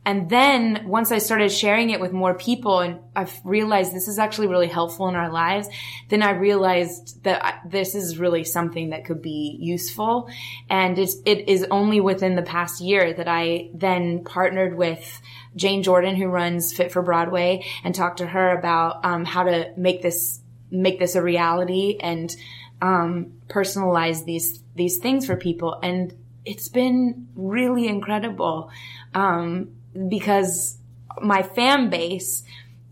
And 0.06 0.30
then 0.30 0.86
once 0.88 1.12
I 1.12 1.20
started 1.20 1.50
sharing 1.50 1.90
it 1.90 2.00
with 2.00 2.12
more 2.12 2.34
people 2.34 2.80
and 2.80 3.00
I've 3.16 3.40
realized 3.46 3.94
this 3.94 4.08
is 4.08 4.20
actually 4.20 4.48
really 4.48 4.68
helpful 4.68 5.08
in 5.08 5.16
our 5.16 5.32
lives, 5.32 5.70
then 6.10 6.22
I 6.22 6.32
realized 6.32 7.24
that 7.24 7.46
I, 7.46 7.60
this 7.68 7.96
is 7.96 8.18
really 8.18 8.44
something 8.44 8.90
that 8.90 9.06
could 9.06 9.22
be 9.22 9.58
useful. 9.62 10.30
And 10.70 11.00
it's, 11.00 11.16
it 11.26 11.48
is 11.48 11.66
only 11.72 12.02
within 12.02 12.36
the 12.36 12.42
past 12.42 12.82
year 12.82 13.14
that 13.14 13.28
I 13.30 13.70
then 13.74 14.26
partnered 14.26 14.76
with 14.76 15.22
Jane 15.56 15.84
Jordan, 15.84 16.16
who 16.16 16.28
runs 16.28 16.74
Fit 16.74 16.92
for 16.92 17.02
Broadway 17.02 17.66
and 17.84 17.96
talked 17.96 18.18
to 18.18 18.28
her 18.28 18.58
about, 18.58 19.06
um, 19.06 19.24
how 19.24 19.44
to 19.44 19.72
make 19.78 20.02
this, 20.02 20.42
make 20.70 21.00
this 21.00 21.16
a 21.16 21.22
reality 21.22 21.98
and, 22.02 22.36
um, 22.82 23.34
personalize 23.48 24.26
these, 24.26 24.62
these 24.76 24.98
things 24.98 25.26
for 25.26 25.38
people. 25.38 25.80
And 25.82 26.14
it's 26.44 26.68
been 26.68 27.30
really 27.36 27.88
incredible. 27.88 28.70
Um, 29.14 29.76
because 30.08 30.78
my 31.22 31.44
fan 31.44 31.90
base, 31.90 32.44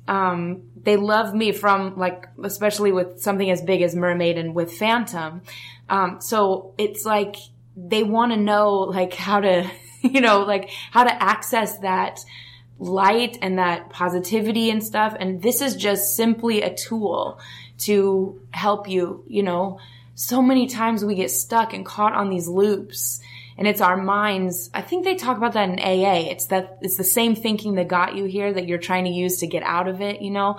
um, 0.08 0.64
they 0.84 0.98
love 0.98 1.34
me 1.34 1.52
from 1.52 1.98
like, 1.98 2.28
especially 2.44 2.92
with 2.92 3.22
something 3.22 3.50
as 3.50 3.62
big 3.62 3.82
as 3.82 3.96
Mermaid 3.96 4.38
and 4.38 4.56
with 4.56 4.74
Phantom. 4.74 5.42
Um, 5.90 6.22
so 6.22 6.74
it's 6.78 7.06
like 7.06 7.36
they 7.76 8.04
want 8.04 8.32
to 8.32 8.38
know 8.38 8.80
like 8.80 9.14
how 9.14 9.40
to, 9.42 9.70
you 10.02 10.22
know, 10.22 10.42
like 10.44 10.70
how 10.92 11.04
to 11.04 11.24
access 11.24 11.78
that 11.80 12.20
light 12.80 13.38
and 13.42 13.60
that 13.60 13.90
positivity 13.92 14.70
and 14.70 14.84
stuff. 14.84 15.16
And 15.20 15.42
this 15.42 15.62
is 15.62 15.76
just 15.76 16.16
simply 16.16 16.62
a 16.64 16.74
tool 16.74 17.40
to 17.80 18.42
help 18.52 18.90
you, 18.90 19.24
you 19.28 19.44
know, 19.44 19.80
so 20.16 20.42
many 20.42 20.68
times 20.68 21.06
we 21.06 21.16
get 21.16 21.32
stuck 21.32 21.74
and 21.74 21.86
caught 21.86 22.14
on 22.14 22.30
these 22.30 22.48
loops 22.48 23.22
and 23.58 23.68
it's 23.68 23.82
our 23.82 23.98
minds. 23.98 24.70
I 24.74 24.82
think 24.82 25.04
they 25.04 25.16
talk 25.16 25.38
about 25.38 25.54
that 25.54 25.70
in 25.70 25.80
AA. 25.80 26.32
It's 26.32 26.48
that, 26.48 26.78
it's 26.82 26.98
the 26.98 27.04
same 27.04 27.36
thinking 27.36 27.76
that 27.76 27.88
got 27.88 28.16
you 28.16 28.26
here 28.26 28.52
that 28.52 28.68
you're 28.68 28.78
trying 28.78 29.06
to 29.06 29.12
use 29.12 29.38
to 29.40 29.48
get 29.48 29.64
out 29.64 29.88
of 29.88 30.02
it, 30.02 30.22
you 30.22 30.32
know? 30.32 30.58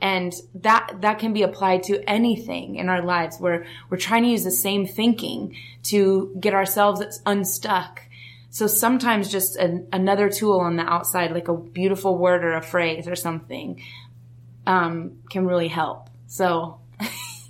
And 0.00 0.34
that, 0.56 1.00
that 1.00 1.18
can 1.18 1.32
be 1.32 1.42
applied 1.42 1.84
to 1.84 2.02
anything 2.08 2.76
in 2.76 2.88
our 2.88 3.02
lives 3.02 3.38
where 3.38 3.64
we're 3.88 3.96
trying 3.96 4.24
to 4.24 4.28
use 4.28 4.44
the 4.44 4.50
same 4.50 4.86
thinking 4.86 5.56
to 5.84 6.36
get 6.38 6.52
ourselves 6.52 7.20
unstuck. 7.24 8.02
So 8.50 8.66
sometimes 8.66 9.30
just 9.30 9.56
an, 9.56 9.88
another 9.92 10.28
tool 10.28 10.60
on 10.60 10.76
the 10.76 10.82
outside, 10.82 11.32
like 11.32 11.48
a 11.48 11.56
beautiful 11.56 12.18
word 12.18 12.44
or 12.44 12.52
a 12.52 12.62
phrase 12.62 13.08
or 13.08 13.16
something, 13.16 13.82
um, 14.66 15.22
can 15.30 15.46
really 15.46 15.68
help. 15.68 16.10
So 16.26 16.80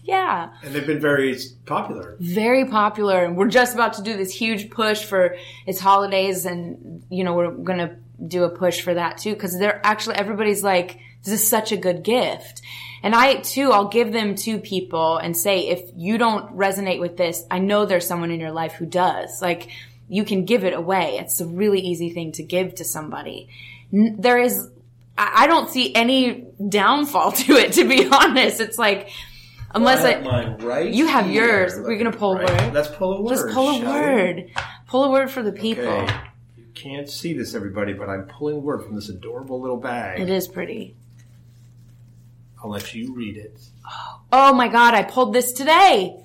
yeah. 0.05 0.51
And 0.63 0.75
they've 0.75 0.87
been 0.87 1.01
very 1.01 1.39
popular. 1.65 2.17
Very 2.21 2.67
popular. 2.67 3.25
And 3.25 3.37
we're 3.37 3.49
just 3.49 3.73
about 3.75 3.95
to 3.95 4.03
do 4.03 4.17
this 4.17 4.33
huge 4.33 4.69
push 4.69 5.03
for 5.03 5.37
its 5.67 5.81
holidays. 5.81 6.45
And, 6.45 7.03
you 7.09 7.25
know, 7.25 7.35
we're 7.35 7.51
going 7.51 7.79
to 7.79 7.97
do 8.27 8.45
a 8.45 8.51
push 8.51 8.83
for 8.83 8.93
that 8.93 9.17
too. 9.19 9.35
Cause 9.35 9.59
they're 9.59 9.81
actually, 9.85 10.17
everybody's 10.17 10.63
like, 10.63 10.99
this 11.23 11.33
is 11.33 11.49
such 11.49 11.73
a 11.73 11.79
good 11.79 12.03
gift. 12.03 12.61
And 13.03 13.15
I 13.15 13.37
too, 13.37 13.73
I'll 13.73 13.89
give 13.89 14.13
them 14.13 14.35
to 14.37 14.59
people 14.59 15.17
and 15.17 15.35
say, 15.35 15.69
if 15.69 15.91
you 15.97 16.19
don't 16.19 16.55
resonate 16.55 17.01
with 17.01 17.17
this, 17.17 17.43
I 17.51 17.59
know 17.59 17.87
there's 17.87 18.07
someone 18.07 18.31
in 18.31 18.41
your 18.41 18.53
life 18.53 18.75
who 18.75 18.85
does. 18.85 19.41
Like, 19.41 19.71
you 20.07 20.25
can 20.25 20.45
give 20.45 20.65
it 20.65 20.75
away. 20.75 21.17
It's 21.19 21.41
a 21.41 21.47
really 21.47 21.81
easy 21.81 22.11
thing 22.11 22.33
to 22.33 22.43
give 22.43 22.75
to 22.77 22.85
somebody. 22.85 23.49
There 23.91 24.39
is, 24.39 24.69
I 25.17 25.47
don't 25.47 25.71
see 25.71 25.95
any 25.95 26.47
downfall 26.69 27.33
to 27.47 27.55
it, 27.55 27.73
to 27.73 27.89
be 27.89 28.07
honest. 28.07 28.61
It's 28.61 28.79
like, 28.79 29.09
Unless 29.75 30.05
I 30.05 30.09
I, 30.09 30.13
have 30.13 30.25
mine 30.25 30.57
right 30.59 30.93
you 30.93 31.07
have 31.07 31.27
here. 31.27 31.61
yours. 31.61 31.75
We're 31.79 31.99
gonna 31.99 32.13
pull 32.13 32.37
a 32.37 32.39
word. 32.39 32.73
Let's 32.75 32.89
pull 32.89 33.15
a 33.15 33.23
word. 33.23 33.31
just 33.31 33.49
pull 33.49 33.71
a 33.71 33.79
shall 33.79 33.93
we? 33.93 34.01
word. 34.01 34.51
Pull 34.87 35.05
a 35.05 35.11
word 35.11 35.31
for 35.31 35.43
the 35.43 35.53
people. 35.53 35.85
Okay. 35.85 36.15
You 36.57 36.67
can't 36.75 37.09
see 37.09 37.33
this, 37.33 37.55
everybody, 37.55 37.93
but 37.93 38.09
I'm 38.09 38.27
pulling 38.27 38.57
a 38.57 38.61
word 38.61 38.85
from 38.85 38.95
this 38.95 39.09
adorable 39.09 39.61
little 39.61 39.77
bag. 39.77 40.21
It 40.21 40.31
is 40.31 40.49
pretty. 40.49 40.95
I'll 42.63 42.71
let 42.71 42.95
you 42.95 43.15
read 43.15 43.37
it. 43.37 43.59
Oh 44.33 44.55
my 44.55 44.69
god, 44.69 44.95
I 44.95 45.03
pulled 45.03 45.35
this 45.35 45.53
today. 45.53 46.25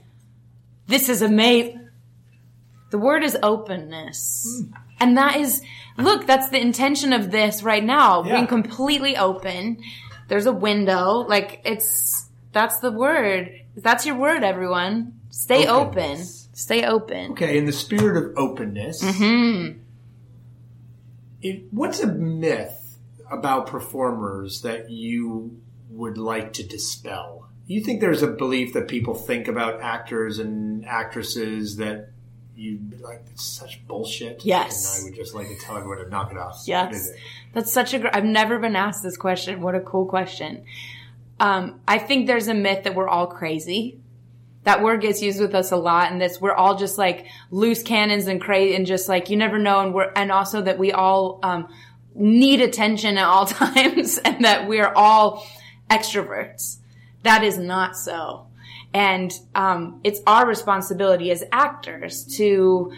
This 0.88 1.10
is 1.10 1.22
amazing. 1.22 1.90
The 2.92 2.98
word 2.98 3.24
is 3.24 3.38
openness. 3.44 4.46
Hmm. 4.48 4.74
And 5.02 5.18
that 5.18 5.38
is, 5.38 5.62
look, 5.98 6.26
that's 6.26 6.50
the 6.50 6.60
intention 6.60 7.14
of 7.14 7.32
this 7.32 7.64
right 7.64 7.84
now. 7.84 8.24
Yeah. 8.24 8.36
Being 8.36 8.48
completely 8.48 9.16
open. 9.16 9.78
There's 10.28 10.46
a 10.46 10.52
window. 10.52 11.26
Like, 11.28 11.62
it's, 11.66 12.29
that's 12.52 12.80
the 12.80 12.92
word. 12.92 13.52
That's 13.76 14.06
your 14.06 14.16
word, 14.16 14.44
everyone. 14.44 15.20
Stay 15.30 15.68
open. 15.68 16.18
Stay 16.18 16.84
open. 16.86 17.32
Okay, 17.32 17.58
in 17.58 17.66
the 17.66 17.72
spirit 17.72 18.18
of 18.18 18.38
openness, 18.38 19.04
Mm-hmm. 19.04 19.80
it, 21.42 21.64
what's 21.72 22.00
a 22.02 22.08
myth 22.08 22.98
about 23.32 23.68
performers 23.68 24.62
that 24.62 24.90
you 24.90 25.60
would 25.90 26.18
like 26.18 26.54
to 26.54 26.64
dispel? 26.64 27.48
You 27.68 27.82
think 27.84 28.02
there's 28.02 28.24
a 28.24 28.28
belief 28.28 28.74
that 28.74 28.88
people 28.88 29.14
think 29.14 29.48
about 29.48 29.82
actors 29.82 30.40
and 30.40 30.86
actresses 30.86 31.78
that 31.78 32.10
you'd 32.56 32.90
be 32.90 32.98
like 32.98 33.22
it's 33.32 33.44
such 33.44 33.86
bullshit? 33.88 34.44
Yes. 34.44 34.98
And 34.98 35.02
I 35.02 35.10
would 35.10 35.16
just 35.16 35.36
like 35.36 35.48
to 35.50 35.56
tell 35.56 35.78
everyone 35.78 36.00
to 36.04 36.10
knock 36.10 36.32
it 36.32 36.38
off. 36.38 36.64
Yes. 36.66 37.10
That's 37.54 37.72
such 37.72 37.94
a, 37.94 38.00
gr- 38.00 38.08
I've 38.12 38.26
never 38.26 38.58
been 38.60 38.76
asked 38.76 39.04
this 39.04 39.16
question. 39.18 39.62
What 39.62 39.76
a 39.76 39.80
cool 39.80 40.06
question. 40.08 40.64
Um, 41.40 41.82
I 41.88 41.98
think 41.98 42.28
there's 42.28 42.48
a 42.48 42.54
myth 42.54 42.84
that 42.84 42.96
we're 42.96 43.08
all 43.08 43.28
crazy. 43.28 44.00
That 44.64 44.84
word 44.84 45.02
gets 45.02 45.22
used 45.22 45.40
with 45.40 45.56
us 45.56 45.72
a 45.72 45.78
lot 45.78 46.12
and 46.12 46.22
this, 46.22 46.42
we're 46.42 46.54
all 46.54 46.78
just 46.78 46.98
like 46.98 47.28
loose 47.50 47.82
cannons 47.82 48.28
and 48.28 48.42
crazy 48.42 48.76
and 48.76 48.86
just 48.86 49.08
like, 49.08 49.30
you 49.30 49.38
never 49.38 49.58
know. 49.58 49.80
And 49.80 49.94
we're, 49.94 50.12
and 50.16 50.32
also 50.32 50.62
that 50.62 50.78
we 50.78 50.92
all, 50.92 51.40
um, 51.44 51.70
need 52.14 52.60
attention 52.60 53.18
at 53.18 53.26
all 53.26 53.46
times 53.48 54.18
and 54.18 54.44
that 54.44 54.68
we're 54.68 54.92
all 54.94 55.48
extroverts. 55.90 56.78
That 57.24 57.44
is 57.44 57.58
not 57.58 57.96
so. 57.96 58.48
And, 58.94 59.32
um, 59.56 60.02
it's 60.04 60.20
our 60.28 60.46
responsibility 60.46 61.32
as 61.32 61.44
actors 61.52 62.26
to, 62.38 62.92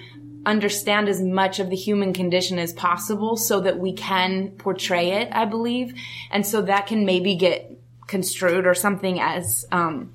understand 0.46 1.08
as 1.08 1.22
much 1.22 1.60
of 1.60 1.70
the 1.70 1.76
human 1.76 2.14
condition 2.14 2.58
as 2.58 2.74
possible 2.74 3.38
so 3.38 3.60
that 3.62 3.78
we 3.78 3.94
can 3.94 4.50
portray 4.52 5.12
it, 5.12 5.30
I 5.32 5.46
believe. 5.46 5.94
And 6.32 6.46
so 6.46 6.64
that 6.64 6.88
can 6.88 7.06
maybe 7.06 7.36
get 7.36 7.81
construed 8.12 8.68
or 8.68 8.76
something 8.76 9.20
as, 9.20 9.66
um, 9.72 10.14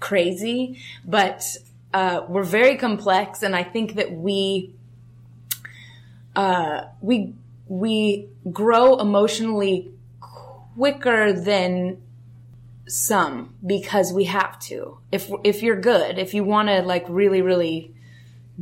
crazy, 0.00 0.78
but, 1.04 1.42
uh, 1.94 2.20
we're 2.28 2.42
very 2.42 2.76
complex 2.76 3.42
and 3.42 3.56
I 3.56 3.64
think 3.64 3.94
that 3.94 4.12
we, 4.12 4.74
uh, 6.34 6.82
we, 7.00 7.32
we 7.68 8.28
grow 8.52 8.98
emotionally 8.98 9.90
quicker 10.76 11.32
than 11.32 12.02
some 12.88 13.54
because 13.64 14.12
we 14.12 14.24
have 14.24 14.58
to. 14.60 14.98
If 15.10 15.30
if 15.44 15.62
you're 15.62 15.80
good, 15.80 16.18
if 16.18 16.34
you 16.34 16.44
want 16.44 16.68
to 16.68 16.82
like 16.82 17.04
really 17.08 17.42
really 17.42 17.94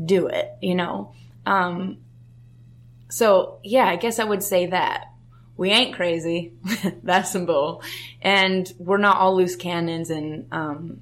do 0.02 0.28
it, 0.28 0.50
you 0.60 0.74
know. 0.74 1.12
Um 1.46 1.98
so 3.08 3.58
yeah, 3.62 3.86
I 3.86 3.96
guess 3.96 4.18
I 4.18 4.24
would 4.24 4.42
say 4.42 4.66
that. 4.66 5.10
We 5.56 5.70
ain't 5.70 5.94
crazy. 5.94 6.52
That's 7.02 7.30
simple. 7.30 7.82
And 8.20 8.72
we're 8.78 8.98
not 8.98 9.18
all 9.18 9.36
loose 9.36 9.56
cannons 9.56 10.10
and 10.10 10.46
um 10.52 11.00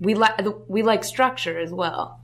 we 0.00 0.14
like 0.14 0.40
we 0.68 0.82
like 0.82 1.04
structure 1.04 1.58
as 1.58 1.70
well. 1.70 2.20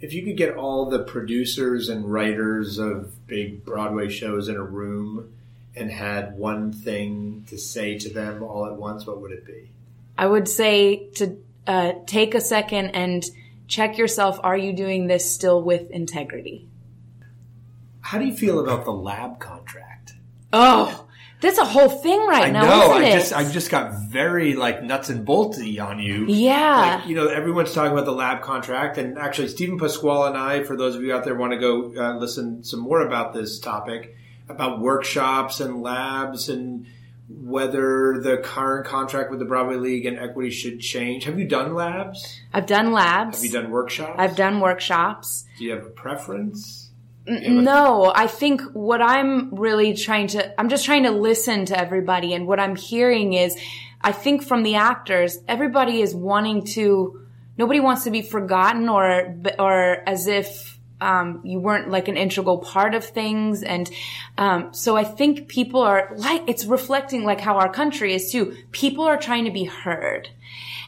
If 0.00 0.14
you 0.14 0.24
could 0.24 0.36
get 0.36 0.56
all 0.56 0.90
the 0.90 1.04
producers 1.04 1.88
and 1.88 2.10
writers 2.10 2.78
of 2.78 3.26
big 3.26 3.64
Broadway 3.64 4.08
shows 4.08 4.48
in 4.48 4.56
a 4.56 4.62
room 4.62 5.32
and 5.76 5.90
had 5.90 6.36
one 6.36 6.72
thing 6.72 7.44
to 7.48 7.58
say 7.58 7.98
to 7.98 8.08
them 8.08 8.42
all 8.42 8.66
at 8.66 8.74
once, 8.74 9.06
what 9.06 9.20
would 9.20 9.30
it 9.30 9.46
be? 9.46 9.70
I 10.18 10.26
would 10.26 10.48
say 10.48 11.08
to 11.14 11.36
uh, 11.66 11.92
take 12.06 12.34
a 12.34 12.40
second 12.40 12.90
and 12.90 13.24
check 13.68 13.96
yourself. 13.96 14.40
Are 14.42 14.56
you 14.56 14.72
doing 14.72 15.06
this 15.06 15.30
still 15.32 15.62
with 15.62 15.90
integrity? 15.90 16.66
How 18.00 18.18
do 18.18 18.26
you 18.26 18.34
feel 18.34 18.58
about 18.58 18.84
the 18.84 18.92
lab 18.92 19.38
contract? 19.38 20.14
Oh, 20.52 21.01
that's 21.42 21.58
a 21.58 21.64
whole 21.64 21.88
thing 21.88 22.20
right 22.26 22.44
I 22.44 22.50
now, 22.50 22.62
know. 22.62 22.90
isn't 22.92 23.02
I 23.02 23.08
it? 23.08 23.12
just 23.12 23.32
I 23.34 23.50
just 23.50 23.70
got 23.70 23.92
very 24.08 24.54
like 24.54 24.82
nuts 24.82 25.10
and 25.10 25.26
bolty 25.26 25.84
on 25.84 25.98
you. 25.98 26.26
Yeah. 26.26 26.98
Like, 27.00 27.08
you 27.08 27.16
know, 27.16 27.28
everyone's 27.28 27.74
talking 27.74 27.92
about 27.92 28.06
the 28.06 28.12
lab 28.12 28.42
contract, 28.42 28.96
and 28.96 29.18
actually, 29.18 29.48
Steven 29.48 29.78
Pasquale 29.78 30.28
and 30.28 30.38
I, 30.38 30.62
for 30.62 30.76
those 30.76 30.96
of 30.96 31.02
you 31.02 31.12
out 31.14 31.24
there, 31.24 31.34
want 31.34 31.52
to 31.52 31.58
go 31.58 31.92
uh, 31.96 32.16
listen 32.16 32.64
some 32.64 32.80
more 32.80 33.00
about 33.00 33.34
this 33.34 33.58
topic 33.58 34.16
about 34.48 34.80
workshops 34.80 35.60
and 35.60 35.82
labs 35.82 36.48
and 36.48 36.86
whether 37.28 38.20
the 38.20 38.38
current 38.38 38.86
contract 38.86 39.30
with 39.30 39.38
the 39.38 39.44
Broadway 39.44 39.76
League 39.76 40.04
and 40.06 40.18
Equity 40.18 40.50
should 40.50 40.80
change. 40.80 41.24
Have 41.24 41.38
you 41.38 41.46
done 41.48 41.74
labs? 41.74 42.40
I've 42.52 42.66
done 42.66 42.92
labs. 42.92 43.38
Have 43.42 43.44
you 43.44 43.52
done 43.60 43.70
workshops? 43.70 44.16
I've 44.18 44.36
done 44.36 44.60
workshops. 44.60 45.46
Do 45.58 45.64
you 45.64 45.70
have 45.70 45.86
a 45.86 45.90
preference? 45.90 46.81
No, 47.26 48.12
I 48.14 48.26
think 48.26 48.62
what 48.72 49.00
I'm 49.00 49.54
really 49.54 49.94
trying 49.94 50.26
to, 50.28 50.60
I'm 50.60 50.68
just 50.68 50.84
trying 50.84 51.04
to 51.04 51.10
listen 51.10 51.66
to 51.66 51.78
everybody. 51.78 52.34
And 52.34 52.46
what 52.46 52.58
I'm 52.58 52.74
hearing 52.74 53.34
is, 53.34 53.56
I 54.00 54.10
think 54.10 54.42
from 54.42 54.64
the 54.64 54.74
actors, 54.74 55.38
everybody 55.46 56.02
is 56.02 56.14
wanting 56.14 56.64
to, 56.74 57.24
nobody 57.56 57.78
wants 57.78 58.04
to 58.04 58.10
be 58.10 58.22
forgotten 58.22 58.88
or, 58.88 59.36
or 59.58 60.08
as 60.08 60.26
if, 60.26 60.78
um, 61.00 61.40
you 61.44 61.58
weren't 61.60 61.90
like 61.90 62.08
an 62.08 62.16
integral 62.16 62.58
part 62.58 62.94
of 62.94 63.04
things. 63.04 63.62
And, 63.62 63.90
um, 64.38 64.74
so 64.74 64.96
I 64.96 65.04
think 65.04 65.48
people 65.48 65.82
are 65.82 66.12
like, 66.16 66.42
it's 66.48 66.64
reflecting 66.64 67.24
like 67.24 67.40
how 67.40 67.56
our 67.58 67.72
country 67.72 68.14
is 68.14 68.32
too. 68.32 68.56
People 68.72 69.04
are 69.04 69.16
trying 69.16 69.44
to 69.44 69.50
be 69.50 69.64
heard. 69.64 70.28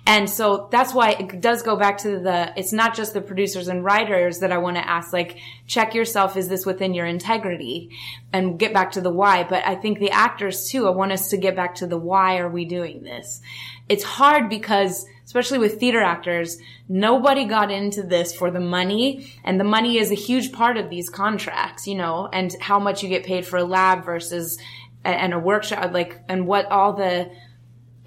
And 0.06 0.28
so 0.28 0.68
that's 0.70 0.92
why 0.92 1.12
it 1.12 1.40
does 1.40 1.62
go 1.62 1.76
back 1.76 1.96
to 1.98 2.18
the, 2.18 2.52
it's 2.58 2.74
not 2.74 2.94
just 2.94 3.14
the 3.14 3.22
producers 3.22 3.68
and 3.68 3.82
writers 3.82 4.40
that 4.40 4.52
I 4.52 4.58
want 4.58 4.76
to 4.76 4.86
ask, 4.86 5.14
like, 5.14 5.38
check 5.66 5.94
yourself. 5.94 6.36
Is 6.36 6.48
this 6.48 6.66
within 6.66 6.92
your 6.92 7.06
integrity? 7.06 7.88
And 8.30 8.58
get 8.58 8.74
back 8.74 8.92
to 8.92 9.00
the 9.00 9.10
why. 9.10 9.44
But 9.44 9.66
I 9.66 9.76
think 9.76 9.98
the 9.98 10.10
actors 10.10 10.68
too, 10.68 10.86
I 10.86 10.90
want 10.90 11.12
us 11.12 11.30
to 11.30 11.38
get 11.38 11.56
back 11.56 11.76
to 11.76 11.86
the 11.86 11.96
why 11.96 12.36
are 12.36 12.50
we 12.50 12.66
doing 12.66 13.02
this? 13.02 13.40
It's 13.88 14.04
hard 14.04 14.50
because, 14.50 15.06
especially 15.24 15.58
with 15.58 15.80
theater 15.80 16.02
actors, 16.02 16.58
nobody 16.86 17.46
got 17.46 17.70
into 17.70 18.02
this 18.02 18.34
for 18.34 18.50
the 18.50 18.60
money. 18.60 19.32
And 19.42 19.58
the 19.58 19.64
money 19.64 19.96
is 19.96 20.10
a 20.10 20.16
huge 20.16 20.52
part 20.52 20.76
of 20.76 20.90
these 20.90 21.08
contracts, 21.08 21.86
you 21.86 21.94
know, 21.94 22.28
and 22.30 22.54
how 22.60 22.78
much 22.78 23.02
you 23.02 23.08
get 23.08 23.24
paid 23.24 23.46
for 23.46 23.56
a 23.56 23.64
lab 23.64 24.04
versus, 24.04 24.58
and 25.02 25.32
a 25.32 25.38
workshop, 25.38 25.94
like, 25.94 26.20
and 26.28 26.46
what 26.46 26.66
all 26.66 26.92
the, 26.92 27.30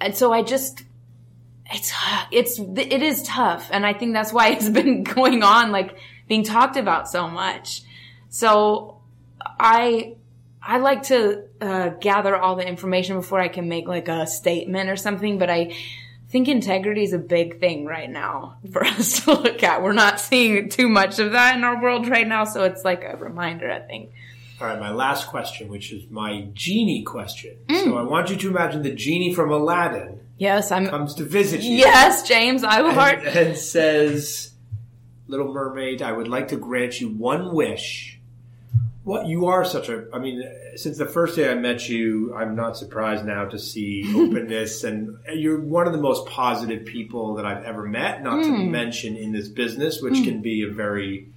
and 0.00 0.16
so 0.16 0.32
I 0.32 0.42
just, 0.42 0.84
it's 1.70 1.92
it's 2.30 2.58
it 2.58 3.02
is 3.02 3.22
tough. 3.22 3.68
And 3.72 3.84
i 3.84 3.92
think 3.92 4.12
that's 4.12 4.32
why 4.32 4.48
it's 4.52 4.68
been 4.68 5.04
going 5.04 5.42
on 5.42 5.70
like 5.70 5.98
being 6.28 6.44
talked 6.44 6.76
about 6.76 7.08
so 7.08 7.28
much. 7.28 7.82
So 8.28 9.00
i 9.60 10.14
i 10.62 10.78
like 10.78 11.04
to 11.04 11.44
uh, 11.60 11.88
gather 12.00 12.36
all 12.36 12.56
the 12.56 12.66
information 12.66 13.16
before 13.16 13.40
i 13.40 13.48
can 13.48 13.68
make 13.68 13.86
like 13.86 14.08
a 14.08 14.26
statement 14.26 14.90
or 14.90 14.96
something 14.96 15.38
but 15.38 15.48
i 15.48 15.72
think 16.28 16.48
integrity 16.48 17.02
is 17.04 17.12
a 17.12 17.18
big 17.18 17.60
thing 17.60 17.86
right 17.86 18.10
now 18.10 18.58
for 18.72 18.84
us 18.84 19.24
to 19.24 19.32
look 19.32 19.62
at. 19.62 19.82
We're 19.82 19.94
not 19.94 20.20
seeing 20.20 20.68
too 20.68 20.88
much 20.88 21.18
of 21.18 21.32
that 21.32 21.56
in 21.56 21.64
our 21.64 21.80
world 21.80 22.08
right 22.08 22.26
now 22.26 22.44
so 22.44 22.64
it's 22.64 22.84
like 22.84 23.04
a 23.04 23.16
reminder 23.16 23.70
i 23.70 23.80
think. 23.80 24.10
All 24.60 24.66
right, 24.66 24.80
my 24.80 24.90
last 24.90 25.28
question, 25.28 25.68
which 25.68 25.92
is 25.92 26.10
my 26.10 26.48
genie 26.52 27.04
question. 27.04 27.58
Mm. 27.68 27.84
So 27.84 27.96
I 27.96 28.02
want 28.02 28.28
you 28.28 28.34
to 28.34 28.48
imagine 28.48 28.82
the 28.82 28.92
genie 28.92 29.32
from 29.32 29.52
Aladdin 29.52 30.18
yes 30.38 30.72
i'm 30.72 30.86
comes 30.86 31.14
to 31.14 31.24
visit 31.24 31.60
you. 31.62 31.76
yes 31.76 32.26
james 32.26 32.64
i 32.64 32.80
will 32.80 32.92
heart 32.92 33.18
and, 33.18 33.36
and 33.36 33.56
says, 33.56 34.52
"Little 35.26 35.52
Mermaid, 35.52 36.02
I 36.02 36.12
would 36.12 36.28
like 36.28 36.48
to 36.48 36.56
grant 36.56 37.00
you 37.00 37.08
one 37.08 37.54
wish." 37.54 38.18
What 39.04 39.26
you 39.26 39.46
are 39.46 39.64
such 39.64 39.88
a 39.88 40.04
I 40.12 40.18
mean, 40.18 40.42
since 40.76 40.98
the 40.98 41.06
first 41.06 41.34
day 41.34 41.50
I 41.50 41.54
met 41.54 41.88
you, 41.88 42.34
I'm 42.34 42.54
not 42.54 42.76
surprised 42.76 43.24
now 43.24 43.46
to 43.46 43.58
see 43.58 44.04
openness 44.14 44.84
and 44.84 45.16
you're 45.34 45.60
one 45.60 45.86
of 45.86 45.94
the 45.94 46.00
most 46.00 46.26
positive 46.26 46.84
people 46.84 47.34
that 47.36 47.46
I've 47.46 47.64
ever 47.64 47.86
met, 47.86 48.22
not 48.22 48.42
to 48.42 48.50
hmm. 48.50 48.70
mention 48.70 49.16
in 49.16 49.32
this 49.32 49.48
business, 49.48 50.02
which 50.02 50.18
hmm. 50.18 50.24
can 50.24 50.42
be 50.42 50.62
a 50.62 50.70
very 50.70 51.28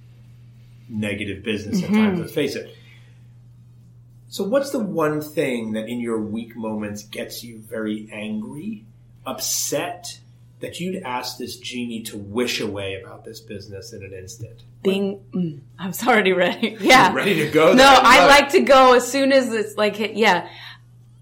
negative 0.88 1.42
business 1.42 1.82
at 1.82 1.88
hmm. 1.88 1.94
times, 1.94 2.20
let's 2.20 2.32
face 2.32 2.56
it. 2.56 2.76
So 4.28 4.44
what's 4.44 4.70
the 4.70 4.78
one 4.78 5.20
thing 5.20 5.72
that 5.72 5.88
in 5.88 6.00
your 6.00 6.20
weak 6.20 6.56
moments 6.56 7.04
gets 7.04 7.42
you 7.42 7.58
very 7.58 8.08
angry, 8.12 8.86
upset, 9.26 10.18
that 10.60 10.80
you'd 10.80 11.02
ask 11.02 11.38
this 11.38 11.56
genie 11.56 12.02
to 12.02 12.16
wish 12.16 12.60
away 12.60 13.00
about 13.00 13.24
this 13.24 13.40
business 13.40 13.92
in 13.92 14.02
an 14.02 14.12
instant? 14.12 14.62
being 14.82 15.24
mm, 15.32 15.60
i 15.78 15.86
was 15.86 16.06
already 16.06 16.32
ready 16.32 16.76
yeah 16.80 17.12
Ready 17.12 17.34
to 17.36 17.50
go? 17.50 17.72
no 17.72 17.84
i 17.86 18.26
like 18.26 18.50
to 18.50 18.60
go 18.60 18.94
as 18.94 19.10
soon 19.10 19.32
as 19.32 19.52
it's 19.52 19.76
like 19.76 19.96
yeah 20.16 20.48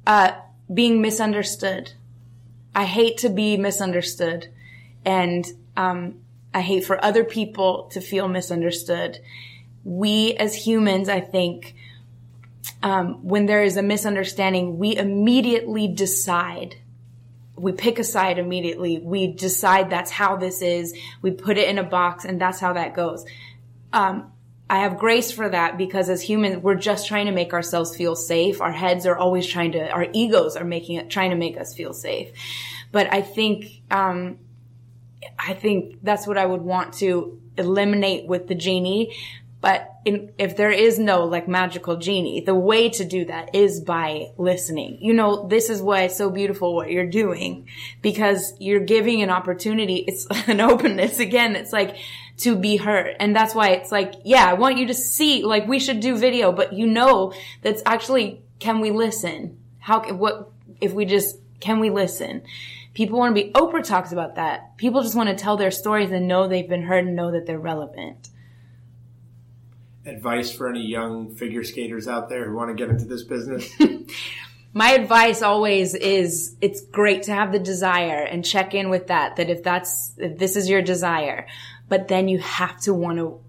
uh 0.06 0.32
being 0.72 1.00
misunderstood 1.00 1.92
i 2.74 2.84
hate 2.84 3.18
to 3.18 3.28
be 3.28 3.56
misunderstood 3.56 4.48
and 5.04 5.46
um 5.76 6.14
i 6.54 6.60
hate 6.60 6.84
for 6.84 7.02
other 7.04 7.24
people 7.24 7.88
to 7.92 8.00
feel 8.00 8.28
misunderstood 8.28 9.18
we 9.84 10.34
as 10.34 10.54
humans 10.54 11.08
i 11.08 11.20
think 11.20 11.74
um, 12.82 13.26
when 13.26 13.44
there 13.44 13.62
is 13.62 13.76
a 13.76 13.82
misunderstanding 13.82 14.78
we 14.78 14.96
immediately 14.96 15.86
decide 15.86 16.76
we 17.60 17.72
pick 17.72 17.98
a 17.98 18.04
side 18.04 18.38
immediately. 18.38 18.98
We 18.98 19.28
decide 19.28 19.90
that's 19.90 20.10
how 20.10 20.36
this 20.36 20.62
is. 20.62 20.96
We 21.22 21.30
put 21.30 21.58
it 21.58 21.68
in 21.68 21.78
a 21.78 21.82
box 21.82 22.24
and 22.24 22.40
that's 22.40 22.58
how 22.58 22.72
that 22.72 22.94
goes. 22.94 23.24
Um, 23.92 24.32
I 24.68 24.80
have 24.80 24.98
grace 24.98 25.32
for 25.32 25.48
that 25.48 25.76
because 25.76 26.08
as 26.08 26.22
humans, 26.22 26.58
we're 26.62 26.76
just 26.76 27.08
trying 27.08 27.26
to 27.26 27.32
make 27.32 27.52
ourselves 27.52 27.96
feel 27.96 28.14
safe. 28.14 28.60
Our 28.60 28.72
heads 28.72 29.04
are 29.04 29.16
always 29.16 29.46
trying 29.46 29.72
to, 29.72 29.90
our 29.90 30.06
egos 30.12 30.56
are 30.56 30.64
making 30.64 30.96
it, 30.96 31.10
trying 31.10 31.30
to 31.30 31.36
make 31.36 31.58
us 31.58 31.74
feel 31.74 31.92
safe. 31.92 32.30
But 32.92 33.12
I 33.12 33.22
think, 33.22 33.82
um, 33.90 34.38
I 35.38 35.54
think 35.54 35.98
that's 36.02 36.26
what 36.26 36.38
I 36.38 36.46
would 36.46 36.62
want 36.62 36.94
to 36.94 37.40
eliminate 37.58 38.26
with 38.26 38.46
the 38.46 38.54
genie. 38.54 39.16
But 39.60 39.92
in, 40.06 40.32
if 40.38 40.56
there 40.56 40.70
is 40.70 40.98
no 40.98 41.24
like 41.24 41.46
magical 41.46 41.96
genie, 41.96 42.40
the 42.40 42.54
way 42.54 42.88
to 42.90 43.04
do 43.04 43.26
that 43.26 43.54
is 43.54 43.80
by 43.80 44.32
listening. 44.38 44.98
You 45.02 45.12
know, 45.12 45.46
this 45.46 45.68
is 45.68 45.82
why 45.82 46.02
it's 46.02 46.16
so 46.16 46.30
beautiful 46.30 46.74
what 46.74 46.90
you're 46.90 47.10
doing 47.10 47.68
because 48.00 48.54
you're 48.58 48.80
giving 48.80 49.20
an 49.22 49.28
opportunity. 49.28 49.96
It's 49.96 50.26
an 50.48 50.60
openness 50.60 51.18
again. 51.18 51.56
It's 51.56 51.72
like 51.72 51.96
to 52.38 52.56
be 52.56 52.76
heard. 52.76 53.16
And 53.20 53.36
that's 53.36 53.54
why 53.54 53.70
it's 53.70 53.92
like, 53.92 54.14
yeah, 54.24 54.46
I 54.48 54.54
want 54.54 54.78
you 54.78 54.86
to 54.86 54.94
see, 54.94 55.42
like 55.42 55.68
we 55.68 55.78
should 55.78 56.00
do 56.00 56.16
video, 56.16 56.52
but 56.52 56.72
you 56.72 56.86
know, 56.86 57.34
that's 57.62 57.82
actually, 57.84 58.42
can 58.58 58.80
we 58.80 58.90
listen? 58.90 59.58
How 59.78 60.00
what, 60.14 60.50
if 60.80 60.92
we 60.92 61.04
just, 61.04 61.36
can 61.60 61.80
we 61.80 61.90
listen? 61.90 62.42
People 62.94 63.18
want 63.18 63.36
to 63.36 63.42
be, 63.42 63.50
Oprah 63.52 63.84
talks 63.84 64.12
about 64.12 64.36
that. 64.36 64.76
People 64.78 65.02
just 65.02 65.14
want 65.14 65.28
to 65.28 65.34
tell 65.34 65.58
their 65.58 65.70
stories 65.70 66.10
and 66.10 66.26
know 66.26 66.48
they've 66.48 66.68
been 66.68 66.82
heard 66.82 67.06
and 67.06 67.14
know 67.14 67.30
that 67.30 67.46
they're 67.46 67.58
relevant. 67.58 68.30
Advice 70.06 70.50
for 70.50 70.68
any 70.68 70.86
young 70.86 71.34
figure 71.34 71.62
skaters 71.62 72.08
out 72.08 72.28
there 72.28 72.48
who 72.48 72.56
want 72.56 72.70
to 72.70 72.74
get 72.74 72.90
into 72.90 73.04
this 73.04 73.22
business? 73.22 73.70
My 74.72 74.92
advice 74.92 75.42
always 75.42 75.94
is 75.94 76.56
it's 76.60 76.80
great 76.80 77.24
to 77.24 77.32
have 77.32 77.50
the 77.50 77.58
desire 77.58 78.22
and 78.22 78.44
check 78.44 78.72
in 78.72 78.88
with 78.88 79.08
that, 79.08 79.36
that 79.36 79.50
if 79.50 79.62
that's, 79.64 80.14
if 80.16 80.38
this 80.38 80.54
is 80.54 80.70
your 80.70 80.80
desire, 80.80 81.48
but 81.88 82.06
then 82.06 82.28
you 82.28 82.38
have 82.38 82.80
to 82.82 82.94
want 82.94 83.18
to 83.18 83.40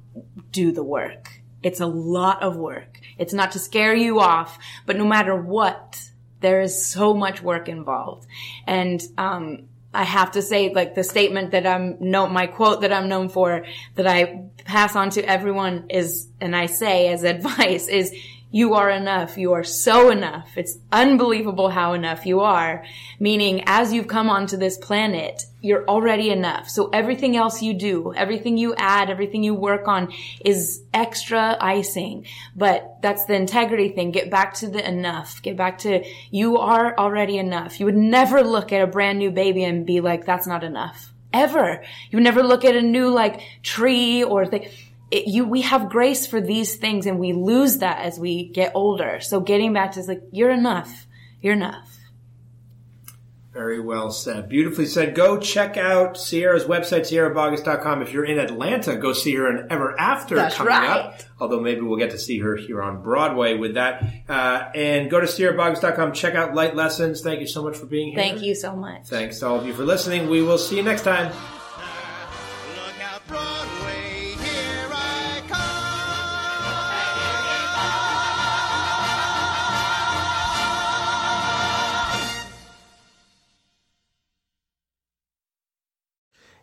do 0.51 0.71
the 0.71 0.83
work. 0.83 1.41
It's 1.61 1.79
a 1.79 1.85
lot 1.85 2.41
of 2.41 2.57
work. 2.57 2.99
It's 3.19 3.33
not 3.33 3.51
to 3.51 3.59
scare 3.59 3.93
you 3.93 4.19
off, 4.19 4.57
but 4.87 4.97
no 4.97 5.05
matter 5.05 5.35
what, 5.35 6.01
there 6.39 6.61
is 6.61 6.85
so 6.85 7.13
much 7.13 7.41
work 7.41 7.69
involved. 7.69 8.25
And, 8.65 9.01
um, 9.17 9.67
I 9.93 10.03
have 10.03 10.31
to 10.31 10.41
say, 10.41 10.73
like 10.73 10.95
the 10.95 11.03
statement 11.03 11.51
that 11.51 11.67
I'm 11.67 11.97
known, 11.99 12.31
my 12.31 12.47
quote 12.47 12.81
that 12.81 12.93
I'm 12.93 13.09
known 13.09 13.29
for, 13.29 13.65
that 13.95 14.07
I 14.07 14.45
pass 14.63 14.95
on 14.95 15.09
to 15.11 15.23
everyone 15.23 15.87
is, 15.89 16.29
and 16.39 16.55
I 16.55 16.67
say 16.67 17.09
as 17.09 17.23
advice 17.35 17.87
is, 17.87 18.13
you 18.51 18.73
are 18.73 18.89
enough. 18.89 19.37
You 19.37 19.53
are 19.53 19.63
so 19.63 20.09
enough. 20.09 20.57
It's 20.57 20.77
unbelievable 20.91 21.69
how 21.69 21.93
enough 21.93 22.25
you 22.25 22.41
are. 22.41 22.83
Meaning, 23.19 23.63
as 23.65 23.93
you've 23.93 24.07
come 24.07 24.29
onto 24.29 24.57
this 24.57 24.77
planet, 24.77 25.45
you're 25.61 25.85
already 25.87 26.31
enough. 26.31 26.69
So 26.69 26.89
everything 26.89 27.37
else 27.37 27.61
you 27.61 27.73
do, 27.73 28.13
everything 28.13 28.57
you 28.57 28.75
add, 28.75 29.09
everything 29.09 29.41
you 29.43 29.55
work 29.55 29.87
on 29.87 30.13
is 30.43 30.83
extra 30.93 31.55
icing. 31.61 32.25
But 32.55 32.97
that's 33.01 33.25
the 33.25 33.35
integrity 33.35 33.89
thing. 33.89 34.11
Get 34.11 34.29
back 34.29 34.55
to 34.55 34.67
the 34.67 34.85
enough. 34.85 35.41
Get 35.41 35.55
back 35.55 35.77
to 35.79 36.03
you 36.29 36.57
are 36.57 36.97
already 36.97 37.37
enough. 37.37 37.79
You 37.79 37.85
would 37.85 37.95
never 37.95 38.43
look 38.43 38.73
at 38.73 38.81
a 38.81 38.87
brand 38.87 39.19
new 39.19 39.31
baby 39.31 39.63
and 39.63 39.85
be 39.85 40.01
like, 40.01 40.25
that's 40.25 40.47
not 40.47 40.63
enough. 40.63 41.13
Ever. 41.33 41.81
You 42.09 42.17
would 42.17 42.23
never 42.23 42.43
look 42.43 42.65
at 42.65 42.75
a 42.75 42.81
new 42.81 43.07
like 43.07 43.41
tree 43.63 44.21
or 44.21 44.45
thing 44.45 44.67
it, 45.11 45.27
you, 45.27 45.45
we 45.45 45.61
have 45.61 45.89
grace 45.89 46.25
for 46.25 46.41
these 46.41 46.77
things 46.77 47.05
and 47.05 47.19
we 47.19 47.33
lose 47.33 47.79
that 47.79 47.99
as 47.99 48.17
we 48.17 48.47
get 48.47 48.71
older. 48.73 49.19
So 49.19 49.41
getting 49.41 49.73
back 49.73 49.91
to 49.93 49.99
is 49.99 50.07
like, 50.07 50.23
you're 50.31 50.51
enough. 50.51 51.05
You're 51.41 51.53
enough. 51.53 51.97
Very 53.51 53.81
well 53.81 54.11
said. 54.11 54.47
Beautifully 54.47 54.85
said. 54.85 55.13
Go 55.13 55.37
check 55.37 55.75
out 55.75 56.17
Sierra's 56.17 56.63
website, 56.63 57.01
sierraboggess.com. 57.01 58.01
If 58.01 58.13
you're 58.13 58.23
in 58.23 58.39
Atlanta, 58.39 58.95
go 58.95 59.11
see 59.11 59.35
her 59.35 59.49
in 59.49 59.69
Ever 59.69 59.99
After 59.99 60.35
That's 60.35 60.55
coming 60.55 60.71
right. 60.71 60.89
up. 60.89 61.19
Although 61.37 61.59
maybe 61.59 61.81
we'll 61.81 61.97
get 61.97 62.11
to 62.11 62.17
see 62.17 62.39
her 62.39 62.55
here 62.55 62.81
on 62.81 63.01
Broadway 63.01 63.57
with 63.57 63.73
that. 63.73 64.05
Uh, 64.29 64.69
and 64.73 65.11
go 65.11 65.19
to 65.19 65.27
sierraboggess.com. 65.27 66.13
Check 66.13 66.35
out 66.35 66.55
Light 66.55 66.77
Lessons. 66.77 67.19
Thank 67.21 67.41
you 67.41 67.47
so 67.47 67.61
much 67.61 67.75
for 67.75 67.87
being 67.87 68.13
here. 68.13 68.19
Thank 68.19 68.41
you 68.41 68.55
so 68.55 68.73
much. 68.73 69.07
Thanks 69.07 69.39
to 69.39 69.47
all 69.47 69.59
of 69.59 69.67
you 69.67 69.73
for 69.73 69.83
listening. 69.83 70.29
We 70.29 70.41
will 70.41 70.57
see 70.57 70.77
you 70.77 70.83
next 70.83 71.01
time. 71.01 71.33